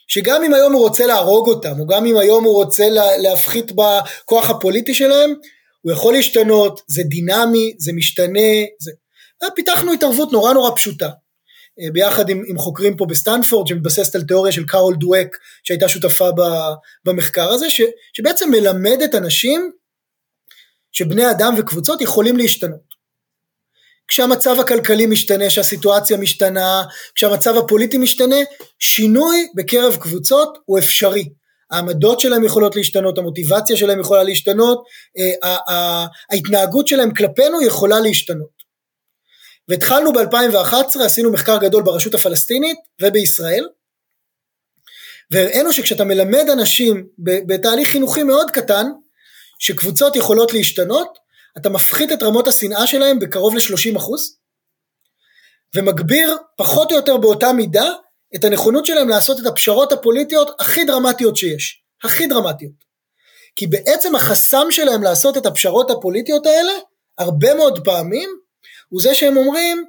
שגם 0.08 0.44
אם 0.44 0.54
היום 0.54 0.74
הוא 0.74 0.82
רוצה 0.82 1.06
להרוג 1.06 1.48
אותם, 1.48 1.80
או 1.80 1.88
גם 1.88 2.06
אם 2.06 2.18
היום 2.18 2.44
הוא 2.44 2.54
רוצה 2.54 2.90
לה, 2.90 3.18
להפחית 3.18 3.72
בכוח 3.72 4.50
הפוליטי 4.50 4.94
שלהם, 4.94 5.34
הוא 5.82 5.92
יכול 5.92 6.14
להשתנות, 6.14 6.82
זה 6.88 7.04
דינמי, 7.04 7.76
זה 7.80 7.94
משתנה, 7.94 8.50
זה... 8.80 8.92
פיתחנו 9.56 9.94
התערבות 9.94 10.32
נורא 10.32 10.54
נורא 10.54 10.76
פשוטה. 10.76 11.10
אה, 11.80 11.92
ביחד 11.92 12.30
עם, 12.30 12.44
עם 12.48 12.58
חוקרים 12.58 12.98
פה 12.98 13.06
בסטנפורד 13.06 13.68
שמתבססת 13.68 14.16
על 14.16 14.22
תיאוריה 14.22 14.52
של 14.52 14.66
קרול 14.66 14.96
דואק 14.96 15.38
שהייתה 15.64 15.90
שותפה 15.90 16.32
ב, 16.32 16.42
במחקר 17.06 17.50
הזה 17.50 17.70
ש, 17.70 17.82
שבעצם 18.14 18.52
מלמדת 18.52 19.16
אנשים 19.16 19.72
שבני 20.92 21.32
אדם 21.32 21.54
וקבוצות 21.58 22.02
יכולים 22.02 22.38
להשתנות. 22.38 22.85
כשהמצב 24.08 24.60
הכלכלי 24.60 25.06
משתנה, 25.06 25.48
כשהסיטואציה 25.48 26.18
משתנה, 26.18 26.84
כשהמצב 27.16 27.58
הפוליטי 27.58 27.98
משתנה, 27.98 28.36
שינוי 28.80 29.48
בקרב 29.56 29.96
קבוצות 29.96 30.58
הוא 30.66 30.80
אפשרי. 30.80 31.30
העמדות 31.72 32.20
שלהם 32.20 32.44
יכולות 32.44 32.76
להשתנות, 32.76 33.18
המוטיבציה 33.18 33.78
שלהם 33.78 34.00
יכולה 34.00 34.24
להשתנות, 34.24 34.84
אה, 35.18 36.06
ההתנהגות 36.32 36.88
שלהם 36.88 37.14
כלפינו 37.14 37.62
יכולה 37.62 38.00
להשתנות. 38.00 38.56
והתחלנו 39.68 40.14
ב-2011, 40.14 41.00
עשינו 41.06 41.32
מחקר 41.32 41.58
גדול 41.58 41.84
ברשות 41.84 42.14
הפלסטינית 42.14 42.78
ובישראל, 43.02 43.68
והראינו 45.32 45.74
שכשאתה 45.74 46.04
מלמד 46.04 46.46
אנשים 46.54 47.08
בתהליך 47.18 47.90
חינוכי 47.90 48.24
מאוד 48.24 48.52
קטן, 48.52 48.86
שקבוצות 49.60 50.16
יכולות 50.16 50.54
להשתנות, 50.54 51.18
אתה 51.58 51.70
מפחית 51.70 52.12
את 52.12 52.24
רמות 52.24 52.48
השנאה 52.48 52.88
שלהם 52.88 53.20
בקרוב 53.20 53.56
ל-30 53.56 54.00
ומגביר 55.76 56.38
פחות 56.58 56.92
או 56.92 56.96
יותר 56.96 57.18
באותה 57.18 57.54
מידה 57.54 57.92
את 58.36 58.44
הנכונות 58.44 58.86
שלהם 58.86 59.10
לעשות 59.10 59.40
את 59.40 59.46
הפשרות 59.46 59.92
הפוליטיות 59.92 60.62
הכי 60.62 60.86
דרמטיות 60.86 61.36
שיש, 61.36 61.84
הכי 62.04 62.28
דרמטיות. 62.28 62.86
כי 63.56 63.68
בעצם 63.68 64.16
החסם 64.16 64.68
שלהם 64.70 65.04
לעשות 65.04 65.38
את 65.38 65.46
הפשרות 65.46 65.92
הפוליטיות 65.92 66.46
האלה, 66.46 66.72
הרבה 67.18 67.54
מאוד 67.54 67.86
פעמים, 67.86 68.30
הוא 68.90 69.02
זה 69.02 69.16
שהם 69.16 69.38
אומרים, 69.38 69.86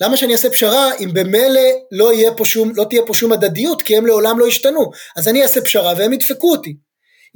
למה 0.00 0.16
שאני 0.16 0.32
אעשה 0.32 0.50
פשרה 0.50 0.94
אם 0.94 1.10
במילא 1.12 1.60
לא, 1.92 2.10
לא 2.74 2.84
תהיה 2.84 3.02
פה 3.06 3.14
שום 3.14 3.32
הדדיות, 3.32 3.82
כי 3.82 3.96
הם 3.96 4.06
לעולם 4.06 4.38
לא 4.38 4.48
ישתנו, 4.48 4.90
אז 5.16 5.28
אני 5.28 5.42
אעשה 5.42 5.60
פשרה 5.60 5.94
והם 5.98 6.12
ידפקו 6.12 6.50
אותי. 6.50 6.76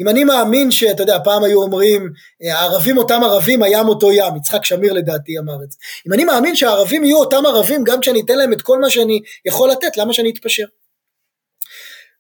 אם 0.01 0.09
אני 0.09 0.25
מאמין 0.25 0.71
שאתה 0.71 1.03
יודע, 1.03 1.19
פעם 1.25 1.45
היו 1.45 1.63
אומרים, 1.63 2.11
הערבים 2.51 2.99
אותם 2.99 3.21
ערבים, 3.25 3.63
הים 3.63 3.89
אותו 3.89 4.13
ים, 4.13 4.37
יצחק 4.37 4.65
שמיר 4.65 4.93
לדעתי 4.93 5.39
אמר 5.39 5.65
את 5.65 5.73
זה. 5.73 5.79
אם 6.09 6.13
אני 6.13 6.25
מאמין 6.25 6.57
שהערבים 6.57 7.05
יהיו 7.05 7.19
אותם 7.19 7.47
ערבים, 7.47 7.85
גם 7.85 8.01
כשאני 8.01 8.21
אתן 8.21 8.39
להם 8.39 8.53
את 8.53 8.63
כל 8.63 8.79
מה 8.81 8.91
שאני 8.91 9.21
יכול 9.47 9.71
לתת, 9.71 9.97
למה 9.97 10.13
שאני 10.13 10.31
אתפשר? 10.31 10.65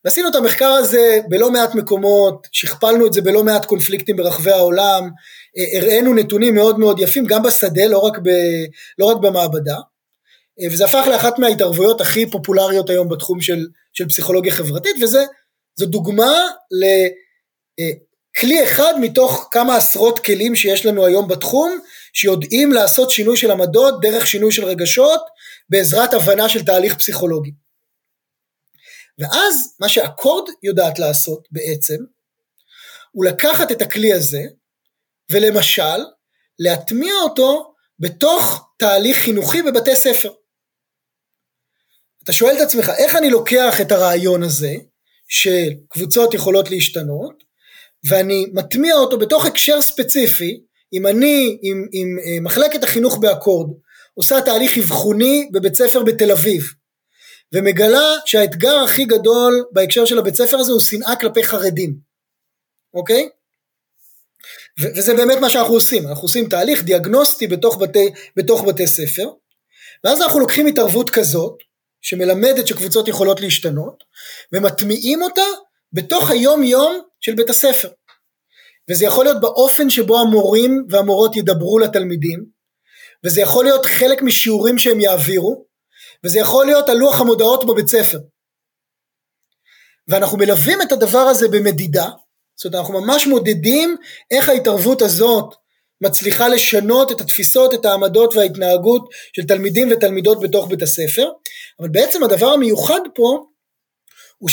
ועשינו 0.04 0.28
את 0.28 0.34
המחקר 0.34 0.68
הזה 0.68 1.20
בלא 1.28 1.50
מעט 1.50 1.74
מקומות, 1.74 2.48
שכפלנו 2.52 3.06
את 3.06 3.12
זה 3.12 3.20
בלא 3.22 3.44
מעט 3.44 3.64
קונפליקטים 3.64 4.16
ברחבי 4.16 4.50
העולם, 4.50 5.10
אה, 5.58 5.78
הראינו 5.78 6.14
נתונים 6.14 6.54
מאוד 6.54 6.78
מאוד 6.78 7.00
יפים, 7.00 7.26
גם 7.26 7.42
בשדה, 7.42 7.86
לא 7.86 7.98
רק, 7.98 8.18
ב, 8.18 8.28
לא 8.98 9.06
רק 9.06 9.16
במעבדה, 9.16 9.76
אה, 10.60 10.66
וזה 10.72 10.84
הפך 10.84 11.06
לאחת 11.10 11.38
מההתערבויות 11.38 12.00
הכי 12.00 12.30
פופולריות 12.30 12.90
היום 12.90 13.08
בתחום 13.08 13.40
של, 13.40 13.66
של 13.92 14.08
פסיכולוגיה 14.08 14.52
חברתית, 14.52 14.96
וזו 15.02 15.20
דוגמה. 15.80 16.32
אה, 16.84 17.08
כלי 18.40 18.64
אחד 18.64 18.92
מתוך 19.00 19.48
כמה 19.50 19.76
עשרות 19.76 20.18
כלים 20.18 20.56
שיש 20.56 20.86
לנו 20.86 21.06
היום 21.06 21.28
בתחום, 21.28 21.78
שיודעים 22.12 22.72
לעשות 22.72 23.10
שינוי 23.10 23.36
של 23.36 23.50
עמדות 23.50 24.00
דרך 24.00 24.26
שינוי 24.26 24.52
של 24.52 24.64
רגשות, 24.64 25.20
בעזרת 25.68 26.14
הבנה 26.14 26.48
של 26.48 26.64
תהליך 26.64 26.96
פסיכולוגי. 26.96 27.52
ואז 29.18 29.76
מה 29.80 29.88
שאקורד 29.88 30.50
יודעת 30.62 30.98
לעשות 30.98 31.48
בעצם, 31.50 31.96
הוא 33.12 33.24
לקחת 33.24 33.72
את 33.72 33.82
הכלי 33.82 34.12
הזה, 34.12 34.42
ולמשל, 35.30 36.04
להטמיע 36.58 37.14
אותו 37.14 37.74
בתוך 37.98 38.68
תהליך 38.78 39.18
חינוכי 39.18 39.62
בבתי 39.62 39.96
ספר. 39.96 40.32
אתה 42.24 42.32
שואל 42.32 42.56
את 42.56 42.60
עצמך, 42.60 42.90
איך 42.98 43.16
אני 43.16 43.30
לוקח 43.30 43.80
את 43.80 43.92
הרעיון 43.92 44.42
הזה, 44.42 44.74
שקבוצות 45.28 46.34
יכולות 46.34 46.70
להשתנות, 46.70 47.44
ואני 48.08 48.46
מטמיע 48.52 48.94
אותו 48.94 49.18
בתוך 49.18 49.46
הקשר 49.46 49.82
ספציפי, 49.82 50.60
אם 50.92 51.06
אני, 51.06 51.58
עם, 51.62 51.86
עם 51.92 52.18
אה, 52.18 52.40
מחלקת 52.40 52.84
החינוך 52.84 53.18
באקורד, 53.18 53.70
עושה 54.14 54.40
תהליך 54.40 54.78
אבחוני 54.78 55.48
בבית 55.52 55.74
ספר 55.74 56.02
בתל 56.02 56.30
אביב, 56.30 56.62
ומגלה 57.54 58.14
שהאתגר 58.26 58.76
הכי 58.84 59.04
גדול 59.04 59.64
בהקשר 59.72 60.04
של 60.04 60.18
הבית 60.18 60.34
ספר 60.34 60.56
הזה 60.56 60.72
הוא 60.72 60.80
שנאה 60.80 61.16
כלפי 61.16 61.44
חרדים, 61.44 61.96
אוקיי? 62.94 63.28
ו- 64.80 64.96
וזה 64.96 65.14
באמת 65.14 65.38
מה 65.40 65.50
שאנחנו 65.50 65.74
עושים, 65.74 66.08
אנחנו 66.08 66.22
עושים 66.22 66.48
תהליך 66.48 66.84
דיאגנוסטי 66.84 67.46
בתוך 67.46 67.78
בתי, 67.78 68.10
בתוך 68.36 68.64
בתי 68.64 68.86
ספר, 68.86 69.30
ואז 70.04 70.22
אנחנו 70.22 70.40
לוקחים 70.40 70.66
התערבות 70.66 71.10
כזאת, 71.10 71.58
שמלמדת 72.00 72.66
שקבוצות 72.66 73.08
יכולות 73.08 73.40
להשתנות, 73.40 74.04
ומטמיעים 74.52 75.22
אותה 75.22 75.42
בתוך 75.92 76.30
היום 76.30 76.62
יום 76.62 77.02
של 77.22 77.34
בית 77.34 77.50
הספר. 77.50 77.88
וזה 78.90 79.04
יכול 79.04 79.24
להיות 79.24 79.40
באופן 79.40 79.90
שבו 79.90 80.20
המורים 80.20 80.86
והמורות 80.90 81.36
ידברו 81.36 81.78
לתלמידים, 81.78 82.44
וזה 83.24 83.40
יכול 83.40 83.64
להיות 83.64 83.86
חלק 83.86 84.22
משיעורים 84.22 84.78
שהם 84.78 85.00
יעבירו, 85.00 85.64
וזה 86.24 86.38
יכול 86.38 86.66
להיות 86.66 86.88
על 86.88 86.96
לוח 86.96 87.20
המודעות 87.20 87.66
בבית 87.66 87.88
ספר. 87.88 88.18
ואנחנו 90.08 90.38
מלווים 90.38 90.82
את 90.82 90.92
הדבר 90.92 91.18
הזה 91.18 91.48
במדידה, 91.48 92.08
זאת 92.56 92.64
אומרת 92.64 92.80
אנחנו 92.80 93.00
ממש 93.00 93.26
מודדים 93.26 93.96
איך 94.30 94.48
ההתערבות 94.48 95.02
הזאת 95.02 95.54
מצליחה 96.00 96.48
לשנות 96.48 97.12
את 97.12 97.20
התפיסות, 97.20 97.74
את 97.74 97.84
העמדות 97.84 98.34
וההתנהגות 98.34 99.08
של 99.32 99.42
תלמידים 99.42 99.88
ותלמידות 99.92 100.40
בתוך 100.40 100.68
בית 100.68 100.82
הספר, 100.82 101.30
אבל 101.80 101.88
בעצם 101.88 102.24
הדבר 102.24 102.46
המיוחד 102.46 103.00
פה 103.14 103.44
הוא 104.38 104.50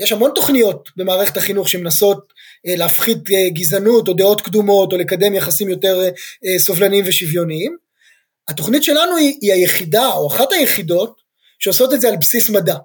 שיש 0.00 0.12
המון 0.12 0.32
תוכניות 0.34 0.90
במערכת 0.96 1.36
החינוך 1.36 1.68
שמנסות 1.68 2.32
אה, 2.66 2.76
להפחית 2.76 3.30
אה, 3.30 3.48
גזענות 3.48 4.08
או 4.08 4.12
דעות 4.12 4.40
קדומות 4.40 4.92
או 4.92 4.98
לקדם 4.98 5.34
יחסים 5.34 5.68
יותר 5.68 6.00
אה, 6.44 6.58
סובלניים 6.58 7.04
ושוויוניים. 7.06 7.76
התוכנית 8.48 8.84
שלנו 8.84 9.16
היא, 9.16 9.38
היא 9.40 9.52
היחידה 9.52 10.06
או 10.06 10.28
אחת 10.28 10.52
היחידות 10.52 11.20
שעושות 11.58 11.94
את 11.94 12.00
זה 12.00 12.08
על 12.08 12.16
בסיס 12.16 12.50
מדע. 12.50 12.76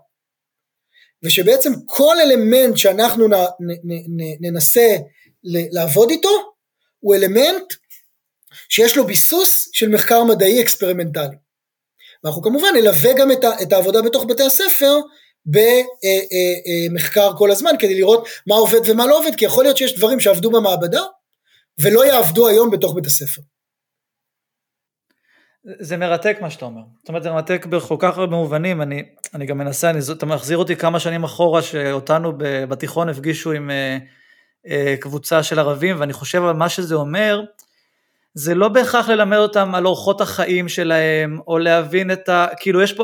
ושבעצם 1.23 1.71
כל 1.85 2.15
אלמנט 2.19 2.77
שאנחנו 2.77 3.27
נ, 3.27 3.33
נ, 3.59 3.93
נ, 3.93 4.47
ננסה 4.47 4.95
לעבוד 5.43 6.09
איתו 6.09 6.53
הוא 6.99 7.15
אלמנט 7.15 7.73
שיש 8.69 8.97
לו 8.97 9.05
ביסוס 9.05 9.69
של 9.73 9.89
מחקר 9.89 10.23
מדעי 10.23 10.61
אקספרימנטלי. 10.61 11.35
ואנחנו 12.23 12.41
כמובן 12.41 12.67
נלווה 12.75 13.13
גם 13.13 13.31
את, 13.31 13.43
ה, 13.43 13.61
את 13.61 13.73
העבודה 13.73 14.01
בתוך 14.01 14.25
בתי 14.25 14.43
הספר 14.43 14.99
במחקר 15.45 17.31
כל 17.37 17.51
הזמן 17.51 17.71
כדי 17.79 17.95
לראות 17.95 18.27
מה 18.47 18.55
עובד 18.55 18.89
ומה 18.89 19.07
לא 19.07 19.19
עובד, 19.19 19.35
כי 19.37 19.45
יכול 19.45 19.63
להיות 19.63 19.77
שיש 19.77 19.97
דברים 19.97 20.19
שעבדו 20.19 20.51
במעבדה 20.51 21.01
ולא 21.81 22.05
יעבדו 22.05 22.47
היום 22.47 22.71
בתוך 22.71 22.95
בית 22.95 23.05
הספר. 23.05 23.41
זה 25.79 25.97
מרתק 25.97 26.37
מה 26.41 26.49
שאתה 26.49 26.65
אומר, 26.65 26.81
זאת 26.99 27.09
אומרת 27.09 27.23
זה 27.23 27.31
מרתק 27.31 27.65
בכל 27.65 27.95
כך 27.99 28.17
הרבה 28.17 28.35
מובנים, 28.35 28.81
אני, 28.81 29.03
אני 29.33 29.45
גם 29.45 29.57
מנסה, 29.57 29.89
אני, 29.89 29.99
אתה 30.11 30.25
מחזיר 30.25 30.57
אותי 30.57 30.75
כמה 30.75 30.99
שנים 30.99 31.23
אחורה 31.23 31.61
שאותנו 31.61 32.33
בתיכון 32.69 33.09
הפגישו 33.09 33.51
עם 33.51 33.71
אה, 33.71 33.97
אה, 34.67 34.95
קבוצה 34.99 35.43
של 35.43 35.59
ערבים 35.59 35.99
ואני 35.99 36.13
חושב 36.13 36.43
על 36.43 36.53
מה 36.53 36.69
שזה 36.69 36.95
אומר, 36.95 37.41
זה 38.33 38.55
לא 38.55 38.67
בהכרח 38.67 39.09
ללמד 39.09 39.37
אותם 39.37 39.75
על 39.75 39.85
אורחות 39.85 40.21
החיים 40.21 40.69
שלהם 40.69 41.39
או 41.47 41.57
להבין 41.57 42.11
את 42.11 42.29
ה... 42.29 42.47
כאילו 42.59 42.81
יש 42.81 42.93
פה, 42.93 43.03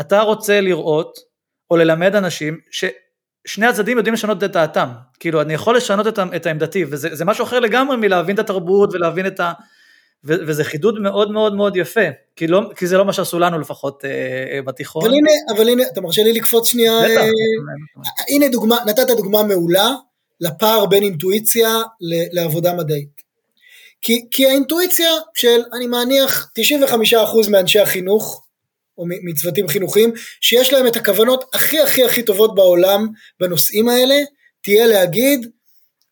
אתה 0.00 0.20
רוצה 0.20 0.60
לראות 0.60 1.29
או 1.70 1.76
ללמד 1.76 2.16
אנשים 2.16 2.58
ששני 2.70 3.66
הצדדים 3.66 3.96
יודעים 3.96 4.14
לשנות 4.14 4.44
את 4.44 4.52
דעתם, 4.52 4.88
כאילו 5.20 5.40
אני 5.40 5.54
יכול 5.54 5.76
לשנות 5.76 6.06
את, 6.06 6.18
את 6.36 6.46
העמדתי 6.46 6.84
וזה 6.88 7.24
משהו 7.24 7.44
אחר 7.44 7.60
לגמרי 7.60 7.96
מלהבין 7.96 8.34
את 8.34 8.38
התרבות 8.38 8.94
ולהבין 8.94 9.26
את 9.26 9.40
ה... 9.40 9.52
ו, 10.24 10.34
וזה 10.46 10.64
חידוד 10.64 11.00
מאוד 11.00 11.30
מאוד 11.30 11.54
מאוד 11.54 11.76
יפה, 11.76 12.00
כי, 12.36 12.46
לא, 12.46 12.60
כי 12.76 12.86
זה 12.86 12.98
לא 12.98 13.04
מה 13.04 13.12
שעשו 13.12 13.38
לנו 13.38 13.58
לפחות 13.58 14.04
אה, 14.04 14.10
אה, 14.56 14.62
בתיכון. 14.62 15.04
אבל 15.04 15.14
הנה, 15.14 15.30
אבל 15.56 15.68
הנה, 15.68 15.82
אתה 15.92 16.00
מרשה 16.00 16.22
לי 16.22 16.32
לקפוץ 16.32 16.68
שנייה, 16.68 16.92
בטח. 17.04 17.20
אה, 17.20 18.34
הנה 18.34 18.48
דוגמה, 18.48 18.76
נתת 18.86 19.06
דוגמה 19.16 19.42
מעולה 19.42 19.94
לפער 20.40 20.86
בין 20.86 21.02
אינטואיציה 21.02 21.68
לעבודה 22.32 22.74
מדעית. 22.74 23.22
כי, 24.02 24.26
כי 24.30 24.46
האינטואיציה 24.46 25.10
של, 25.34 25.60
אני 25.72 25.86
מניח, 25.86 26.50
95% 27.46 27.50
מאנשי 27.50 27.78
החינוך, 27.78 28.46
או 29.00 29.04
מצוותים 29.24 29.68
חינוכיים, 29.68 30.12
שיש 30.40 30.72
להם 30.72 30.86
את 30.86 30.96
הכוונות 30.96 31.50
הכי 31.54 31.80
הכי 31.80 32.04
הכי 32.04 32.22
טובות 32.22 32.54
בעולם 32.54 33.08
בנושאים 33.40 33.88
האלה, 33.88 34.16
תהיה 34.62 34.86
להגיד, 34.86 35.50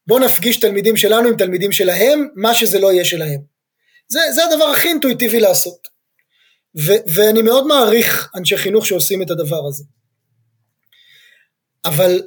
בוא 0.07 0.20
נפגיש 0.20 0.57
תלמידים 0.57 0.97
שלנו 0.97 1.28
עם 1.28 1.36
תלמידים 1.36 1.72
שלהם, 1.72 2.28
מה 2.34 2.55
שזה 2.55 2.78
לא 2.78 2.93
יהיה 2.93 3.05
שלהם. 3.05 3.41
זה, 4.09 4.20
זה 4.34 4.45
הדבר 4.45 4.64
הכי 4.64 4.89
אינטואיטיבי 4.89 5.41
לעשות. 5.41 5.89
ו, 6.76 6.93
ואני 7.07 7.43
מאוד 7.43 7.66
מעריך 7.66 8.30
אנשי 8.34 8.57
חינוך 8.57 8.86
שעושים 8.86 9.22
את 9.22 9.30
הדבר 9.30 9.66
הזה. 9.68 9.84
אבל 11.84 12.22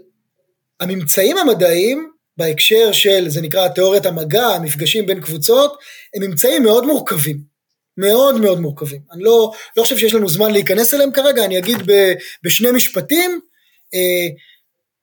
הממצאים 0.80 1.38
המדעיים 1.38 2.12
בהקשר 2.38 2.92
של, 2.92 3.30
זה 3.30 3.42
נקרא 3.42 3.68
תיאוריית 3.68 4.06
המגע, 4.06 4.46
המפגשים 4.46 5.06
בין 5.06 5.22
קבוצות, 5.22 5.78
הם 6.16 6.24
ממצאים 6.24 6.64
מאוד 6.64 6.86
מורכבים. 6.86 7.51
מאוד 8.02 8.42
מאוד 8.42 8.60
מורכבים. 8.60 9.02
אני 9.12 9.24
לא, 9.24 9.52
לא 9.78 9.84
חושב 9.84 9.98
שיש 9.98 10.14
לנו 10.14 10.30
זמן 10.30 10.52
להיכנס 10.52 10.94
אליהם 10.94 11.12
כרגע, 11.12 11.46
אני 11.46 11.58
אגיד 11.58 11.78
ב, 11.86 12.14
בשני 12.44 12.72
משפטים, 12.72 13.40
אה, 13.94 14.28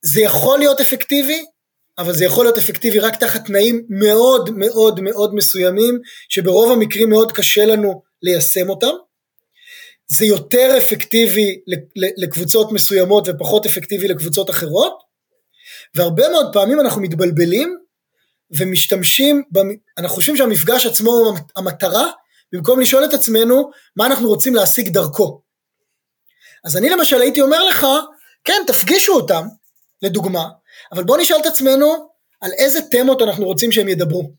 זה 0.03 0.21
יכול 0.21 0.59
להיות 0.59 0.81
אפקטיבי, 0.81 1.45
אבל 1.99 2.13
זה 2.13 2.25
יכול 2.25 2.45
להיות 2.45 2.59
אפקטיבי 2.59 2.99
רק 2.99 3.17
תחת 3.17 3.47
תנאים 3.47 3.83
מאוד 3.89 4.51
מאוד 4.57 5.01
מאוד 5.01 5.35
מסוימים, 5.35 5.99
שברוב 6.29 6.73
המקרים 6.73 7.11
מאוד 7.11 7.33
קשה 7.33 7.67
לנו 7.67 8.03
ליישם 8.23 8.69
אותם. 8.71 8.95
זה 10.09 10.25
יותר 10.25 10.75
אפקטיבי 10.79 11.61
לקבוצות 11.97 12.73
מסוימות 12.73 13.29
ופחות 13.29 13.67
אפקטיבי 13.67 14.09
לקבוצות 14.09 14.51
אחרות, 14.51 14.99
והרבה 15.95 16.29
מאוד 16.29 16.53
פעמים 16.53 16.81
אנחנו 16.81 17.03
מתבלבלים 17.03 17.77
ומשתמשים, 18.51 19.43
אנחנו 19.99 20.15
חושבים 20.15 20.37
שהמפגש 20.37 20.87
עצמו 20.87 21.11
הוא 21.11 21.39
המטרה, 21.57 22.11
במקום 22.53 22.81
לשאול 22.81 23.05
את 23.05 23.15
עצמנו 23.15 23.71
מה 23.97 24.07
אנחנו 24.07 24.29
רוצים 24.29 24.55
להשיג 24.55 24.89
דרכו. 24.89 25.43
אז 26.65 26.77
אני 26.77 26.89
למשל 26.89 27.21
הייתי 27.21 27.41
אומר 27.41 27.65
לך, 27.65 27.87
כן, 28.45 28.63
תפגישו 28.67 29.13
אותם, 29.13 29.47
לדוגמה, 30.03 30.49
אבל 30.93 31.05
בואו 31.05 31.21
נשאל 31.21 31.37
את 31.41 31.47
עצמנו 31.47 32.09
על 32.41 32.51
איזה 32.59 32.83
תמות 32.91 33.23
אנחנו 33.23 33.45
רוצים 33.45 33.73
שהם 33.73 33.89
ידברו. 33.89 34.33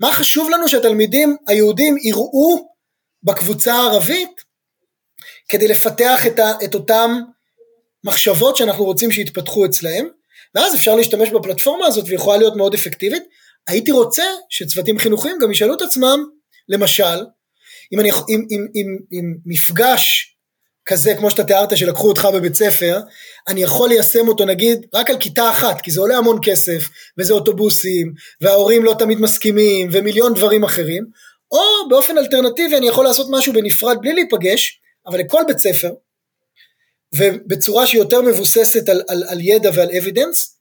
מה 0.00 0.12
חשוב 0.12 0.50
לנו 0.50 0.68
שהתלמידים 0.68 1.36
היהודים 1.46 1.96
יראו 2.02 2.68
בקבוצה 3.22 3.74
הערבית 3.74 4.40
כדי 5.48 5.68
לפתח 5.68 6.26
את, 6.26 6.38
ה, 6.38 6.52
את 6.64 6.74
אותם 6.74 7.10
מחשבות 8.04 8.56
שאנחנו 8.56 8.84
רוצים 8.84 9.10
שיתפתחו 9.10 9.66
אצלהם, 9.66 10.08
ואז 10.54 10.74
אפשר 10.74 10.94
להשתמש 10.94 11.30
בפלטפורמה 11.30 11.86
הזאת 11.86 12.04
ויכולה 12.08 12.36
להיות 12.36 12.56
מאוד 12.56 12.74
אפקטיבית. 12.74 13.22
הייתי 13.68 13.92
רוצה 13.92 14.24
שצוותים 14.50 14.98
חינוכיים 14.98 15.38
גם 15.42 15.52
ישאלו 15.52 15.74
את 15.74 15.82
עצמם, 15.82 16.24
למשל, 16.68 17.24
אם, 17.92 18.00
אני, 18.00 18.10
אם, 18.10 18.46
אם, 18.50 18.66
אם, 18.74 18.98
אם 19.12 19.34
מפגש 19.46 20.34
כזה 20.88 21.14
כמו 21.14 21.30
שאתה 21.30 21.44
תיארת 21.44 21.76
שלקחו 21.76 22.08
אותך 22.08 22.28
בבית 22.34 22.54
ספר, 22.54 23.00
אני 23.48 23.62
יכול 23.62 23.88
ליישם 23.88 24.28
אותו 24.28 24.44
נגיד 24.44 24.86
רק 24.94 25.10
על 25.10 25.18
כיתה 25.20 25.50
אחת, 25.50 25.80
כי 25.80 25.90
זה 25.90 26.00
עולה 26.00 26.16
המון 26.16 26.38
כסף, 26.42 26.88
וזה 27.18 27.32
אוטובוסים, 27.32 28.12
וההורים 28.40 28.84
לא 28.84 28.94
תמיד 28.98 29.20
מסכימים, 29.20 29.88
ומיליון 29.92 30.34
דברים 30.34 30.64
אחרים, 30.64 31.04
או 31.52 31.88
באופן 31.88 32.18
אלטרנטיבי 32.18 32.76
אני 32.76 32.88
יכול 32.88 33.04
לעשות 33.04 33.26
משהו 33.30 33.52
בנפרד 33.52 33.96
בלי 34.00 34.12
להיפגש, 34.12 34.80
אבל 35.06 35.18
לכל 35.18 35.42
בית 35.46 35.58
ספר, 35.58 35.92
ובצורה 37.14 37.86
שהיא 37.86 38.00
יותר 38.00 38.22
מבוססת 38.22 38.88
על, 38.88 39.02
על, 39.08 39.24
על 39.28 39.40
ידע 39.40 39.70
ועל 39.74 39.88
evidence, 39.98 40.58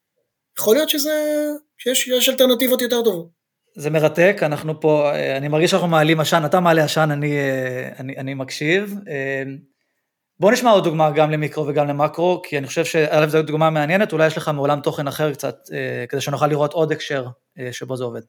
יכול 0.60 0.76
להיות 0.76 0.90
שזה, 0.90 1.48
שיש 1.78 2.30
אלטרנטיבות 2.30 2.82
יותר 2.82 3.02
טובות. 3.04 3.37
זה 3.78 3.90
מרתק, 3.90 4.38
אנחנו 4.42 4.82
פה, 4.82 5.12
אני 5.38 5.48
מרגיש 5.48 5.72
שאנחנו 5.72 5.88
מעלים 5.88 6.20
עשן, 6.20 6.44
אתה 6.46 6.60
מעלה 6.60 6.84
עשן, 6.84 7.12
אני, 7.12 7.38
אני, 8.00 8.18
אני 8.18 8.34
מקשיב. 8.34 8.96
בוא 10.40 10.52
נשמע 10.52 10.72
עוד 10.72 10.84
דוגמה 10.84 11.12
גם 11.12 11.32
למיקרו 11.32 11.68
וגם 11.68 11.88
למקרו, 11.88 12.42
כי 12.46 12.58
אני 12.58 12.68
חושב 12.68 12.86
שא' 12.86 13.28
זו 13.28 13.42
דוגמה 13.42 13.70
מעניינת, 13.70 14.14
אולי 14.14 14.28
יש 14.28 14.38
לך 14.38 14.48
מעולם 14.48 14.80
תוכן 14.82 15.08
אחר 15.08 15.34
קצת, 15.34 15.56
כדי 16.10 16.22
שנוכל 16.22 16.48
לראות 16.48 16.74
עוד 16.74 16.92
הקשר 16.92 17.26
שבו 17.72 17.98
זה 17.98 18.04
עובד. 18.04 18.22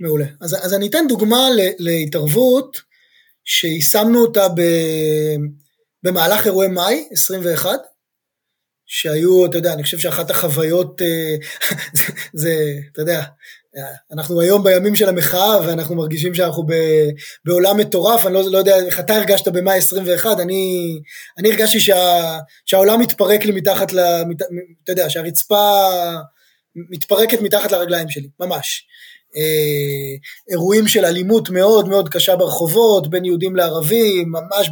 מעולה. 0.00 0.26
אז, 0.40 0.54
אז 0.64 0.74
אני 0.74 0.88
אתן 0.88 1.04
דוגמה 1.08 1.48
להתערבות 1.78 2.80
שיישמנו 3.44 4.22
אותה 4.22 4.48
ב, 4.48 4.60
במהלך 6.02 6.46
אירועי 6.46 6.68
מאי 6.68 7.08
21, 7.12 7.70
שהיו, 8.86 9.46
אתה 9.46 9.58
יודע, 9.58 9.72
אני 9.72 9.82
חושב 9.82 9.98
שאחת 9.98 10.30
החוויות, 10.30 11.02
אה, 11.02 11.36
זה, 11.98 12.04
זה, 12.32 12.54
אתה 12.92 13.02
יודע, 13.02 13.22
אנחנו 14.12 14.40
היום 14.40 14.64
בימים 14.64 14.96
של 14.96 15.08
המחאה 15.08 15.60
ואנחנו 15.60 15.94
מרגישים 15.94 16.34
שאנחנו 16.34 16.62
ב, 16.66 16.72
בעולם 17.44 17.76
מטורף, 17.76 18.26
אני 18.26 18.34
לא, 18.34 18.42
לא 18.50 18.58
יודע 18.58 18.76
איך 18.76 19.00
אתה 19.00 19.14
הרגשת 19.16 19.48
במאי 19.48 19.76
21, 19.78 20.40
אני, 20.40 20.94
אני 21.38 21.50
הרגשתי 21.50 21.80
שה, 21.80 22.38
שהעולם 22.66 23.00
מתפרק 23.00 23.44
לי 23.44 23.52
מתחת, 23.52 23.92
ל, 23.92 23.98
אתה 24.84 24.92
יודע, 24.92 25.10
שהרצפה 25.10 25.90
מתפרקת 26.76 27.40
מתחת 27.40 27.72
לרגליים 27.72 28.10
שלי, 28.10 28.28
ממש. 28.40 28.86
אה, 29.36 30.16
אירועים 30.50 30.88
של 30.88 31.04
אלימות 31.04 31.50
מאוד 31.50 31.88
מאוד 31.88 32.08
קשה 32.08 32.36
ברחובות, 32.36 33.10
בין 33.10 33.24
יהודים 33.24 33.56
לערבים, 33.56 34.32
ממש 34.32 34.70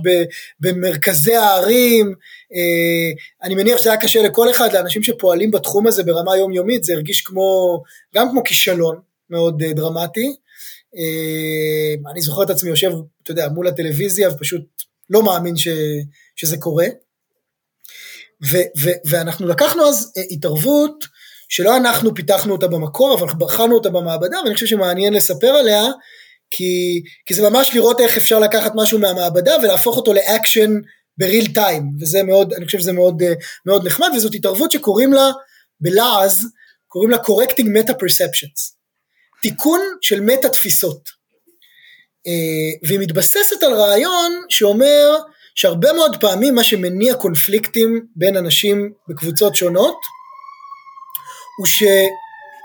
במרכזי 0.61 1.35
הערים. 1.35 2.15
אה, 2.55 3.23
אני 3.43 3.55
מניח 3.55 3.79
שזה 3.79 3.91
היה 3.91 4.01
קשה 4.01 4.23
לכל 4.23 4.51
אחד, 4.51 4.73
לאנשים 4.73 5.03
שפועלים 5.03 5.51
בתחום 5.51 5.87
הזה 5.87 6.05
ברמה 6.05 6.37
יומיומית, 6.37 6.85
זה 6.85 6.93
הרגיש 6.93 7.21
כמו, 7.21 7.83
גם 8.15 8.31
כמו 8.31 8.43
כישלון 8.45 8.97
מאוד 9.31 9.63
אה, 9.63 9.73
דרמטי. 9.73 10.37
אני 12.11 12.21
זוכר 12.21 12.43
את 12.43 12.51
עצמי 12.51 12.71
יושב, 12.71 12.91
אתה 13.23 13.31
יודע, 13.31 13.49
מול 13.49 13.69
הטלוויזיה 13.69 14.29
ופשוט 14.31 14.63
לא 15.11 15.23
מאמין 15.23 15.57
ש, 15.57 15.69
שזה 16.37 16.57
קורה. 16.57 16.87
ו, 18.51 18.57
ו, 18.83 18.91
ואנחנו 19.05 19.47
לקחנו 19.47 19.89
אז 19.89 20.13
התערבות 20.31 21.05
שלא 21.53 21.76
אנחנו 21.76 22.14
פיתחנו 22.14 22.53
אותה 22.53 22.68
במקור, 22.68 23.18
אבל 23.18 23.26
בחנו 23.38 23.74
אותה 23.74 23.90
במעבדה, 23.90 24.38
ואני 24.44 24.55
חושב 24.55 24.66
שמעניין 24.66 25.12
לספר 25.12 25.46
עליה, 25.46 25.84
כי, 26.50 27.03
כי 27.26 27.34
זה 27.34 27.50
ממש 27.50 27.74
לראות 27.74 28.00
איך 28.00 28.16
אפשר 28.16 28.38
לקחת 28.38 28.72
משהו 28.74 28.98
מהמעבדה 28.98 29.57
ולהפוך 29.62 29.96
אותו 29.96 30.12
לאקשן 30.12 30.70
בריל 31.18 31.55
טיים, 31.55 31.90
וזה 32.00 32.22
מאוד, 32.22 32.53
אני 32.53 32.66
חושב 32.66 32.78
שזה 32.78 32.92
מאוד, 32.92 33.22
מאוד 33.66 33.86
נחמד, 33.86 34.09
וזאת 34.16 34.34
התערבות 34.34 34.70
שקוראים 34.70 35.12
לה 35.12 35.30
בלעז, 35.80 36.46
קוראים 36.88 37.11
לה 37.11 37.16
correcting 37.16 37.66
meta 37.66 37.92
perceptions, 37.92 38.74
תיקון 39.42 39.80
של 40.00 40.20
מטה 40.20 40.48
תפיסות, 40.48 41.09
אה, 42.26 42.88
והיא 42.88 43.00
מתבססת 43.00 43.62
על 43.62 43.74
רעיון 43.74 44.32
שאומר 44.48 45.16
שהרבה 45.55 45.92
מאוד 45.92 46.16
פעמים 46.20 46.55
מה 46.55 46.64
שמניע 46.64 47.14
קונפליקטים 47.14 48.07
בין 48.16 48.36
אנשים 48.36 48.92
בקבוצות 49.09 49.55
שונות, 49.55 49.96
הוא 51.59 51.66
ש... 51.66 51.82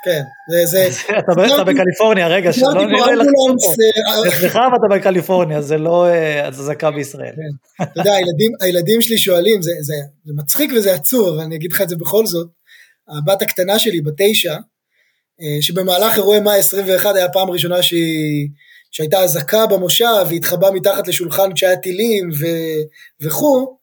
כן, 0.05 0.21
זה... 0.51 0.65
זה 0.65 1.01
אתה 1.55 1.63
בקליפורניה, 1.63 2.27
רגע, 2.27 2.53
שלא 2.53 2.87
נראה 2.87 3.15
לך. 3.15 3.27
אצלך 4.27 4.55
ואתה 4.55 4.95
בקליפורניה, 4.95 5.61
זה 5.61 5.77
לא 5.77 6.07
אזעקה 6.47 6.91
בישראל. 6.91 7.33
כן. 7.35 7.83
אתה 7.83 7.99
יודע, 7.99 8.11
הילדים 8.61 9.01
שלי 9.01 9.17
שואלים, 9.17 9.61
זה 9.61 9.93
מצחיק 10.25 10.71
וזה 10.75 10.93
עצוב, 10.93 11.27
אבל 11.27 11.43
אני 11.43 11.55
אגיד 11.55 11.71
לך 11.71 11.81
את 11.81 11.89
זה 11.89 11.95
בכל 11.95 12.25
זאת. 12.25 12.47
הבת 13.09 13.41
הקטנה 13.41 13.79
שלי, 13.79 14.01
בתשע, 14.01 14.55
אה, 15.41 15.57
שבמהלך 15.61 16.15
אירועי 16.15 16.39
מאי 16.39 16.59
21 16.59 17.15
היה 17.15 17.29
פעם 17.29 17.49
ראשונה 17.49 17.81
שהיא... 17.81 18.49
שהייתה 18.91 19.19
אזעקה 19.19 19.65
במושב 19.67 20.25
והיא 20.27 20.37
התחבאה 20.37 20.71
מתחת 20.71 21.07
לשולחן 21.07 21.53
כשהיה 21.53 21.77
טילים 21.77 22.29
וכו', 23.21 23.76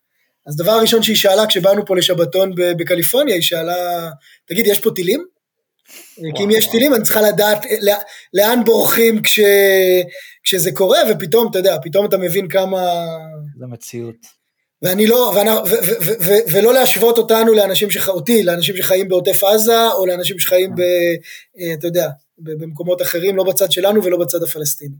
אז 0.47 0.57
דבר 0.57 0.79
ראשון 0.81 1.03
שהיא 1.03 1.17
שאלה 1.17 1.47
כשבאנו 1.47 1.87
פה 1.87 1.97
לשבתון 1.97 2.53
בקליפורניה, 2.57 3.35
היא 3.35 3.43
שאלה, 3.43 4.11
תגיד, 4.47 4.67
יש 4.67 4.81
פה 4.81 4.91
טילים? 4.95 5.25
וואו, 6.19 6.37
כי 6.37 6.45
אם 6.45 6.51
יש 6.51 6.67
טילים 6.67 6.95
אני 6.95 7.03
צריכה 7.03 7.23
לדעת 7.23 7.67
אה, 7.67 7.95
לאן 8.35 8.65
בורחים 8.65 9.23
כש, 9.23 9.41
כשזה 10.43 10.73
קורה, 10.73 10.99
ופתאום, 11.11 11.51
אתה 11.51 11.59
יודע, 11.59 11.77
פתאום 11.83 12.07
אתה 12.07 12.17
מבין 12.17 12.49
כמה... 12.49 13.07
זה 13.59 13.67
מציאות. 13.67 14.17
ואני 14.83 15.07
לא, 15.07 15.33
ואני, 15.37 15.51
ו, 15.51 15.55
ו, 15.65 15.93
ו, 16.03 16.13
ו, 16.21 16.33
ולא 16.53 16.75
להשוות 16.75 17.19
אותנו 17.19 17.55
לאנשים, 17.55 17.91
שח, 17.91 18.09
אותי, 18.09 18.43
לאנשים 18.43 18.77
שחיים 18.77 19.09
בעוטף 19.09 19.45
עזה, 19.45 19.91
או 19.93 20.07
לאנשים 20.07 20.39
שחיים 20.39 20.75
ב... 20.75 20.81
אה, 21.61 21.75
אתה 21.75 21.87
יודע, 21.87 22.09
במקומות 22.39 23.03
אחרים, 23.03 23.37
לא 23.37 23.45
בצד 23.45 23.73
שלנו 23.73 24.05
ולא 24.05 24.19
בצד 24.19 24.43
הפלסטיני. 24.43 24.95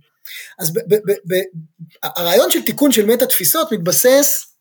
אז 0.59 0.73
ב, 0.73 0.79
ב, 0.79 0.95
ב, 0.95 1.13
ב, 1.27 1.41
הרעיון 2.03 2.51
של 2.51 2.63
תיקון 2.63 2.93
של 2.93 3.07
מטה 3.07 3.27
תפיסות 3.27 3.73
מתבסס 3.73 4.54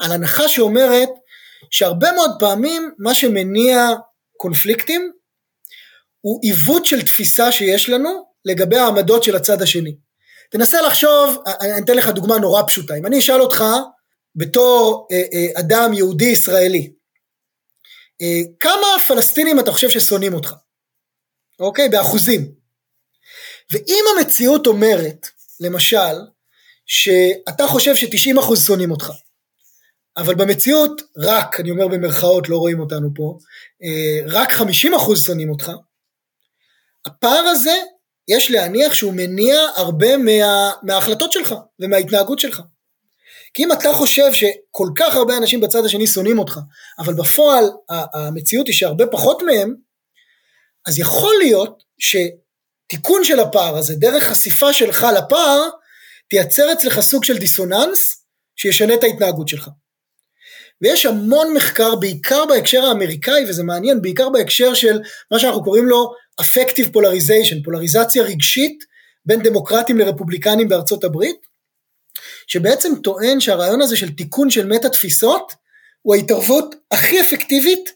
על 0.00 0.12
הנחה 0.12 0.48
שאומרת 0.48 1.08
שהרבה 1.70 2.12
מאוד 2.12 2.30
פעמים 2.38 2.90
מה 2.98 3.14
שמניע 3.14 3.88
קונפליקטים 4.36 5.12
הוא 6.20 6.40
עיוות 6.42 6.86
של 6.86 7.02
תפיסה 7.02 7.52
שיש 7.52 7.88
לנו 7.88 8.24
לגבי 8.44 8.78
העמדות 8.78 9.22
של 9.22 9.36
הצד 9.36 9.62
השני. 9.62 9.96
תנסה 10.50 10.82
לחשוב, 10.82 11.42
אני 11.60 11.84
אתן 11.84 11.96
לך 11.96 12.08
דוגמה 12.08 12.38
נורא 12.38 12.62
פשוטה, 12.66 12.94
אם 12.94 13.06
אני 13.06 13.18
אשאל 13.18 13.40
אותך 13.40 13.64
בתור 14.36 15.08
אה, 15.12 15.22
אה, 15.32 15.60
אדם 15.60 15.92
יהודי 15.92 16.24
ישראלי, 16.24 16.92
אה, 18.22 18.40
כמה 18.60 18.86
פלסטינים 19.08 19.60
אתה 19.60 19.72
חושב 19.72 19.90
ששונאים 19.90 20.34
אותך? 20.34 20.54
אוקיי? 21.60 21.88
באחוזים. 21.88 22.52
ואם 23.72 24.04
המציאות 24.16 24.66
אומרת, 24.66 25.28
למשל, 25.60 26.16
שאתה 26.86 27.66
חושב 27.66 27.96
ש-90% 27.96 28.56
שונאים 28.66 28.90
אותך, 28.90 29.10
אבל 30.16 30.34
במציאות 30.34 31.02
רק, 31.16 31.60
אני 31.60 31.70
אומר 31.70 31.88
במרכאות, 31.88 32.48
לא 32.48 32.56
רואים 32.56 32.80
אותנו 32.80 33.10
פה, 33.14 33.38
אה, 33.82 34.20
רק 34.26 34.52
50% 34.52 35.26
שונאים 35.26 35.50
אותך, 35.50 35.72
הפער 37.06 37.44
הזה, 37.46 37.74
יש 38.28 38.50
להניח 38.50 38.94
שהוא 38.94 39.12
מניע 39.16 39.58
הרבה 39.76 40.16
מה, 40.16 40.70
מההחלטות 40.82 41.32
שלך 41.32 41.54
ומההתנהגות 41.80 42.38
שלך. 42.38 42.62
כי 43.54 43.64
אם 43.64 43.72
אתה 43.72 43.92
חושב 43.92 44.32
שכל 44.32 44.88
כך 44.96 45.14
הרבה 45.14 45.36
אנשים 45.36 45.60
בצד 45.60 45.84
השני 45.84 46.06
שונאים 46.06 46.38
אותך, 46.38 46.58
אבל 46.98 47.14
בפועל 47.14 47.64
המציאות 47.88 48.66
היא 48.66 48.74
שהרבה 48.74 49.06
פחות 49.06 49.42
מהם, 49.42 49.74
אז 50.86 50.98
יכול 50.98 51.34
להיות 51.38 51.82
שתיקון 51.98 53.24
של 53.24 53.40
הפער 53.40 53.76
הזה, 53.76 53.94
דרך 53.94 54.24
חשיפה 54.24 54.72
שלך 54.72 55.06
לפער, 55.18 55.68
תייצר 56.28 56.72
אצלך 56.72 57.00
סוג 57.00 57.24
של 57.24 57.38
דיסוננס 57.38 58.24
שישנה 58.56 58.94
את 58.94 59.02
ההתנהגות 59.02 59.48
שלך. 59.48 59.68
ויש 60.82 61.06
המון 61.06 61.54
מחקר, 61.54 61.94
בעיקר 61.94 62.44
בהקשר 62.46 62.84
האמריקאי, 62.84 63.44
וזה 63.48 63.62
מעניין, 63.62 64.02
בעיקר 64.02 64.28
בהקשר 64.28 64.74
של 64.74 65.00
מה 65.30 65.38
שאנחנו 65.38 65.64
קוראים 65.64 65.86
לו 65.86 66.12
affective 66.40 66.86
polarization, 66.96 67.64
פולריזציה 67.64 68.22
רגשית 68.22 68.84
בין 69.26 69.42
דמוקרטים 69.42 69.98
לרפובליקנים 69.98 70.68
בארצות 70.68 71.04
הברית, 71.04 71.36
שבעצם 72.46 72.92
טוען 73.02 73.40
שהרעיון 73.40 73.82
הזה 73.82 73.96
של 73.96 74.16
תיקון 74.16 74.50
של 74.50 74.66
מטה 74.66 74.88
תפיסות 74.88 75.52
הוא 76.02 76.14
ההתערבות 76.14 76.74
הכי 76.90 77.20
אפקטיבית 77.20 77.90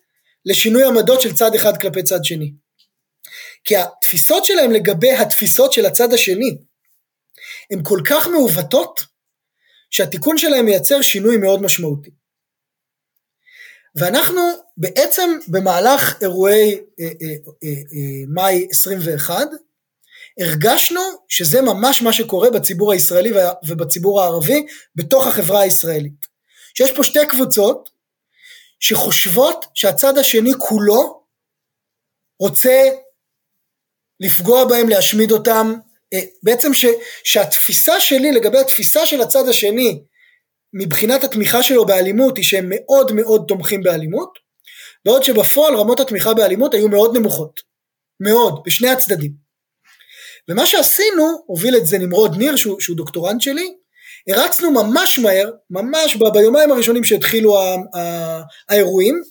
לשינוי 0.47 0.85
עמדות 0.85 1.21
של 1.21 1.35
צד 1.35 1.55
אחד 1.55 1.81
כלפי 1.81 2.03
צד 2.03 2.25
שני. 2.25 2.53
כי 3.65 3.77
התפיסות 3.77 4.45
שלהם 4.45 4.71
לגבי 4.71 5.13
התפיסות 5.13 5.73
של 5.73 5.87
הצד 5.87 6.13
השני 6.13 6.57
הן 7.71 7.81
כל 7.83 8.01
כך 8.11 8.29
מעוותות 8.29 9.01
שהתיקון 9.91 10.39
שלהם 10.39 10.65
מייצר 10.65 11.03
שינוי 11.03 11.37
מאוד 11.37 11.63
משמעותי. 11.63 12.11
ואנחנו 13.95 14.41
בעצם 14.77 15.39
במהלך 15.49 16.23
אירועי 16.23 16.81
אה, 17.01 17.05
אה, 17.05 17.35
אה, 17.65 18.25
מאי 18.29 18.67
21 18.71 19.49
הרגשנו 20.41 21.01
שזה 21.29 21.63
ממש 21.63 22.03
מה 22.03 22.13
שקורה 22.13 22.51
בציבור 22.51 22.93
הישראלי 22.93 23.33
ובציבור 23.67 24.23
הערבי 24.23 24.67
בתוך 24.97 25.27
החברה 25.27 25.61
הישראלית. 25.61 26.27
שיש 26.75 26.93
פה 26.93 27.05
שתי 27.05 27.27
קבוצות 27.29 27.91
שחושבות 28.81 29.67
שהצד 29.75 30.19
השני 30.19 30.53
כולו 30.59 31.25
רוצה 32.41 32.91
לפגוע 34.21 34.65
בהם, 34.65 34.89
להשמיד 34.89 35.33
אותם, 35.33 35.75
בעצם 36.43 36.75
ש, 36.75 36.87
שהתפיסה 37.25 38.01
שלי 38.01 38.33
לגבי 38.33 38.59
התפיסה 38.59 39.07
של 39.07 39.21
הצד 39.21 39.49
השני 39.49 40.03
מבחינת 40.75 41.25
התמיכה 41.25 41.63
שלו 41.63 41.87
באלימות 41.87 42.37
היא 42.37 42.45
שהם 42.45 42.67
מאוד 42.69 43.13
מאוד 43.13 43.45
תומכים 43.49 43.83
באלימות, 43.83 44.39
בעוד 45.05 45.23
שבפועל 45.23 45.77
רמות 45.77 46.01
התמיכה 46.01 46.35
באלימות 46.35 46.75
היו 46.75 46.89
מאוד 46.89 47.17
נמוכות, 47.17 47.61
מאוד, 48.21 48.63
בשני 48.67 48.89
הצדדים. 48.89 49.33
ומה 50.49 50.67
שעשינו, 50.67 51.43
הוביל 51.47 51.77
את 51.77 51.87
זה 51.87 51.99
נמרוד 51.99 52.37
ניר 52.37 52.57
שהוא, 52.57 52.81
שהוא 52.81 52.97
דוקטורנט 52.97 53.41
שלי, 53.41 53.75
הרצנו 54.29 54.71
ממש 54.71 55.19
מהר, 55.19 55.51
ממש 55.71 56.17
ב, 56.17 56.29
ביומיים 56.33 56.73
הראשונים 56.73 57.05
שהתחילו 57.05 57.59
ה, 57.59 57.75
ה, 57.99 58.43
האירועים, 58.69 59.23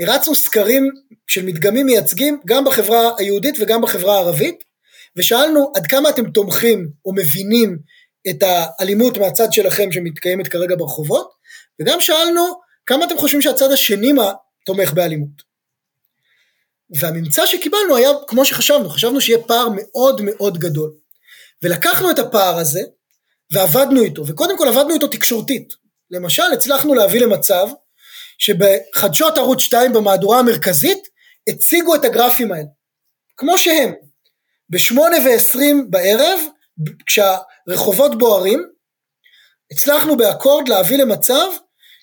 הרצנו 0.00 0.34
סקרים 0.34 0.90
של 1.26 1.44
מדגמים 1.44 1.86
מייצגים 1.86 2.40
גם 2.46 2.64
בחברה 2.64 3.10
היהודית 3.18 3.54
וגם 3.60 3.82
בחברה 3.82 4.14
הערבית, 4.14 4.64
ושאלנו 5.16 5.72
עד 5.74 5.86
כמה 5.86 6.08
אתם 6.08 6.30
תומכים 6.30 6.88
או 7.04 7.14
מבינים 7.14 7.78
את 8.30 8.42
האלימות 8.42 9.18
מהצד 9.18 9.52
שלכם 9.52 9.92
שמתקיימת 9.92 10.48
כרגע 10.48 10.74
ברחובות, 10.78 11.32
וגם 11.80 12.00
שאלנו 12.00 12.60
כמה 12.86 13.04
אתם 13.04 13.18
חושבים 13.18 13.42
שהצד 13.42 13.72
השני 13.72 14.12
מה 14.12 14.32
תומך 14.66 14.92
באלימות. 14.92 15.52
והממצא 16.90 17.46
שקיבלנו 17.46 17.96
היה 17.96 18.10
כמו 18.26 18.44
שחשבנו, 18.44 18.88
חשבנו 18.90 19.20
שיהיה 19.20 19.38
פער 19.38 19.68
מאוד 19.76 20.20
מאוד 20.24 20.58
גדול. 20.58 20.92
ולקחנו 21.62 22.10
את 22.10 22.18
הפער 22.18 22.58
הזה 22.58 22.80
ועבדנו 23.50 24.02
איתו, 24.02 24.26
וקודם 24.26 24.58
כל 24.58 24.68
עבדנו 24.68 24.94
איתו 24.94 25.08
תקשורתית. 25.08 25.74
למשל, 26.10 26.52
הצלחנו 26.52 26.94
להביא 26.94 27.20
למצב 27.20 27.68
שבחדשות 28.38 29.38
ערוץ 29.38 29.60
2 29.60 29.92
במהדורה 29.92 30.38
המרכזית 30.38 31.08
הציגו 31.48 31.94
את 31.94 32.04
הגרפים 32.04 32.52
האלה, 32.52 32.68
כמו 33.36 33.58
שהם. 33.58 33.92
בשמונה 34.70 35.16
ועשרים 35.24 35.90
בערב, 35.90 36.38
כשהרחובות 37.66 38.18
בוערים, 38.18 38.66
הצלחנו 39.72 40.16
באקורד 40.16 40.68
להביא 40.68 40.98
למצב 40.98 41.46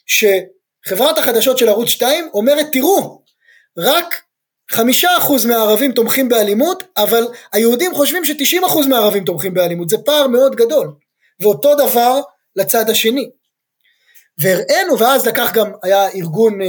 שחברת 0.06 1.18
החדשות 1.18 1.58
של 1.58 1.70
ערוץ 1.70 1.90
2 1.90 2.30
אומרת 2.34 2.66
תראו, 2.72 3.22
רק 3.78 4.22
חמישה 4.72 5.18
אחוז 5.18 5.46
מהערבים 5.46 5.92
תומכים 5.92 6.30
באלימות, 6.30 6.84
אבל 6.98 7.28
היהודים 7.54 7.96
חושבים 7.96 8.26
שתשעים 8.26 8.64
אחוז 8.64 8.88
מהערבים 8.88 9.26
תומכים 9.26 9.54
באלימות, 9.54 9.90
זה 9.90 9.98
פער 9.98 10.28
מאוד 10.28 10.56
גדול. 10.56 10.94
ואותו 11.40 11.76
דבר 11.76 12.22
לצד 12.56 12.90
השני. 12.90 13.30
והראינו, 14.38 15.00
ואז 15.00 15.28
לקח 15.28 15.52
גם, 15.54 15.72
היה 15.84 16.10
ארגון, 16.10 16.62
אה, 16.62 16.68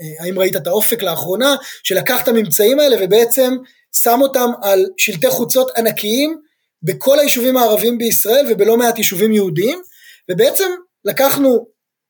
אה, 0.00 0.24
האם 0.24 0.38
ראית 0.38 0.56
את 0.56 0.66
האופק 0.66 1.02
לאחרונה, 1.02 1.56
שלקח 1.82 2.22
את 2.22 2.28
הממצאים 2.28 2.80
האלה 2.80 2.96
ובעצם 3.00 3.56
שם 4.02 4.18
אותם 4.22 4.50
על 4.62 4.86
שלטי 4.96 5.30
חוצות 5.30 5.70
ענקיים 5.76 6.40
בכל 6.86 7.18
היישובים 7.18 7.56
הערביים 7.56 7.98
בישראל 7.98 8.46
ובלא 8.50 8.76
מעט 8.76 8.98
יישובים 8.98 9.32
יהודיים, 9.32 9.82
ובעצם 10.30 10.70
לקחנו 11.04 11.66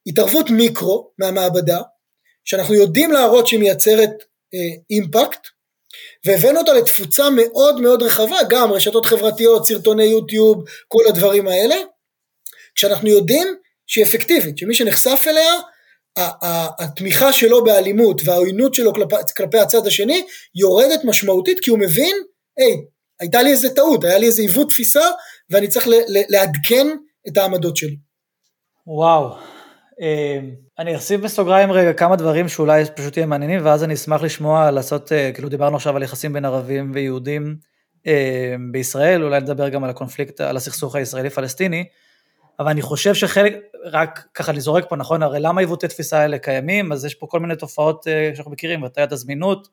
התערבות 0.07 0.51
מיקרו 0.51 1.11
מהמעבדה, 1.19 1.81
שאנחנו 2.45 2.75
יודעים 2.75 3.13
להראות 3.13 3.47
שהיא 3.47 3.61
מייצרת 3.61 4.11
אה, 4.55 4.77
אימפקט, 4.91 5.47
והבאנו 6.27 6.59
אותה 6.61 6.73
לתפוצה 6.73 7.31
מאוד 7.31 7.81
מאוד 7.81 8.03
רחבה, 8.03 8.37
גם 8.49 8.73
רשתות 8.73 9.07
חברתיות, 9.07 9.67
סרטוני 9.67 10.05
יוטיוב, 10.05 10.65
כל 10.89 11.03
הדברים 11.09 11.49
האלה, 11.49 11.75
כשאנחנו 12.75 13.09
יודעים 13.09 13.49
שהיא 13.87 14.05
אפקטיבית, 14.05 14.59
שמי 14.59 14.75
שנחשף 14.75 15.25
אליה, 15.27 15.53
התמיכה 16.79 17.33
שלו 17.33 17.65
באלימות 17.65 18.21
והעוינות 18.25 18.75
שלו 18.75 18.95
כלפי, 18.95 19.17
כלפי 19.37 19.59
הצד 19.59 19.87
השני 19.87 20.27
יורדת 20.55 21.01
משמעותית 21.05 21.61
כי 21.61 21.71
הוא 21.71 21.79
מבין, 21.79 22.17
היי, 22.57 22.77
הייתה 23.21 23.43
לי 23.43 23.51
איזה 23.51 23.75
טעות, 23.75 24.05
היה 24.05 24.19
לי 24.19 24.27
איזה 24.27 24.43
עיוות 24.43 24.69
תפיסה 24.69 25.05
ואני 25.51 25.69
צריך 25.69 25.87
לעדכן 26.29 26.87
את 27.29 27.37
העמדות 27.37 27.77
שלי. 27.77 27.97
וואו, 28.87 29.37
אה, 30.01 30.41
אני 30.79 30.95
אוסיף 30.95 31.21
בסוגריים 31.21 31.73
רגע 31.73 31.93
כמה 31.93 32.17
דברים 32.17 32.49
שאולי 32.49 32.85
פשוט 32.97 33.17
יהיו 33.17 33.27
מעניינים, 33.27 33.61
ואז 33.65 33.85
אני 33.85 33.95
אשמח 33.95 34.23
לשמוע, 34.23 34.71
לעשות, 34.71 35.13
אה, 35.13 35.31
כאילו 35.35 35.49
דיברנו 35.49 35.77
עכשיו 35.77 35.97
על 35.97 36.03
יחסים 36.03 36.33
בין 36.33 36.45
ערבים 36.45 36.91
ויהודים 36.95 37.57
אה, 38.07 38.55
בישראל, 38.73 39.25
אולי 39.25 39.41
נדבר 39.41 39.69
גם 39.69 39.85
על 39.85 39.91
הקונפליקט, 39.91 40.41
על 40.41 40.57
הסכסוך 40.57 40.97
הישראלי-פלסטיני, 40.97 41.85
אבל 42.61 42.69
אני 42.69 42.83
חושב 42.83 43.15
שחלק, 43.15 43.57
רק 43.85 44.27
ככה 44.35 44.53
אני 44.53 44.61
זורק 44.61 44.85
פה, 44.89 44.97
נכון, 44.97 45.23
הרי 45.23 45.41
למה 45.41 45.61
עיוותי 45.61 45.89
תפיסה 45.89 46.19
האלה 46.19 46.39
קיימים, 46.39 46.93
אז 46.93 47.05
יש 47.05 47.15
פה 47.15 47.27
כל 47.27 47.41
מיני 47.41 47.57
תופעות 47.57 48.07
שאנחנו 48.35 48.51
מכירים, 48.51 48.85
הטיית 48.85 49.13
הזמינות 49.13 49.69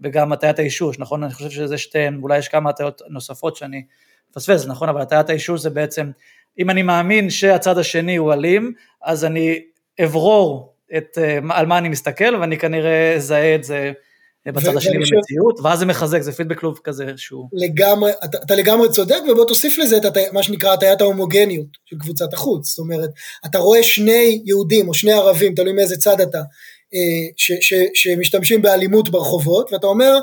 וגם 0.00 0.32
הטיית 0.32 0.58
האישוש, 0.58 0.98
נכון, 0.98 1.24
אני 1.24 1.32
חושב 1.32 1.50
שזה 1.50 1.78
שתיהן, 1.78 2.20
אולי 2.22 2.38
יש 2.38 2.48
כמה 2.48 2.70
הטיות 2.70 3.02
נוספות 3.10 3.56
שאני 3.56 3.84
מפספס, 4.30 4.66
נכון, 4.66 4.88
אבל 4.88 5.00
הטיית 5.00 5.30
האישוש 5.30 5.60
זה 5.60 5.70
בעצם, 5.70 6.10
אם 6.58 6.70
אני 6.70 6.82
מאמין 6.82 7.30
שהצד 7.30 7.78
השני 7.78 8.16
הוא 8.16 8.32
אלים, 8.32 8.72
אז 9.02 9.24
אני 9.24 9.60
אברור 10.04 10.74
את, 10.96 11.18
אה, 11.18 11.38
על 11.50 11.66
מה 11.66 11.78
אני 11.78 11.88
מסתכל, 11.88 12.36
ואני 12.40 12.58
כנראה 12.58 13.14
אזהה 13.14 13.54
את 13.54 13.64
זה 13.64 13.92
בצד 14.46 14.76
השני 14.76 14.98
במציאות, 14.98 15.60
ואז 15.62 15.78
זה 15.78 15.86
מחזק, 15.86 16.20
זה 16.20 16.32
פידבק 16.32 16.62
לוב 16.62 16.80
כזה 16.84 17.12
שהוא... 17.16 17.48
לגמרי, 17.52 18.12
אתה, 18.24 18.38
אתה 18.46 18.54
לגמרי 18.54 18.88
צודק, 18.88 19.18
ובוא 19.32 19.44
תוסיף 19.44 19.78
לזה 19.78 19.96
את 19.96 20.04
מה 20.32 20.42
שנקרא 20.42 20.72
הטיית 20.72 21.00
ההומוגניות 21.00 21.66
של 21.84 21.96
קבוצת 21.98 22.32
החוץ, 22.32 22.68
זאת 22.68 22.78
אומרת, 22.78 23.10
אתה 23.46 23.58
רואה 23.58 23.82
שני 23.82 24.42
יהודים 24.44 24.88
או 24.88 24.94
שני 24.94 25.12
ערבים, 25.12 25.54
תלוי 25.54 25.72
מאיזה 25.72 25.96
צד 25.96 26.20
אתה, 26.20 26.38
אה, 26.38 26.44
ש, 27.36 27.52
ש, 27.60 27.74
שמשתמשים 27.94 28.62
באלימות 28.62 29.08
ברחובות, 29.08 29.72
ואתה 29.72 29.86
אומר, 29.86 30.18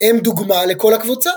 הם 0.00 0.18
דוגמה 0.18 0.66
לכל 0.66 0.94
הקבוצה, 0.94 1.30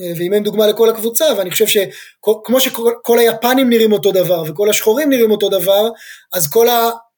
אה, 0.00 0.12
ואם 0.18 0.32
הם 0.32 0.42
דוגמה 0.42 0.66
לכל 0.66 0.90
הקבוצה, 0.90 1.24
ואני 1.38 1.50
חושב 1.50 1.66
שכמו 1.66 2.60
שכל 2.60 3.18
היפנים 3.18 3.70
נראים 3.70 3.92
אותו 3.92 4.12
דבר, 4.12 4.44
וכל 4.46 4.70
השחורים 4.70 5.10
נראים 5.10 5.30
אותו 5.30 5.48
דבר, 5.48 5.88
אז 6.32 6.48
כל 6.48 6.66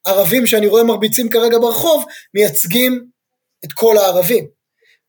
הערבים 0.05 0.47
שאני 0.47 0.67
רואה 0.67 0.83
מרביצים 0.83 1.29
כרגע 1.29 1.57
ברחוב, 1.57 2.05
מייצגים 2.33 3.05
את 3.65 3.73
כל 3.73 3.97
הערבים. 3.97 4.47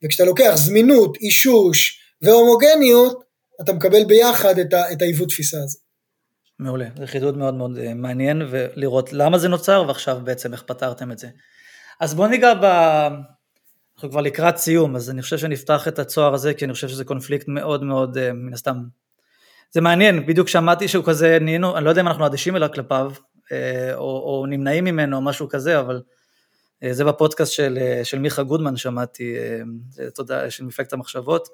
וכשאתה 0.05 0.25
לוקח 0.25 0.53
זמינות, 0.55 1.17
אישוש 1.17 2.01
והומוגניות, 2.23 3.21
אתה 3.61 3.73
מקבל 3.73 4.05
ביחד 4.05 4.59
את, 4.59 4.75
ה, 4.75 4.93
את 4.93 5.03
העיוות 5.03 5.29
תפיסה 5.29 5.59
הזה. 5.63 5.79
מעולה, 6.59 6.87
זה 6.99 7.07
חידוד 7.07 7.37
מאוד 7.37 7.55
מאוד 7.55 7.79
אה, 7.79 7.95
מעניין, 7.95 8.43
ולראות 8.51 9.13
למה 9.13 9.39
זה 9.39 9.49
נוצר, 9.49 9.85
ועכשיו 9.89 10.19
בעצם 10.25 10.53
איך 10.53 10.63
פתרתם 10.63 11.13
את 11.13 11.19
זה. 11.19 11.29
אז 12.01 12.15
בואו 12.15 12.29
ניגע 12.29 12.55
ב... 12.55 12.65
אנחנו 13.95 14.11
כבר 14.11 14.21
לקראת 14.21 14.57
סיום, 14.57 14.97
אז 14.97 15.11
אני 15.11 15.23
חושב 15.23 15.39
שנפתח 15.39 15.89
את 15.89 15.99
הצוהר 15.99 16.35
הזה, 16.35 16.55
כי 16.55 16.65
אני 16.65 16.73
חושב 16.73 16.89
שזה 16.89 17.05
קונפליקט 17.05 17.49
מאוד 17.49 17.85
מאוד, 17.85 18.19
אה, 18.19 18.33
מן 18.33 18.55
הסתם, 18.55 18.83
זה 19.71 19.81
מעניין, 19.81 20.27
בדיוק 20.27 20.49
שמעתי 20.49 20.89
שהוא 20.89 21.05
כזה, 21.05 21.39
נהיינו, 21.41 21.77
אני 21.77 21.85
לא 21.85 21.91
יודע 21.91 22.03
אם 22.03 22.09
אנחנו 22.09 22.27
אדישים 22.27 22.57
אליו 22.57 22.69
כלפיו, 22.75 23.13
אה, 23.53 23.95
או, 23.95 24.01
או 24.01 24.47
נמנעים 24.49 24.85
ממנו, 24.85 25.17
או 25.17 25.23
משהו 25.23 25.49
כזה, 25.49 25.81
אבל 25.81 26.03
אה, 26.83 26.93
זה 26.93 27.05
בפודקאסט 27.05 27.53
של, 27.53 27.79
של 28.03 28.19
מיכה 28.19 28.43
גודמן 28.43 28.77
שמעתי, 28.77 29.37
תודה, 30.15 30.51
של 30.51 30.65
מפלגת 30.65 30.93
המחשבות. 30.93 31.49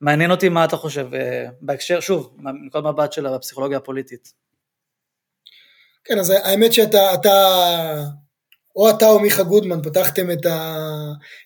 מעניין 0.00 0.30
אותי 0.30 0.48
מה 0.48 0.64
אתה 0.64 0.76
חושב 0.76 1.08
בהקשר, 1.60 2.00
שוב, 2.00 2.36
מנקוד 2.38 2.84
מבט 2.84 3.12
של 3.12 3.26
הפסיכולוגיה 3.26 3.78
הפוליטית. 3.78 4.32
כן, 6.04 6.18
אז 6.18 6.30
האמת 6.30 6.72
שאתה, 6.72 7.14
אתה, 7.14 7.30
או 8.76 8.90
אתה 8.90 9.06
או 9.06 9.20
מיכה 9.20 9.42
גודמן 9.42 9.82
פתחתם 9.82 10.30
את, 10.30 10.46
ה, 10.46 10.78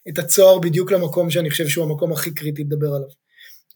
את 0.08 0.18
הצוהר 0.18 0.58
בדיוק 0.58 0.92
למקום 0.92 1.30
שאני 1.30 1.50
חושב 1.50 1.68
שהוא 1.68 1.84
המקום 1.84 2.12
הכי 2.12 2.34
קריטי 2.34 2.64
לדבר 2.64 2.86
עליו. 2.86 3.08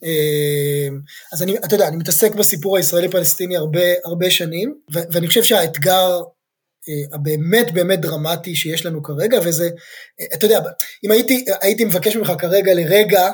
אמ, 0.02 1.00
אז 1.32 1.42
אני, 1.42 1.58
אתה 1.58 1.74
יודע, 1.74 1.88
אני 1.88 1.96
מתעסק 1.96 2.34
בסיפור 2.34 2.76
הישראלי-פלסטיני 2.76 3.56
הרבה, 3.56 3.80
הרבה 4.04 4.30
שנים, 4.30 4.74
ו, 4.94 4.98
ואני 5.12 5.26
חושב 5.26 5.42
שהאתגר 5.42 6.20
אה, 6.88 7.16
הבאמת 7.16 7.70
באמת 7.74 8.00
דרמטי 8.00 8.56
שיש 8.56 8.86
לנו 8.86 9.02
כרגע, 9.02 9.38
וזה, 9.44 9.70
אה, 10.20 10.26
אתה 10.34 10.46
יודע, 10.46 10.60
אם 11.04 11.10
הייתי, 11.10 11.44
הייתי 11.60 11.84
מבקש 11.84 12.16
ממך 12.16 12.32
כרגע 12.38 12.74
לרגע 12.74 13.30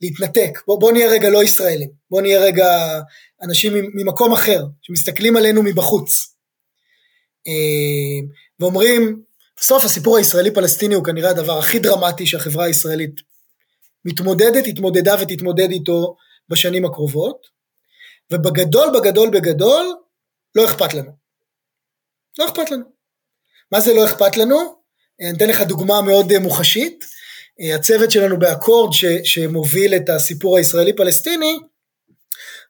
להתנתק, 0.00 0.58
בוא, 0.66 0.80
בוא 0.80 0.92
נהיה 0.92 1.10
רגע 1.10 1.30
לא 1.30 1.44
ישראלים, 1.44 1.88
בוא 2.10 2.22
נהיה 2.22 2.40
רגע 2.40 3.00
אנשים 3.42 3.72
ממקום 3.94 4.32
אחר, 4.32 4.64
שמסתכלים 4.82 5.36
עלינו 5.36 5.62
מבחוץ. 5.62 6.34
אמ, 7.46 8.26
ואומרים, 8.60 9.22
בסוף 9.62 9.84
הסיפור 9.84 10.16
הישראלי-פלסטיני 10.16 10.94
הוא 10.94 11.04
כנראה 11.04 11.30
הדבר 11.30 11.58
הכי 11.58 11.78
דרמטי 11.78 12.26
שהחברה 12.26 12.64
הישראלית 12.64 13.20
מתמודדת, 14.04 14.66
התמודדה 14.66 15.14
ותתמודד 15.20 15.70
איתו 15.70 16.16
בשנים 16.48 16.84
הקרובות, 16.84 17.46
ובגדול, 18.32 18.88
בגדול, 18.94 19.30
בגדול, 19.30 19.96
לא 20.54 20.64
אכפת 20.64 20.94
לנו. 20.94 21.10
לא 22.38 22.44
אכפת 22.44 22.70
לנו. 22.70 22.84
מה 23.72 23.80
זה 23.80 23.94
לא 23.94 24.04
אכפת 24.04 24.36
לנו? 24.36 24.74
אני 25.20 25.36
אתן 25.36 25.48
לך 25.48 25.60
דוגמה 25.60 26.02
מאוד 26.02 26.38
מוחשית. 26.38 27.04
הצוות 27.74 28.10
שלנו 28.10 28.38
באקורד 28.38 28.92
ש, 28.92 29.04
שמוביל 29.24 29.94
את 29.94 30.08
הסיפור 30.08 30.56
הישראלי-פלסטיני, 30.56 31.58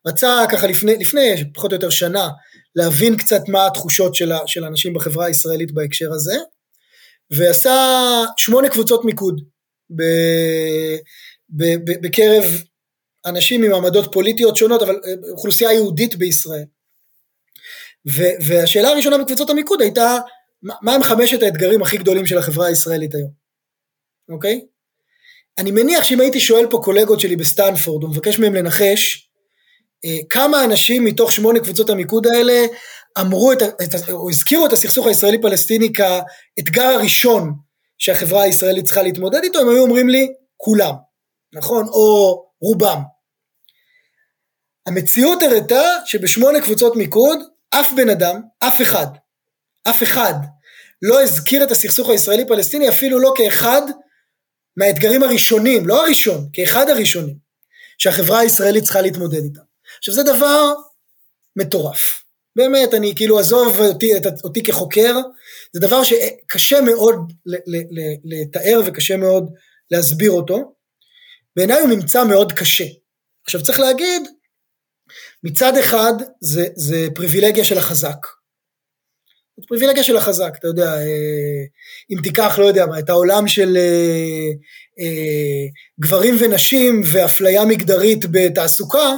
רצה 0.06 0.44
ככה 0.50 0.66
לפני, 0.66 0.96
לפני 0.96 1.52
פחות 1.54 1.72
או 1.72 1.76
יותר 1.76 1.90
שנה 1.90 2.28
להבין 2.76 3.16
קצת 3.16 3.48
מה 3.48 3.66
התחושות 3.66 4.14
של, 4.14 4.32
של 4.46 4.64
האנשים 4.64 4.94
בחברה 4.94 5.26
הישראלית 5.26 5.72
בהקשר 5.72 6.12
הזה, 6.12 6.34
ועשה 7.38 7.76
שמונה 8.36 8.68
קבוצות 8.68 9.04
מיקוד 9.04 9.40
ב, 9.90 10.02
ב, 11.50 11.64
ב, 11.64 12.06
בקרב 12.06 12.44
אנשים 13.26 13.60
ממעמדות 13.60 14.12
פוליטיות 14.12 14.56
שונות, 14.56 14.82
אבל 14.82 14.94
אה, 14.94 15.30
אוכלוסייה 15.30 15.72
יהודית 15.72 16.16
בישראל. 16.16 16.64
ו, 18.10 18.22
והשאלה 18.46 18.88
הראשונה 18.88 19.18
בקבוצות 19.18 19.50
המיקוד 19.50 19.82
הייתה, 19.82 20.18
מה 20.62 20.94
הם 20.94 21.02
חמשת 21.02 21.42
האתגרים 21.42 21.82
הכי 21.82 21.98
גדולים 21.98 22.26
של 22.26 22.38
החברה 22.38 22.66
הישראלית 22.66 23.14
היום, 23.14 23.30
אוקיי? 24.28 24.60
אני 25.58 25.70
מניח 25.70 26.04
שאם 26.04 26.20
הייתי 26.20 26.40
שואל 26.40 26.66
פה 26.70 26.80
קולגות 26.84 27.20
שלי 27.20 27.36
בסטנפורד 27.36 28.04
ומבקש 28.04 28.38
מהם 28.38 28.54
לנחש, 28.54 29.30
אה, 30.04 30.18
כמה 30.30 30.64
אנשים 30.64 31.04
מתוך 31.04 31.32
שמונה 31.32 31.60
קבוצות 31.60 31.90
המיקוד 31.90 32.26
האלה 32.26 32.66
אמרו 33.20 33.52
את, 33.52 33.62
את, 33.62 34.08
או 34.12 34.30
הזכירו 34.30 34.66
את 34.66 34.72
הסכסוך 34.72 35.06
הישראלי 35.06 35.40
פלסטיני 35.40 35.92
כאתגר 35.92 36.84
הראשון 36.84 37.52
שהחברה 37.98 38.42
הישראלית 38.42 38.84
צריכה 38.84 39.02
להתמודד 39.02 39.40
איתו, 39.42 39.58
הם 39.58 39.68
היו 39.68 39.82
אומרים 39.82 40.08
לי 40.08 40.28
כולם, 40.56 40.94
נכון? 41.52 41.86
או 41.88 42.42
רובם. 42.60 43.00
המציאות 44.86 45.42
הראתה 45.42 45.82
שבשמונה 46.04 46.60
קבוצות 46.60 46.96
מיקוד 46.96 47.38
אף 47.70 47.92
בן 47.96 48.08
אדם, 48.08 48.40
אף 48.58 48.82
אחד, 48.82 49.06
אף 49.88 50.02
אחד 50.02 50.34
לא 51.02 51.22
הזכיר 51.22 51.64
את 51.64 51.70
הסכסוך 51.70 52.08
הישראלי 52.08 52.46
פלסטיני 52.48 52.88
אפילו 52.88 53.18
לא 53.18 53.32
כאחד 53.36 53.82
מהאתגרים 54.76 55.22
הראשונים, 55.22 55.86
לא 55.86 56.06
הראשון, 56.06 56.48
כאחד 56.52 56.88
הראשונים 56.88 57.36
שהחברה 57.98 58.38
הישראלית 58.38 58.84
צריכה 58.84 59.00
להתמודד 59.00 59.42
איתם. 59.42 59.60
עכשיו 59.98 60.14
זה 60.14 60.22
דבר 60.22 60.72
מטורף. 61.56 62.21
באמת, 62.56 62.94
אני 62.94 63.14
כאילו 63.16 63.38
עזוב 63.38 63.80
אותי, 63.80 64.12
אותי 64.44 64.62
כחוקר, 64.62 65.14
זה 65.72 65.80
דבר 65.80 66.02
שקשה 66.04 66.80
מאוד 66.80 67.32
לתאר 68.24 68.80
וקשה 68.86 69.16
מאוד 69.16 69.52
להסביר 69.90 70.30
אותו. 70.30 70.74
בעיניי 71.56 71.80
הוא 71.80 71.88
ממצא 71.88 72.24
מאוד 72.24 72.52
קשה. 72.52 72.84
עכשיו 73.44 73.62
צריך 73.62 73.80
להגיד, 73.80 74.22
מצד 75.44 75.76
אחד 75.76 76.12
זה, 76.40 76.66
זה 76.74 77.06
פריבילגיה 77.14 77.64
של 77.64 77.78
החזק. 77.78 78.26
זאת 79.56 79.68
פריבילגיה 79.68 80.02
של 80.02 80.16
החזק, 80.16 80.52
אתה 80.58 80.68
יודע, 80.68 80.94
אה, 80.94 81.64
אם 82.10 82.16
תיקח, 82.22 82.58
לא 82.58 82.64
יודע 82.64 82.86
מה, 82.86 82.98
את 82.98 83.10
העולם 83.10 83.48
של 83.48 83.76
אה, 83.76 84.50
אה, 85.00 85.66
גברים 86.00 86.36
ונשים 86.40 87.00
ואפליה 87.12 87.64
מגדרית 87.64 88.24
בתעסוקה, 88.30 89.16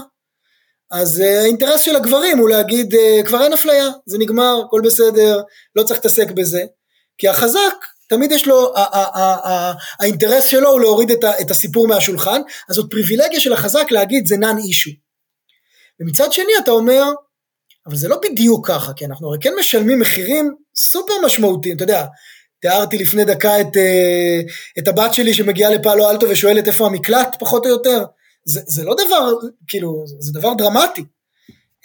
אז 0.94 1.20
uh, 1.20 1.24
האינטרס 1.24 1.80
של 1.80 1.96
הגברים 1.96 2.38
הוא 2.38 2.48
להגיד 2.48 2.94
uh, 2.94 3.26
כבר 3.26 3.44
אין 3.44 3.52
אפליה, 3.52 3.88
זה 4.06 4.18
נגמר, 4.18 4.62
הכל 4.66 4.80
בסדר, 4.84 5.42
לא 5.76 5.82
צריך 5.82 5.98
להתעסק 5.98 6.30
בזה, 6.30 6.64
כי 7.18 7.28
החזק 7.28 7.74
תמיד 8.08 8.32
יש 8.32 8.46
לו, 8.46 8.72
האינטרס 10.00 10.44
שלו 10.44 10.70
הוא 10.70 10.80
להוריד 10.80 11.10
את 11.40 11.50
הסיפור 11.50 11.88
מהשולחן, 11.88 12.40
אז 12.68 12.76
זאת 12.76 12.90
פריבילגיה 12.90 13.40
של 13.40 13.52
החזק 13.52 13.90
להגיד 13.90 14.26
זה 14.26 14.36
נאן 14.36 14.58
אישו. 14.58 14.90
ומצד 16.00 16.32
שני 16.32 16.52
אתה 16.62 16.70
אומר, 16.70 17.02
אבל 17.86 17.96
זה 17.96 18.08
לא 18.08 18.20
בדיוק 18.22 18.68
ככה, 18.68 18.92
כי 18.92 19.04
אנחנו 19.04 19.28
הרי 19.28 19.38
כן 19.40 19.52
משלמים 19.58 19.98
מחירים 20.00 20.54
סופר 20.76 21.12
משמעותיים, 21.24 21.76
אתה 21.76 21.84
יודע, 21.84 22.04
תיארתי 22.60 22.98
לפני 22.98 23.24
דקה 23.24 23.60
את, 23.60 23.76
אה, 23.76 24.40
את 24.78 24.88
הבת 24.88 25.14
שלי 25.14 25.34
שמגיעה 25.34 25.70
לפעלו 25.70 26.10
אלטו 26.10 26.26
ושואלת 26.30 26.66
איפה 26.66 26.86
המקלט, 26.86 27.36
פחות 27.40 27.66
או 27.66 27.70
יותר, 27.70 28.04
זה, 28.44 28.60
זה 28.66 28.84
לא 28.84 28.94
דבר, 29.06 29.32
כאילו, 29.68 30.04
זה 30.06 30.32
דבר 30.32 30.54
דרמטי. 30.54 31.04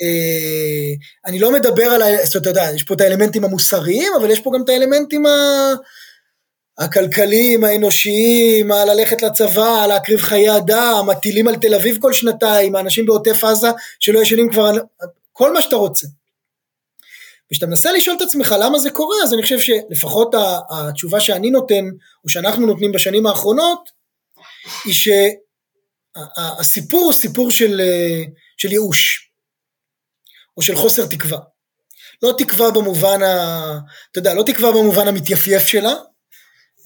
אה, 0.01 0.93
אני 1.26 1.39
לא 1.39 1.53
מדבר 1.53 1.84
על, 1.84 2.01
זאת 2.01 2.36
אומרת, 2.36 2.38
אתה 2.41 2.49
יודע, 2.49 2.76
יש 2.76 2.84
פה 2.84 2.93
את 2.93 3.01
האלמנטים 3.01 3.43
המוסריים, 3.43 4.12
אבל 4.22 4.32
יש 4.32 4.39
פה 4.39 4.51
גם 4.55 4.64
את 4.64 4.70
האלמנטים 4.70 5.26
ה... 5.26 5.30
הכלכליים, 6.80 7.64
האנושיים, 7.64 8.72
על 8.72 8.93
ללכת 8.93 9.22
לצבא, 9.22 9.84
על 9.84 9.89
להקריב 9.89 10.20
חיי 10.20 10.57
אדם, 10.57 11.07
הטילים 11.12 11.47
על 11.47 11.55
תל 11.55 11.76
אביב 11.76 11.97
כל 12.01 12.14
שנתיים, 12.14 12.76
האנשים 12.76 13.05
בעוטף 13.05 13.43
עזה 13.43 13.68
שלא 13.99 14.20
ישנים 14.20 14.49
כבר, 14.51 14.72
כל 15.34 15.53
מה 15.53 15.62
שאתה 15.62 15.76
רוצה. 15.76 16.07
וכשאתה 17.51 17.68
מנסה 17.68 17.91
לשאול 17.91 18.18
את 18.18 18.22
עצמך 18.22 18.55
למה 18.60 18.80
זה 18.80 18.89
קורה, 18.89 19.16
אז 19.24 19.34
אני 19.34 19.41
חושב 19.41 19.60
שלפחות 19.60 20.36
התשובה 20.70 21.20
שאני 21.20 21.49
נותן, 21.49 21.86
או 22.24 22.30
שאנחנו 22.30 22.66
נותנים 22.66 22.91
בשנים 22.91 23.28
האחרונות, 23.28 23.89
היא 24.86 24.93
הסיפור 26.60 27.03
הוא 27.03 27.14
סיפור 27.14 27.51
של, 27.51 27.82
אה, 27.82 28.24
של 28.57 28.72
ייאוש, 28.72 29.32
או 30.57 30.62
של 30.62 30.76
חוסר 30.76 31.07
תקווה. 31.07 31.39
לא 32.24 32.34
תקווה 32.38 32.72
במובן 32.72 33.24
ה... 33.24 33.80
אתה 34.12 34.20
יודע, 34.20 34.34
לא 34.34 34.43
תקווה 34.43 34.72
במובן 34.72 35.07
המתייפייף 35.07 35.68
שלה, 35.68 35.93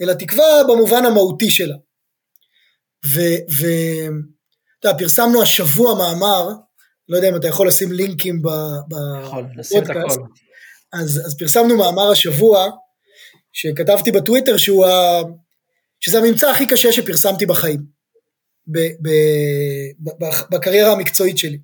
אלא 0.02 0.14
תקווה 0.14 0.46
במובן 0.70 1.06
המהותי 1.06 1.52
שלה. 1.52 1.76
ו... 3.06 3.20
ו 3.60 3.66
אתה 4.80 4.90
יודע, 4.90 5.00
פרסמנו 5.00 5.42
השבוע 5.42 5.96
מאמר, 5.96 6.50
לא 7.10 7.16
יודע 7.16 7.30
אם 7.30 7.36
אתה 7.36 7.48
יכול 7.48 7.68
לשים 7.68 7.92
לינקים 7.92 8.42
בפודקאסט, 8.88 10.20
אז, 10.94 11.22
אז 11.26 11.38
פרסמנו 11.40 11.78
מאמר 11.78 12.12
השבוע, 12.12 12.70
שכתבתי 13.54 14.12
בטוויטר 14.12 14.58
שהוא 14.58 14.86
ה... 14.86 15.22
שזה 16.00 16.18
הממצא 16.18 16.50
הכי 16.50 16.68
קשה 16.68 16.92
שפרסמתי 16.92 17.46
בחיים. 17.46 17.93
בקריירה 20.52 20.92
המקצועית 20.92 21.38
שלי. 21.38 21.60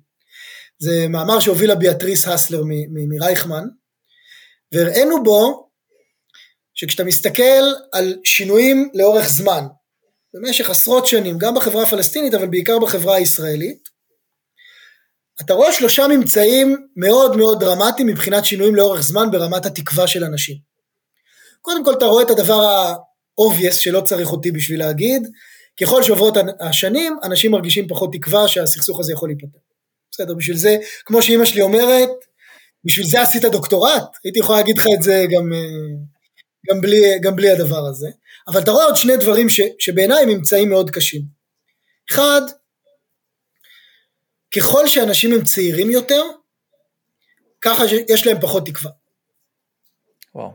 זה 0.78 1.08
מאמר 1.08 1.40
שהובילה 1.40 1.74
ביאטריס 1.74 2.28
הסלר 2.28 2.62
מרייכמן, 3.08 3.64
והראינו 4.72 5.22
בו 5.22 5.68
שכשאתה 6.74 7.04
מסתכל 7.04 7.62
על 7.92 8.16
שינויים 8.24 8.90
לאורך 8.94 9.28
זמן, 9.28 9.64
במשך 10.34 10.70
עשרות 10.70 11.06
שנים, 11.06 11.38
גם 11.38 11.54
בחברה 11.54 11.82
הפלסטינית 11.82 12.34
אבל 12.34 12.46
בעיקר 12.46 12.78
בחברה 12.78 13.16
הישראלית, 13.16 13.88
אתה 15.40 15.54
רואה 15.54 15.72
שלושה 15.72 16.08
ממצאים 16.08 16.86
מאוד 16.96 17.36
מאוד 17.36 17.60
דרמטיים 17.60 18.08
מבחינת 18.08 18.44
שינויים 18.44 18.74
לאורך 18.74 19.02
זמן 19.02 19.30
ברמת 19.32 19.66
התקווה 19.66 20.06
של 20.06 20.24
אנשים. 20.24 20.56
קודם 21.60 21.84
כל 21.84 21.92
אתה 21.92 22.04
רואה 22.04 22.24
את 22.24 22.30
הדבר 22.30 22.60
ה-obvious 22.60 23.72
שלא 23.72 24.00
צריך 24.00 24.32
אותי 24.32 24.50
בשביל 24.50 24.78
להגיד, 24.78 25.22
ככל 25.80 26.02
שעוברות 26.02 26.34
השנים, 26.60 27.16
אנשים 27.22 27.52
מרגישים 27.52 27.88
פחות 27.88 28.12
תקווה 28.12 28.48
שהסכסוך 28.48 29.00
הזה 29.00 29.12
יכול 29.12 29.28
להיפתר. 29.28 29.58
בסדר, 30.10 30.34
בשביל 30.34 30.56
זה, 30.56 30.76
כמו 31.04 31.22
שאימא 31.22 31.44
שלי 31.44 31.62
אומרת, 31.62 32.10
בשביל 32.84 33.06
זה 33.06 33.22
עשית 33.22 33.42
דוקטורט? 33.44 34.16
הייתי 34.24 34.38
יכול 34.38 34.56
להגיד 34.56 34.78
לך 34.78 34.86
את 34.98 35.02
זה 35.02 35.24
גם, 35.30 35.52
אה, 35.52 35.58
גם 36.70 36.80
בלי, 36.80 37.18
גם 37.20 37.36
בלי 37.36 37.50
הדבר 37.50 37.86
הזה. 37.86 38.08
אבל 38.48 38.60
אתה 38.60 38.70
רואה 38.70 38.84
עוד 38.84 38.96
שני 38.96 39.16
דברים 39.16 39.48
ש, 39.48 39.60
שבעיניי 39.78 40.22
הם 40.22 40.28
ממצאים 40.28 40.70
מאוד 40.70 40.90
קשים. 40.90 41.22
אחד, 42.10 42.40
ככל 44.56 44.88
שאנשים 44.88 45.32
הם 45.32 45.44
צעירים 45.44 45.90
יותר, 45.90 46.22
ככה 47.60 47.84
יש 48.08 48.26
להם 48.26 48.40
פחות 48.40 48.66
תקווה. 48.66 48.90
וואו. 50.34 50.52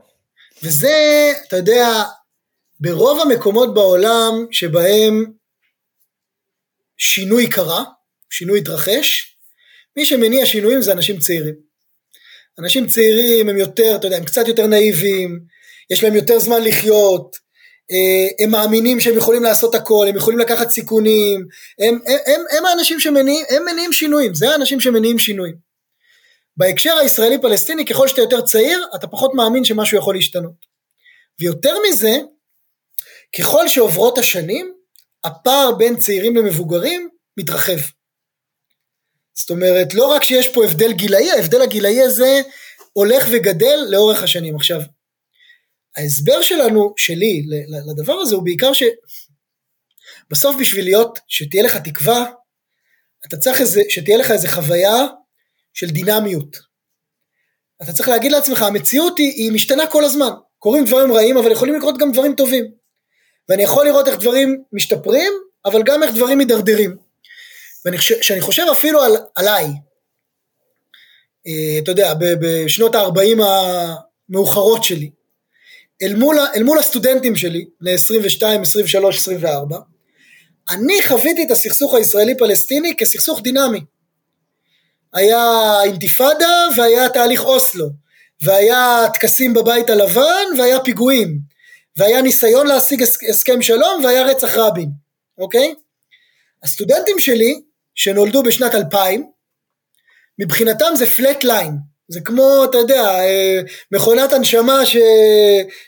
וזה, 0.64 1.34
אתה 1.48 1.56
יודע, 1.56 1.88
ברוב 2.80 3.20
המקומות 3.22 3.74
בעולם 3.74 4.46
שבהם 4.52 5.26
שינוי 6.98 7.50
קרה, 7.50 7.84
שינוי 8.30 8.60
התרחש, 8.60 9.38
מי 9.98 10.06
שמניע 10.06 10.46
שינויים 10.46 10.82
זה 10.82 10.92
אנשים 10.92 11.20
צעירים. 11.20 11.56
אנשים 12.60 12.88
צעירים 12.88 13.50
הם 13.50 13.58
יותר, 13.58 13.96
אתה 13.96 14.08
יודע, 14.08 14.18
הם 14.18 14.26
קצת 14.26 14.48
יותר 14.48 14.68
נאיביים, 14.68 15.40
יש 15.90 16.04
להם 16.04 16.16
יותר 16.16 16.40
זמן 16.40 16.64
לחיות, 16.64 17.36
אה, 17.92 18.44
הם 18.44 18.52
מאמינים 18.52 19.00
שהם 19.00 19.18
יכולים 19.18 19.44
לעשות 19.44 19.76
הכל, 19.76 20.06
הם 20.10 20.16
יכולים 20.16 20.40
לקחת 20.40 20.70
סיכונים, 20.70 21.48
הם, 21.80 22.00
הם, 22.08 22.18
הם, 22.26 22.42
הם 22.58 22.66
האנשים 22.66 23.00
שמניעים, 23.00 23.46
הם 23.50 23.66
מניעים 23.66 23.94
שינויים, 23.94 24.36
זה 24.36 24.50
האנשים 24.50 24.82
שמניעים 24.82 25.20
שינויים. 25.20 25.56
בהקשר 26.58 26.94
הישראלי 26.94 27.42
פלסטיני 27.42 27.86
ככל 27.86 28.08
שאתה 28.08 28.22
יותר 28.22 28.42
צעיר 28.42 28.86
אתה 28.96 29.08
פחות 29.08 29.32
מאמין 29.34 29.64
שמשהו 29.64 29.98
יכול 29.98 30.16
להשתנות. 30.16 30.66
ויותר 31.40 31.76
מזה, 31.90 32.18
ככל 33.40 33.68
שעוברות 33.68 34.18
השנים 34.18 34.74
הפער 35.24 35.72
בין 35.78 35.98
צעירים 35.98 36.36
למבוגרים 36.36 37.10
מתרחב. 37.38 37.78
זאת 39.34 39.50
אומרת 39.50 39.94
לא 39.94 40.08
רק 40.08 40.24
שיש 40.24 40.48
פה 40.54 40.66
הבדל 40.66 40.94
גילאי, 40.94 41.32
ההבדל 41.32 41.62
הגילאי 41.62 42.02
הזה 42.02 42.42
הולך 42.94 43.26
וגדל 43.32 43.80
לאורך 43.90 44.24
השנים. 44.24 44.56
עכשיו 44.56 44.82
ההסבר 45.98 46.42
שלנו, 46.42 46.94
שלי, 46.98 47.46
לדבר 47.92 48.14
הזה 48.14 48.36
הוא 48.36 48.44
בעיקר 48.44 48.72
שבסוף 48.74 50.56
בשביל 50.60 50.86
להיות, 50.86 51.20
שתהיה 51.28 51.64
לך 51.64 51.78
תקווה, 51.78 52.26
אתה 53.28 53.38
צריך 53.38 53.62
איזה, 53.62 53.82
שתהיה 53.90 54.18
לך 54.18 54.32
איזה 54.32 54.48
חוויה 54.52 54.96
של 55.74 55.88
דינמיות. 55.88 56.58
אתה 57.84 57.94
צריך 57.94 58.10
להגיד 58.10 58.32
לעצמך, 58.32 58.62
המציאות 58.62 59.18
היא, 59.18 59.32
היא 59.32 59.52
משתנה 59.52 59.88
כל 59.88 60.04
הזמן. 60.06 60.32
קורים 60.60 60.86
דברים 60.86 61.14
רעים, 61.14 61.38
אבל 61.38 61.52
יכולים 61.52 61.76
לקרות 61.76 61.98
גם 61.98 62.12
דברים 62.12 62.36
טובים. 62.36 62.75
ואני 63.50 63.64
יכול 63.64 63.86
לראות 63.86 64.08
איך 64.08 64.20
דברים 64.20 64.64
משתפרים, 64.74 65.34
אבל 65.66 65.84
גם 65.84 66.04
איך 66.04 66.16
דברים 66.16 66.38
מידרדרים. 66.38 66.98
וכשאני 67.86 68.42
חושב 68.42 68.64
אפילו 68.72 69.02
על, 69.02 69.12
עליי, 69.36 69.66
אה, 71.48 71.80
אתה 71.84 71.92
יודע, 71.92 72.14
בשנות 72.20 72.96
ה-40 72.96 73.44
המאוחרות 74.30 74.84
שלי, 74.84 75.10
אל 76.02 76.16
מול, 76.16 76.40
אל 76.56 76.64
מול 76.64 76.80
הסטודנטים 76.80 77.36
שלי, 77.36 77.66
בני 77.82 77.92
22, 77.92 78.62
23, 78.62 79.18
24, 79.18 79.78
אני 80.70 80.94
חוויתי 81.08 81.44
את 81.44 81.52
הסכסוך 81.52 81.94
הישראלי-פלסטיני 81.94 82.96
כסכסוך 82.98 83.42
דינמי. 83.42 83.80
היה 85.14 85.74
אינתיפאדה 85.84 86.68
והיה 86.78 87.10
תהליך 87.10 87.46
אוסלו, 87.46 87.90
והיה 88.42 89.06
טקסים 89.14 89.54
בבית 89.54 89.90
הלבן 89.90 90.46
והיה 90.58 90.80
פיגועים, 90.80 91.40
והיה 91.98 92.22
ניסיון 92.22 92.68
להשיג 92.68 93.04
הסכם 93.30 93.62
שלום 93.62 94.06
והיה 94.06 94.24
רצח 94.24 94.56
רבין, 94.56 94.90
אוקיי? 95.38 95.76
הסטודנטים 96.64 97.20
שלי, 97.20 97.62
שנולדו 97.96 98.44
בשנת 98.44 98.76
2000, 98.76 99.32
מבחינתם 100.40 100.96
זה 100.96 101.06
פלט 101.06 101.44
ליין, 101.44 101.78
זה 102.08 102.22
כמו, 102.22 102.64
אתה 102.70 102.78
יודע, 102.78 103.02
אה, 103.04 103.60
מכונת 103.92 104.34
הנשמה 104.34 104.86
ש... 104.86 104.98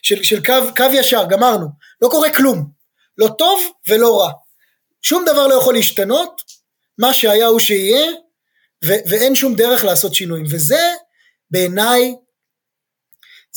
של, 0.02 0.24
של 0.24 0.46
קו, 0.46 0.54
קו 0.78 0.86
ישר, 0.94 1.26
גמרנו. 1.30 1.68
לא 2.02 2.08
קורה 2.08 2.34
כלום. 2.34 2.70
לא 3.18 3.28
טוב 3.38 3.60
ולא 3.88 4.22
רע. 4.22 4.32
שום 5.02 5.26
דבר 5.26 5.48
לא 5.48 5.54
יכול 5.54 5.74
להשתנות, 5.74 6.42
מה 6.98 7.14
שהיה 7.14 7.48
הוא 7.48 7.60
שיהיה, 7.60 8.12
ו- 8.86 9.10
ואין 9.10 9.36
שום 9.36 9.56
דרך 9.56 9.84
לעשות 9.84 10.14
שינויים. 10.14 10.46
וזה 10.52 10.90
בעיניי, 11.52 12.16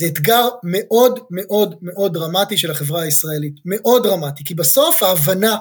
זה 0.00 0.06
אתגר 0.06 0.48
מאוד 0.62 1.20
מאוד 1.30 1.74
מאוד 1.82 2.12
דרמטי 2.12 2.56
של 2.56 2.70
החברה 2.70 3.02
הישראלית. 3.02 3.54
מאוד 3.64 4.02
דרמטי. 4.02 4.44
כי 4.44 4.54
בסוף 4.54 5.02
ההבנה 5.02 5.56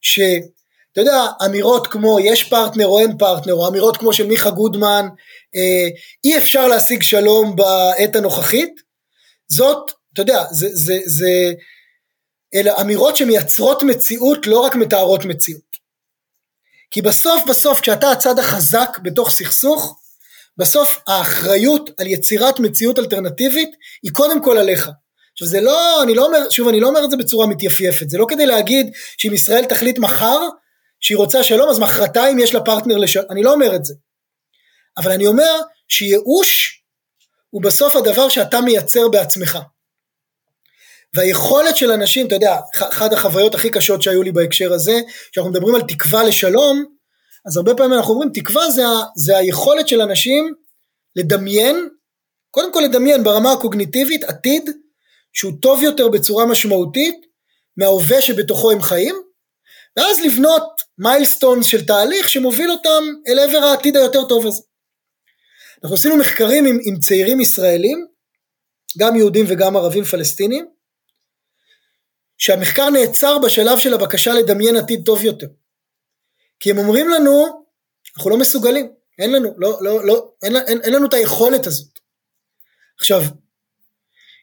ש... 0.00 0.20
אתה 0.92 1.00
יודע, 1.00 1.26
אמירות 1.44 1.86
כמו 1.86 2.18
יש 2.20 2.44
פרטנר 2.44 2.86
או 2.86 3.00
אין 3.00 3.18
פרטנר, 3.18 3.54
או 3.54 3.68
אמירות 3.68 3.96
כמו 3.96 4.12
של 4.12 4.26
מיכה 4.26 4.50
גודמן, 4.50 5.08
אה, 5.56 5.88
אי 6.24 6.38
אפשר 6.38 6.68
להשיג 6.68 7.02
שלום 7.02 7.56
בעת 7.56 8.16
הנוכחית, 8.16 8.80
זאת, 9.48 9.92
אתה 10.12 10.22
יודע, 10.22 10.44
זה, 10.50 10.68
זה, 10.72 10.98
זה, 11.04 11.52
אלה 12.54 12.80
אמירות 12.80 13.16
שמייצרות 13.16 13.82
מציאות, 13.82 14.46
לא 14.46 14.60
רק 14.60 14.74
מתארות 14.74 15.24
מציאות. 15.24 15.76
כי 16.90 17.02
בסוף 17.02 17.44
בסוף 17.48 17.80
כשאתה 17.80 18.10
הצד 18.10 18.38
החזק 18.38 18.98
בתוך 19.02 19.30
סכסוך, 19.30 20.01
בסוף 20.56 20.98
האחריות 21.06 21.90
על 22.00 22.06
יצירת 22.06 22.60
מציאות 22.60 22.98
אלטרנטיבית 22.98 23.70
היא 24.02 24.12
קודם 24.12 24.44
כל 24.44 24.58
עליך. 24.58 24.90
עכשיו 25.32 25.48
זה 25.48 25.60
לא, 25.60 26.02
אני 26.02 26.14
לא 26.14 26.26
אומר, 26.26 26.50
שוב 26.50 26.68
אני 26.68 26.80
לא 26.80 26.88
אומר 26.88 27.04
את 27.04 27.10
זה 27.10 27.16
בצורה 27.16 27.46
מתייפייפת, 27.46 28.10
זה 28.10 28.18
לא 28.18 28.26
כדי 28.28 28.46
להגיד 28.46 28.90
שאם 29.18 29.32
ישראל 29.34 29.64
תחליט 29.64 29.98
מחר 29.98 30.38
שהיא 31.00 31.18
רוצה 31.18 31.42
שלום 31.42 31.68
אז 31.68 31.78
מחרתיים 31.78 32.38
יש 32.38 32.54
לה 32.54 32.60
פרטנר 32.60 32.96
לשלום, 32.96 33.26
אני 33.30 33.42
לא 33.42 33.52
אומר 33.52 33.76
את 33.76 33.84
זה. 33.84 33.94
אבל 34.96 35.12
אני 35.12 35.26
אומר 35.26 35.60
שייאוש 35.88 36.82
הוא 37.50 37.62
בסוף 37.62 37.96
הדבר 37.96 38.28
שאתה 38.28 38.60
מייצר 38.60 39.08
בעצמך. 39.08 39.58
והיכולת 41.14 41.76
של 41.76 41.92
אנשים, 41.92 42.26
אתה 42.26 42.34
יודע, 42.34 42.56
אחת 42.74 43.12
החוויות 43.12 43.54
הכי 43.54 43.70
קשות 43.70 44.02
שהיו 44.02 44.22
לי 44.22 44.32
בהקשר 44.32 44.72
הזה, 44.72 45.00
כשאנחנו 45.32 45.50
מדברים 45.50 45.74
על 45.74 45.82
תקווה 45.82 46.24
לשלום, 46.24 46.84
אז 47.46 47.56
הרבה 47.56 47.74
פעמים 47.74 47.92
אנחנו 47.92 48.14
אומרים 48.14 48.30
תקווה 48.34 48.70
זה, 48.70 48.82
זה 49.16 49.36
היכולת 49.36 49.88
של 49.88 50.00
אנשים 50.00 50.54
לדמיין, 51.16 51.88
קודם 52.50 52.72
כל 52.72 52.80
לדמיין 52.80 53.24
ברמה 53.24 53.52
הקוגניטיבית 53.52 54.24
עתיד 54.24 54.70
שהוא 55.32 55.52
טוב 55.62 55.82
יותר 55.82 56.08
בצורה 56.08 56.46
משמעותית 56.46 57.26
מההווה 57.76 58.22
שבתוכו 58.22 58.70
הם 58.70 58.82
חיים, 58.82 59.14
ואז 59.96 60.20
לבנות 60.20 60.82
מיילסטונס 60.98 61.66
של 61.66 61.86
תהליך 61.86 62.28
שמוביל 62.28 62.70
אותם 62.70 63.02
אל 63.28 63.38
עבר 63.38 63.64
העתיד 63.64 63.96
היותר 63.96 64.28
טוב 64.28 64.46
הזה. 64.46 64.62
אנחנו 65.82 65.96
עשינו 65.96 66.16
מחקרים 66.16 66.66
עם, 66.66 66.78
עם 66.84 66.98
צעירים 66.98 67.40
ישראלים, 67.40 68.06
גם 68.98 69.16
יהודים 69.16 69.44
וגם 69.48 69.76
ערבים 69.76 70.04
פלסטינים, 70.04 70.66
שהמחקר 72.38 72.90
נעצר 72.90 73.38
בשלב 73.38 73.78
של 73.78 73.94
הבקשה 73.94 74.32
לדמיין 74.32 74.76
עתיד 74.76 75.02
טוב 75.06 75.24
יותר. 75.24 75.46
כי 76.62 76.70
הם 76.70 76.78
אומרים 76.78 77.08
לנו, 77.08 77.64
אנחנו 78.16 78.30
לא 78.30 78.38
מסוגלים, 78.38 78.92
אין 79.18 79.32
לנו, 79.32 79.54
לא, 79.56 79.78
לא, 79.80 80.06
לא, 80.06 80.32
אין, 80.42 80.56
אין, 80.56 80.80
אין 80.82 80.92
לנו 80.92 81.06
את 81.06 81.14
היכולת 81.14 81.66
הזאת. 81.66 81.98
עכשיו, 82.98 83.22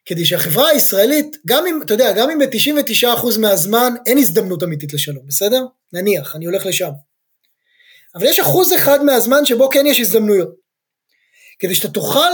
כדי 0.05 0.25
שהחברה 0.25 0.69
הישראלית, 0.69 1.37
גם 1.47 1.67
אם, 1.67 1.79
אתה 1.81 1.93
יודע, 1.93 2.11
גם 2.11 2.29
אם 2.29 2.39
ב-99% 2.39 3.39
מהזמן 3.39 3.93
אין 4.05 4.17
הזדמנות 4.17 4.63
אמיתית 4.63 4.93
לשלום, 4.93 5.27
בסדר? 5.27 5.65
נניח, 5.93 6.35
אני 6.35 6.45
הולך 6.45 6.65
לשם. 6.65 6.89
אבל 8.15 8.25
יש 8.25 8.39
אחוז 8.39 8.73
אחד 8.73 9.03
מהזמן 9.03 9.45
שבו 9.45 9.69
כן 9.69 9.85
יש 9.85 9.99
הזדמנויות. 9.99 10.49
כדי 11.59 11.75
שאתה 11.75 11.87
תוכל 11.93 12.29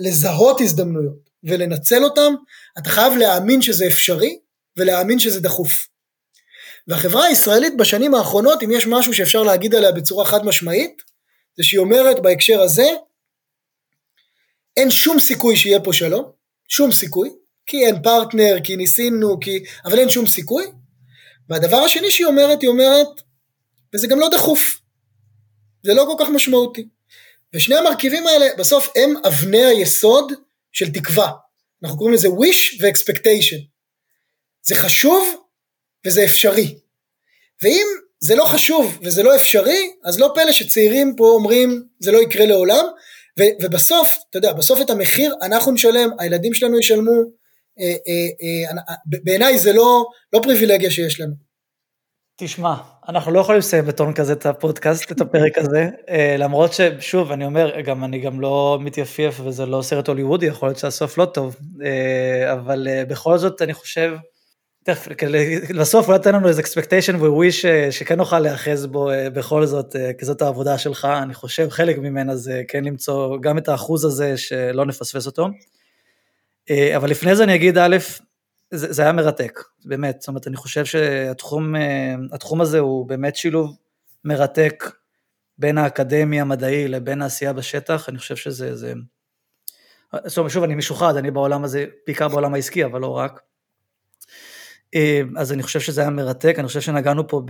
לזהות 0.00 0.60
הזדמנויות 0.60 1.30
ולנצל 1.44 2.04
אותן, 2.04 2.34
אתה 2.78 2.90
חייב 2.90 3.12
להאמין 3.12 3.62
שזה 3.62 3.86
אפשרי 3.86 4.38
ולהאמין 4.76 5.18
שזה 5.18 5.40
דחוף. 5.40 5.91
והחברה 6.88 7.24
הישראלית 7.24 7.76
בשנים 7.76 8.14
האחרונות, 8.14 8.62
אם 8.62 8.70
יש 8.70 8.86
משהו 8.86 9.14
שאפשר 9.14 9.42
להגיד 9.42 9.74
עליה 9.74 9.92
בצורה 9.92 10.24
חד 10.24 10.44
משמעית, 10.44 11.02
זה 11.56 11.62
שהיא 11.64 11.80
אומרת 11.80 12.22
בהקשר 12.22 12.60
הזה, 12.60 12.86
אין 14.76 14.90
שום 14.90 15.18
סיכוי 15.18 15.56
שיהיה 15.56 15.80
פה 15.80 15.92
שלום, 15.92 16.30
שום 16.68 16.92
סיכוי, 16.92 17.30
כי 17.66 17.86
אין 17.86 18.02
פרטנר, 18.02 18.56
כי 18.64 18.76
ניסינו, 18.76 19.40
כי... 19.40 19.64
אבל 19.84 19.98
אין 19.98 20.08
שום 20.08 20.26
סיכוי. 20.26 20.64
והדבר 21.48 21.76
השני 21.76 22.10
שהיא 22.10 22.26
אומרת, 22.26 22.62
היא 22.62 22.70
אומרת, 22.70 23.08
וזה 23.94 24.06
גם 24.06 24.20
לא 24.20 24.28
דחוף, 24.28 24.78
זה 25.82 25.94
לא 25.94 26.04
כל 26.04 26.24
כך 26.24 26.30
משמעותי. 26.30 26.88
ושני 27.54 27.74
המרכיבים 27.74 28.26
האלה 28.26 28.46
בסוף 28.58 28.92
הם 28.96 29.14
אבני 29.26 29.64
היסוד 29.64 30.32
של 30.72 30.92
תקווה. 30.92 31.30
אנחנו 31.82 31.98
קוראים 31.98 32.14
לזה 32.14 32.28
wish 32.28 32.82
ו-expectation. 32.82 33.60
זה 34.62 34.74
חשוב 34.74 35.42
וזה 36.06 36.24
אפשרי. 36.24 36.78
ואם 37.62 37.86
זה 38.20 38.34
לא 38.34 38.44
חשוב 38.44 38.98
וזה 39.02 39.22
לא 39.22 39.36
אפשרי, 39.36 39.90
אז 40.04 40.20
לא 40.20 40.32
פלא 40.34 40.52
שצעירים 40.52 41.14
פה 41.16 41.24
אומרים 41.24 41.84
זה 42.00 42.12
לא 42.12 42.18
יקרה 42.18 42.46
לעולם, 42.46 42.84
ו- 43.40 43.64
ובסוף, 43.64 44.18
אתה 44.30 44.38
יודע, 44.38 44.52
בסוף 44.52 44.80
את 44.80 44.90
המחיר 44.90 45.34
אנחנו 45.42 45.72
נשלם, 45.72 46.10
הילדים 46.18 46.54
שלנו 46.54 46.78
ישלמו, 46.78 47.12
אה, 47.80 47.84
אה, 47.86 48.78
אה, 48.88 48.94
בעיניי 49.04 49.58
זה 49.58 49.72
לא, 49.72 50.06
לא 50.32 50.40
פריבילגיה 50.42 50.90
שיש 50.90 51.20
לנו. 51.20 51.34
תשמע, 52.36 52.74
אנחנו 53.08 53.32
לא 53.32 53.40
יכולים 53.40 53.58
לסיים 53.58 53.86
בטון 53.86 54.14
כזה 54.14 54.32
את 54.32 54.46
הפודקאסט, 54.46 55.12
את 55.12 55.20
הפרק 55.20 55.58
הזה, 55.58 55.88
למרות 56.38 56.70
ששוב, 56.72 57.32
אני 57.32 57.44
אומר, 57.44 57.80
גם 57.80 58.04
אני 58.04 58.18
גם 58.18 58.40
לא 58.40 58.78
מתייפייף 58.80 59.40
וזה 59.40 59.66
לא 59.66 59.82
סרט 59.82 60.08
הוליוודי, 60.08 60.46
יכול 60.46 60.68
להיות 60.68 60.78
שהסוף 60.78 61.18
לא 61.18 61.24
טוב, 61.24 61.56
אבל 62.52 62.88
בכל 63.08 63.38
זאת 63.38 63.62
אני 63.62 63.74
חושב, 63.74 64.12
בסוף 65.78 66.08
אולי 66.08 66.18
תן 66.18 66.34
לנו 66.34 66.48
איזה 66.48 66.62
expectation 66.62 67.16
ו-wish 67.16 67.66
שכן 67.90 68.16
נוכל 68.16 68.38
להיאחז 68.38 68.86
בו 68.86 69.10
בכל 69.32 69.66
זאת, 69.66 69.96
כי 70.18 70.24
זאת 70.24 70.42
העבודה 70.42 70.78
שלך, 70.78 71.04
אני 71.04 71.34
חושב 71.34 71.68
חלק 71.70 71.98
ממנה 71.98 72.36
זה 72.36 72.62
כן 72.68 72.84
למצוא 72.84 73.38
גם 73.40 73.58
את 73.58 73.68
האחוז 73.68 74.04
הזה 74.04 74.36
שלא 74.36 74.86
נפספס 74.86 75.26
אותו. 75.26 75.48
אבל 76.70 77.10
לפני 77.10 77.36
זה 77.36 77.44
אני 77.44 77.54
אגיד 77.54 77.78
א', 77.78 77.96
זה, 78.70 78.92
זה 78.92 79.02
היה 79.02 79.12
מרתק, 79.12 79.60
באמת, 79.84 80.20
זאת 80.20 80.28
אומרת, 80.28 80.46
אני 80.46 80.56
חושב 80.56 80.84
שהתחום 80.84 81.76
אה, 81.76 82.14
הזה 82.60 82.78
הוא 82.78 83.06
באמת 83.06 83.36
שילוב 83.36 83.76
מרתק 84.24 84.90
בין 85.58 85.78
האקדמי 85.78 86.40
המדעי 86.40 86.88
לבין 86.88 87.22
העשייה 87.22 87.52
בשטח, 87.52 88.08
אני 88.08 88.18
חושב 88.18 88.36
שזה, 88.36 88.76
זה... 88.76 88.92
אומרת, 90.36 90.50
שוב, 90.50 90.62
אני 90.62 90.74
משוחד, 90.74 91.16
אני 91.16 91.30
בעולם 91.30 91.64
הזה, 91.64 91.86
בעיקר 92.06 92.28
בעולם 92.28 92.54
העסקי, 92.54 92.84
אבל 92.84 93.00
לא 93.00 93.16
רק. 93.16 93.40
אה, 94.94 95.20
אז 95.36 95.52
אני 95.52 95.62
חושב 95.62 95.80
שזה 95.80 96.00
היה 96.00 96.10
מרתק, 96.10 96.54
אני 96.58 96.66
חושב 96.66 96.80
שנגענו 96.80 97.28
פה 97.28 97.42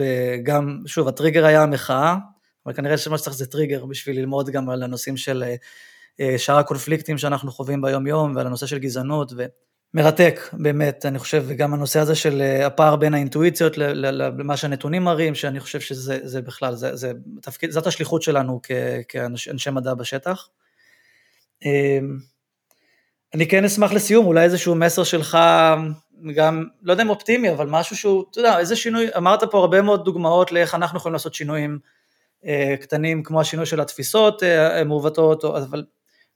גם, 0.42 0.82
שוב, 0.86 1.08
הטריגר 1.08 1.44
היה 1.44 1.62
המחאה, 1.62 2.16
אבל 2.66 2.74
כנראה 2.74 2.98
שמה 2.98 3.18
שצריך 3.18 3.36
זה 3.36 3.46
טריגר 3.46 3.84
בשביל 3.84 4.18
ללמוד 4.18 4.50
גם 4.50 4.70
על 4.70 4.82
הנושאים 4.82 5.16
של 5.16 5.44
אה, 6.20 6.38
שאר 6.38 6.58
הקונפליקטים 6.58 7.18
שאנחנו 7.18 7.52
חווים 7.52 7.82
ביום 7.82 8.06
יום 8.06 8.36
ועל 8.36 8.46
הנושא 8.46 8.66
של 8.66 8.78
גזענות, 8.78 9.32
ו... 9.36 9.46
מרתק, 9.94 10.40
באמת, 10.52 11.06
אני 11.06 11.18
חושב, 11.18 11.44
וגם 11.46 11.74
הנושא 11.74 12.00
הזה 12.00 12.14
של 12.14 12.42
אה, 12.42 12.66
הפער 12.66 12.96
בין 12.96 13.14
האינטואיציות 13.14 13.78
למה 13.78 14.56
שהנתונים 14.56 15.04
מראים, 15.04 15.34
שאני 15.34 15.60
חושב 15.60 15.80
שזה 15.80 16.18
זה 16.22 16.42
בכלל, 16.42 16.74
זה, 16.74 16.96
זה 16.96 17.12
תפקיד, 17.42 17.70
זאת 17.70 17.86
השליחות 17.86 18.22
שלנו 18.22 18.60
כ, 18.62 18.70
כאנשי 19.08 19.70
מדע 19.70 19.94
בשטח. 19.94 20.48
אני 23.34 23.48
כן 23.48 23.64
אשמח 23.64 23.92
לסיום, 23.92 24.26
אולי 24.26 24.44
איזשהו 24.44 24.74
מסר 24.74 25.04
שלך, 25.04 25.38
גם, 26.34 26.64
לא 26.82 26.92
יודע 26.92 27.02
אם 27.02 27.10
אופטימי, 27.10 27.50
אבל 27.50 27.66
משהו 27.66 27.96
שהוא, 27.96 28.24
אתה 28.30 28.38
יודע, 28.38 28.58
איזה 28.58 28.76
שינוי, 28.76 29.06
אמרת 29.16 29.44
פה 29.44 29.58
הרבה 29.58 29.82
מאוד 29.82 30.04
דוגמאות 30.04 30.52
לאיך 30.52 30.74
אנחנו 30.74 30.98
יכולים 30.98 31.12
לעשות 31.12 31.34
שינויים 31.34 31.78
אה, 32.46 32.74
קטנים, 32.80 33.22
כמו 33.22 33.40
השינוי 33.40 33.66
של 33.66 33.80
התפיסות 33.80 34.42
אה, 34.42 34.84
מעוותות, 34.84 35.44
אבל 35.44 35.84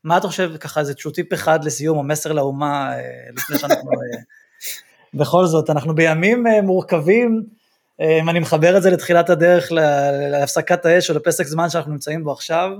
מה 0.06 0.16
אתה 0.16 0.26
חושב, 0.26 0.56
ככה 0.56 0.80
איזה 0.80 0.94
טיפ 1.14 1.32
אחד 1.32 1.64
לסיום, 1.64 1.98
או 1.98 2.02
מסר 2.02 2.32
לאומה, 2.32 2.92
אה, 2.96 3.00
לפני 3.36 3.58
שאנחנו... 3.58 3.90
אה, 3.90 4.18
בכל 5.20 5.46
זאת, 5.46 5.70
אנחנו 5.70 5.94
בימים 5.94 6.46
אה, 6.46 6.62
מורכבים, 6.62 7.42
אם 8.00 8.28
אני 8.30 8.38
מחבר 8.38 8.76
את 8.76 8.82
זה 8.82 8.90
לתחילת 8.90 9.30
הדרך, 9.30 9.72
להפסקת 10.30 10.86
האש 10.86 11.10
או 11.10 11.14
לפסק 11.14 11.44
זמן 11.44 11.70
שאנחנו 11.70 11.92
נמצאים 11.92 12.24
בו 12.24 12.32
עכשיו, 12.32 12.70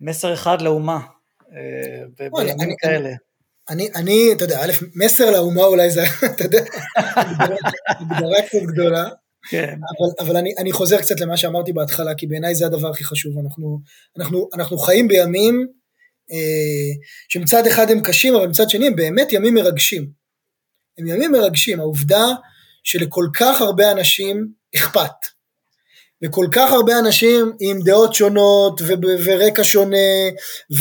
מסר 0.00 0.34
אחד 0.34 0.62
לאומה, 0.62 1.00
בימים 2.18 2.76
כאלה. 2.78 3.10
אני, 3.70 3.88
אני, 3.94 4.32
אתה 4.32 4.44
יודע, 4.44 4.64
א', 4.64 4.72
מסר 4.94 5.30
לאומה 5.30 5.64
אולי 5.64 5.90
זה, 5.90 6.04
אתה 6.34 6.44
יודע, 6.44 6.64
הגדרה 7.86 8.42
קצת 8.46 8.62
גדולה. 8.66 9.08
כן. 9.50 9.74
אבל, 9.74 10.28
אבל 10.28 10.36
אני, 10.36 10.54
אני 10.58 10.72
חוזר 10.72 10.98
קצת 11.00 11.20
למה 11.20 11.36
שאמרתי 11.36 11.72
בהתחלה, 11.72 12.14
כי 12.14 12.26
בעיניי 12.26 12.54
זה 12.54 12.66
הדבר 12.66 12.90
הכי 12.90 13.04
חשוב. 13.04 13.38
אנחנו, 13.38 13.80
אנחנו, 14.18 14.48
אנחנו 14.54 14.78
חיים 14.78 15.08
בימים 15.08 15.66
אה, 16.32 16.92
שמצד 17.28 17.66
אחד 17.66 17.90
הם 17.90 18.00
קשים, 18.00 18.34
אבל 18.34 18.48
מצד 18.48 18.70
שני 18.70 18.86
הם 18.86 18.96
באמת 18.96 19.32
ימים 19.32 19.54
מרגשים. 19.54 20.10
הם 20.98 21.06
ימים 21.06 21.32
מרגשים, 21.32 21.80
העובדה 21.80 22.26
שלכל 22.84 23.26
כך 23.34 23.60
הרבה 23.60 23.92
אנשים 23.92 24.48
אכפת. 24.76 25.35
וכל 26.24 26.46
כך 26.52 26.72
הרבה 26.72 26.98
אנשים 26.98 27.52
עם 27.60 27.80
דעות 27.84 28.14
שונות 28.14 28.80
ו- 28.82 28.94
ורקע 29.24 29.64
שונה, 29.64 29.96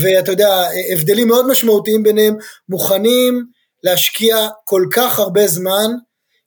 ואתה 0.01 0.31
יודע, 0.31 0.63
הבדלים 0.93 1.27
מאוד 1.27 1.47
משמעותיים 1.47 2.03
ביניהם, 2.03 2.35
מוכנים 2.69 3.45
להשקיע 3.83 4.47
כל 4.63 4.85
כך 4.91 5.19
הרבה 5.19 5.47
זמן, 5.47 5.91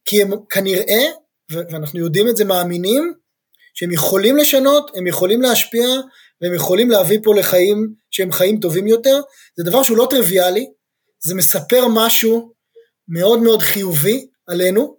כי 0.04 0.22
הם 0.22 0.30
כנראה 0.50 1.04
ואנחנו 1.50 2.00
יודעים 2.00 2.28
את 2.28 2.36
זה, 2.36 2.44
מאמינים 2.44 3.12
שהם 3.74 3.92
יכולים 3.92 4.36
לשנות, 4.36 4.90
הם 4.94 5.06
יכולים 5.06 5.42
להשפיע, 5.42 5.88
והם 6.40 6.54
יכולים 6.54 6.90
להביא 6.90 7.18
פה 7.22 7.34
לחיים 7.34 7.94
שהם 8.10 8.32
חיים 8.32 8.60
טובים 8.60 8.86
יותר. 8.86 9.20
זה 9.56 9.64
דבר 9.64 9.82
שהוא 9.82 9.98
לא 9.98 10.06
טריוויאלי, 10.10 10.66
זה 11.24 11.34
מספר 11.34 11.84
משהו 11.88 12.52
מאוד 13.08 13.40
מאוד 13.40 13.62
חיובי 13.62 14.26
עלינו, 14.46 14.96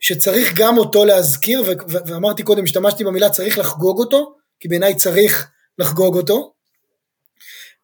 שצריך 0.00 0.52
גם 0.56 0.78
אותו 0.78 1.04
להזכיר, 1.04 1.62
ואמרתי 2.06 2.42
קודם, 2.42 2.64
השתמשתי 2.64 3.04
במילה 3.04 3.30
צריך 3.30 3.58
לחגוג 3.58 3.98
אותו, 3.98 4.34
כי 4.60 4.68
בעיניי 4.68 4.94
צריך 4.94 5.50
לחגוג 5.78 6.16
אותו. 6.16 6.52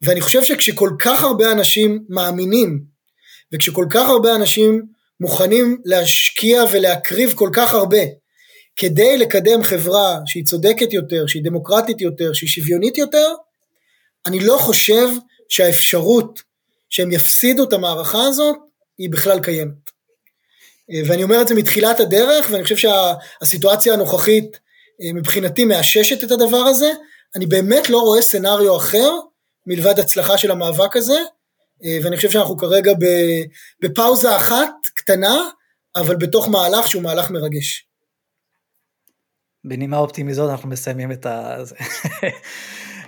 ואני 0.03 0.21
חושב 0.21 0.45
שכשכל 0.45 0.91
כך 0.99 1.23
הרבה 1.23 1.53
אנשים 1.53 2.05
מאמינים, 2.09 2.85
וכשכל 3.53 3.87
כך 3.91 4.09
הרבה 4.09 4.37
אנשים 4.37 4.83
מוכנים 5.21 5.81
להשקיע 5.85 6.63
ולהקריב 6.73 7.33
כל 7.35 7.51
כך 7.53 7.75
הרבה 7.75 8.03
כדי 8.77 9.19
לקדם 9.19 9.63
חברה 9.63 10.19
שהיא 10.27 10.45
צודקת 10.45 10.93
יותר, 10.93 11.27
שהיא 11.27 11.45
דמוקרטית 11.45 12.01
יותר, 12.01 12.33
שהיא 12.33 12.51
שוויונית 12.51 12.99
יותר, 12.99 13.29
אני 14.27 14.41
לא 14.41 14.57
חושב 14.59 15.09
שהאפשרות 15.49 16.43
שהם 16.91 17.13
יפסידו 17.13 17.65
את 17.65 17.73
המערכה 17.73 18.25
הזאת 18.25 18.57
היא 18.99 19.11
בכלל 19.11 19.41
קיימת. 19.41 19.92
ואני 21.09 21.23
אומר 21.23 21.41
את 21.41 21.49
זה 21.49 21.55
מתחילת 21.55 22.01
הדרך, 22.01 22.49
ואני 22.51 22.63
חושב 22.63 22.77
שהסיטואציה 22.77 23.95
הנוכחית 23.95 24.61
מבחינתי 25.15 25.65
מאששת 25.65 26.25
את 26.25 26.31
הדבר 26.31 26.57
הזה, 26.57 26.93
אני 27.37 27.47
באמת 27.47 27.91
לא 27.91 27.99
רואה 27.99 28.23
סצנריו 28.23 28.77
אחר 28.77 29.11
מלבד 29.67 29.99
הצלחה 29.99 30.39
של 30.39 30.51
המאבק 30.51 30.97
הזה, 30.97 31.19
אה, 31.85 31.99
ואני 32.03 32.17
חושב 32.17 32.31
שאנחנו 32.31 32.57
כרגע 32.57 32.93
בפאוזה 33.83 34.37
אחת 34.37 34.71
קטנה, 34.95 35.37
אבל 35.97 36.17
בתוך 36.17 36.49
מהלך 36.49 36.89
שהוא 36.89 37.03
מהלך 37.03 37.31
מרגש. 37.31 37.87
בנימה 39.65 39.99
אופטימית 39.99 40.35
זאת 40.35 40.51
אנחנו 40.51 40.69
מסיימים 40.69 41.13
את 41.13 41.27
ה... 41.27 41.57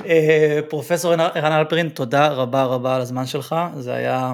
אה, 0.07 0.61
פרופסור 0.69 1.13
ערן 1.13 1.53
אלפרין, 1.53 1.89
תודה 1.89 2.29
רבה 2.29 2.65
רבה 2.65 2.97
על 2.97 3.01
הזמן 3.01 3.27
שלך, 3.27 3.55
זה 3.79 3.95
היה 3.95 4.17
אה, 4.17 4.33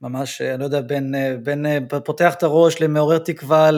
ממש, 0.00 0.40
אני 0.42 0.60
לא 0.60 0.64
יודע, 0.64 0.80
בין, 0.80 1.14
בין 1.42 1.66
פותח 2.04 2.34
את 2.34 2.42
הראש 2.42 2.80
למעורר 2.80 3.18
תקווה, 3.18 3.70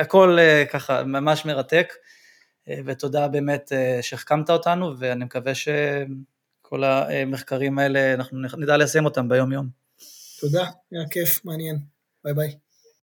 הכל 0.00 0.38
ככה 0.70 1.04
ממש 1.04 1.44
מרתק, 1.44 1.92
ותודה 2.84 3.28
באמת 3.28 3.72
שהחכמת 4.00 4.50
אותנו, 4.50 4.98
ואני 4.98 5.24
מקווה 5.24 5.54
ש... 5.54 5.68
כל 6.74 6.84
המחקרים 6.84 7.78
האלה, 7.78 8.14
אנחנו 8.14 8.38
נדע 8.58 8.76
לסיים 8.76 9.04
אותם 9.04 9.28
ביום 9.28 9.52
יום. 9.52 9.68
תודה, 10.40 10.64
היה 10.92 11.08
כיף, 11.10 11.44
מעניין. 11.44 11.78
ביי 12.24 12.34
ביי. 12.34 12.63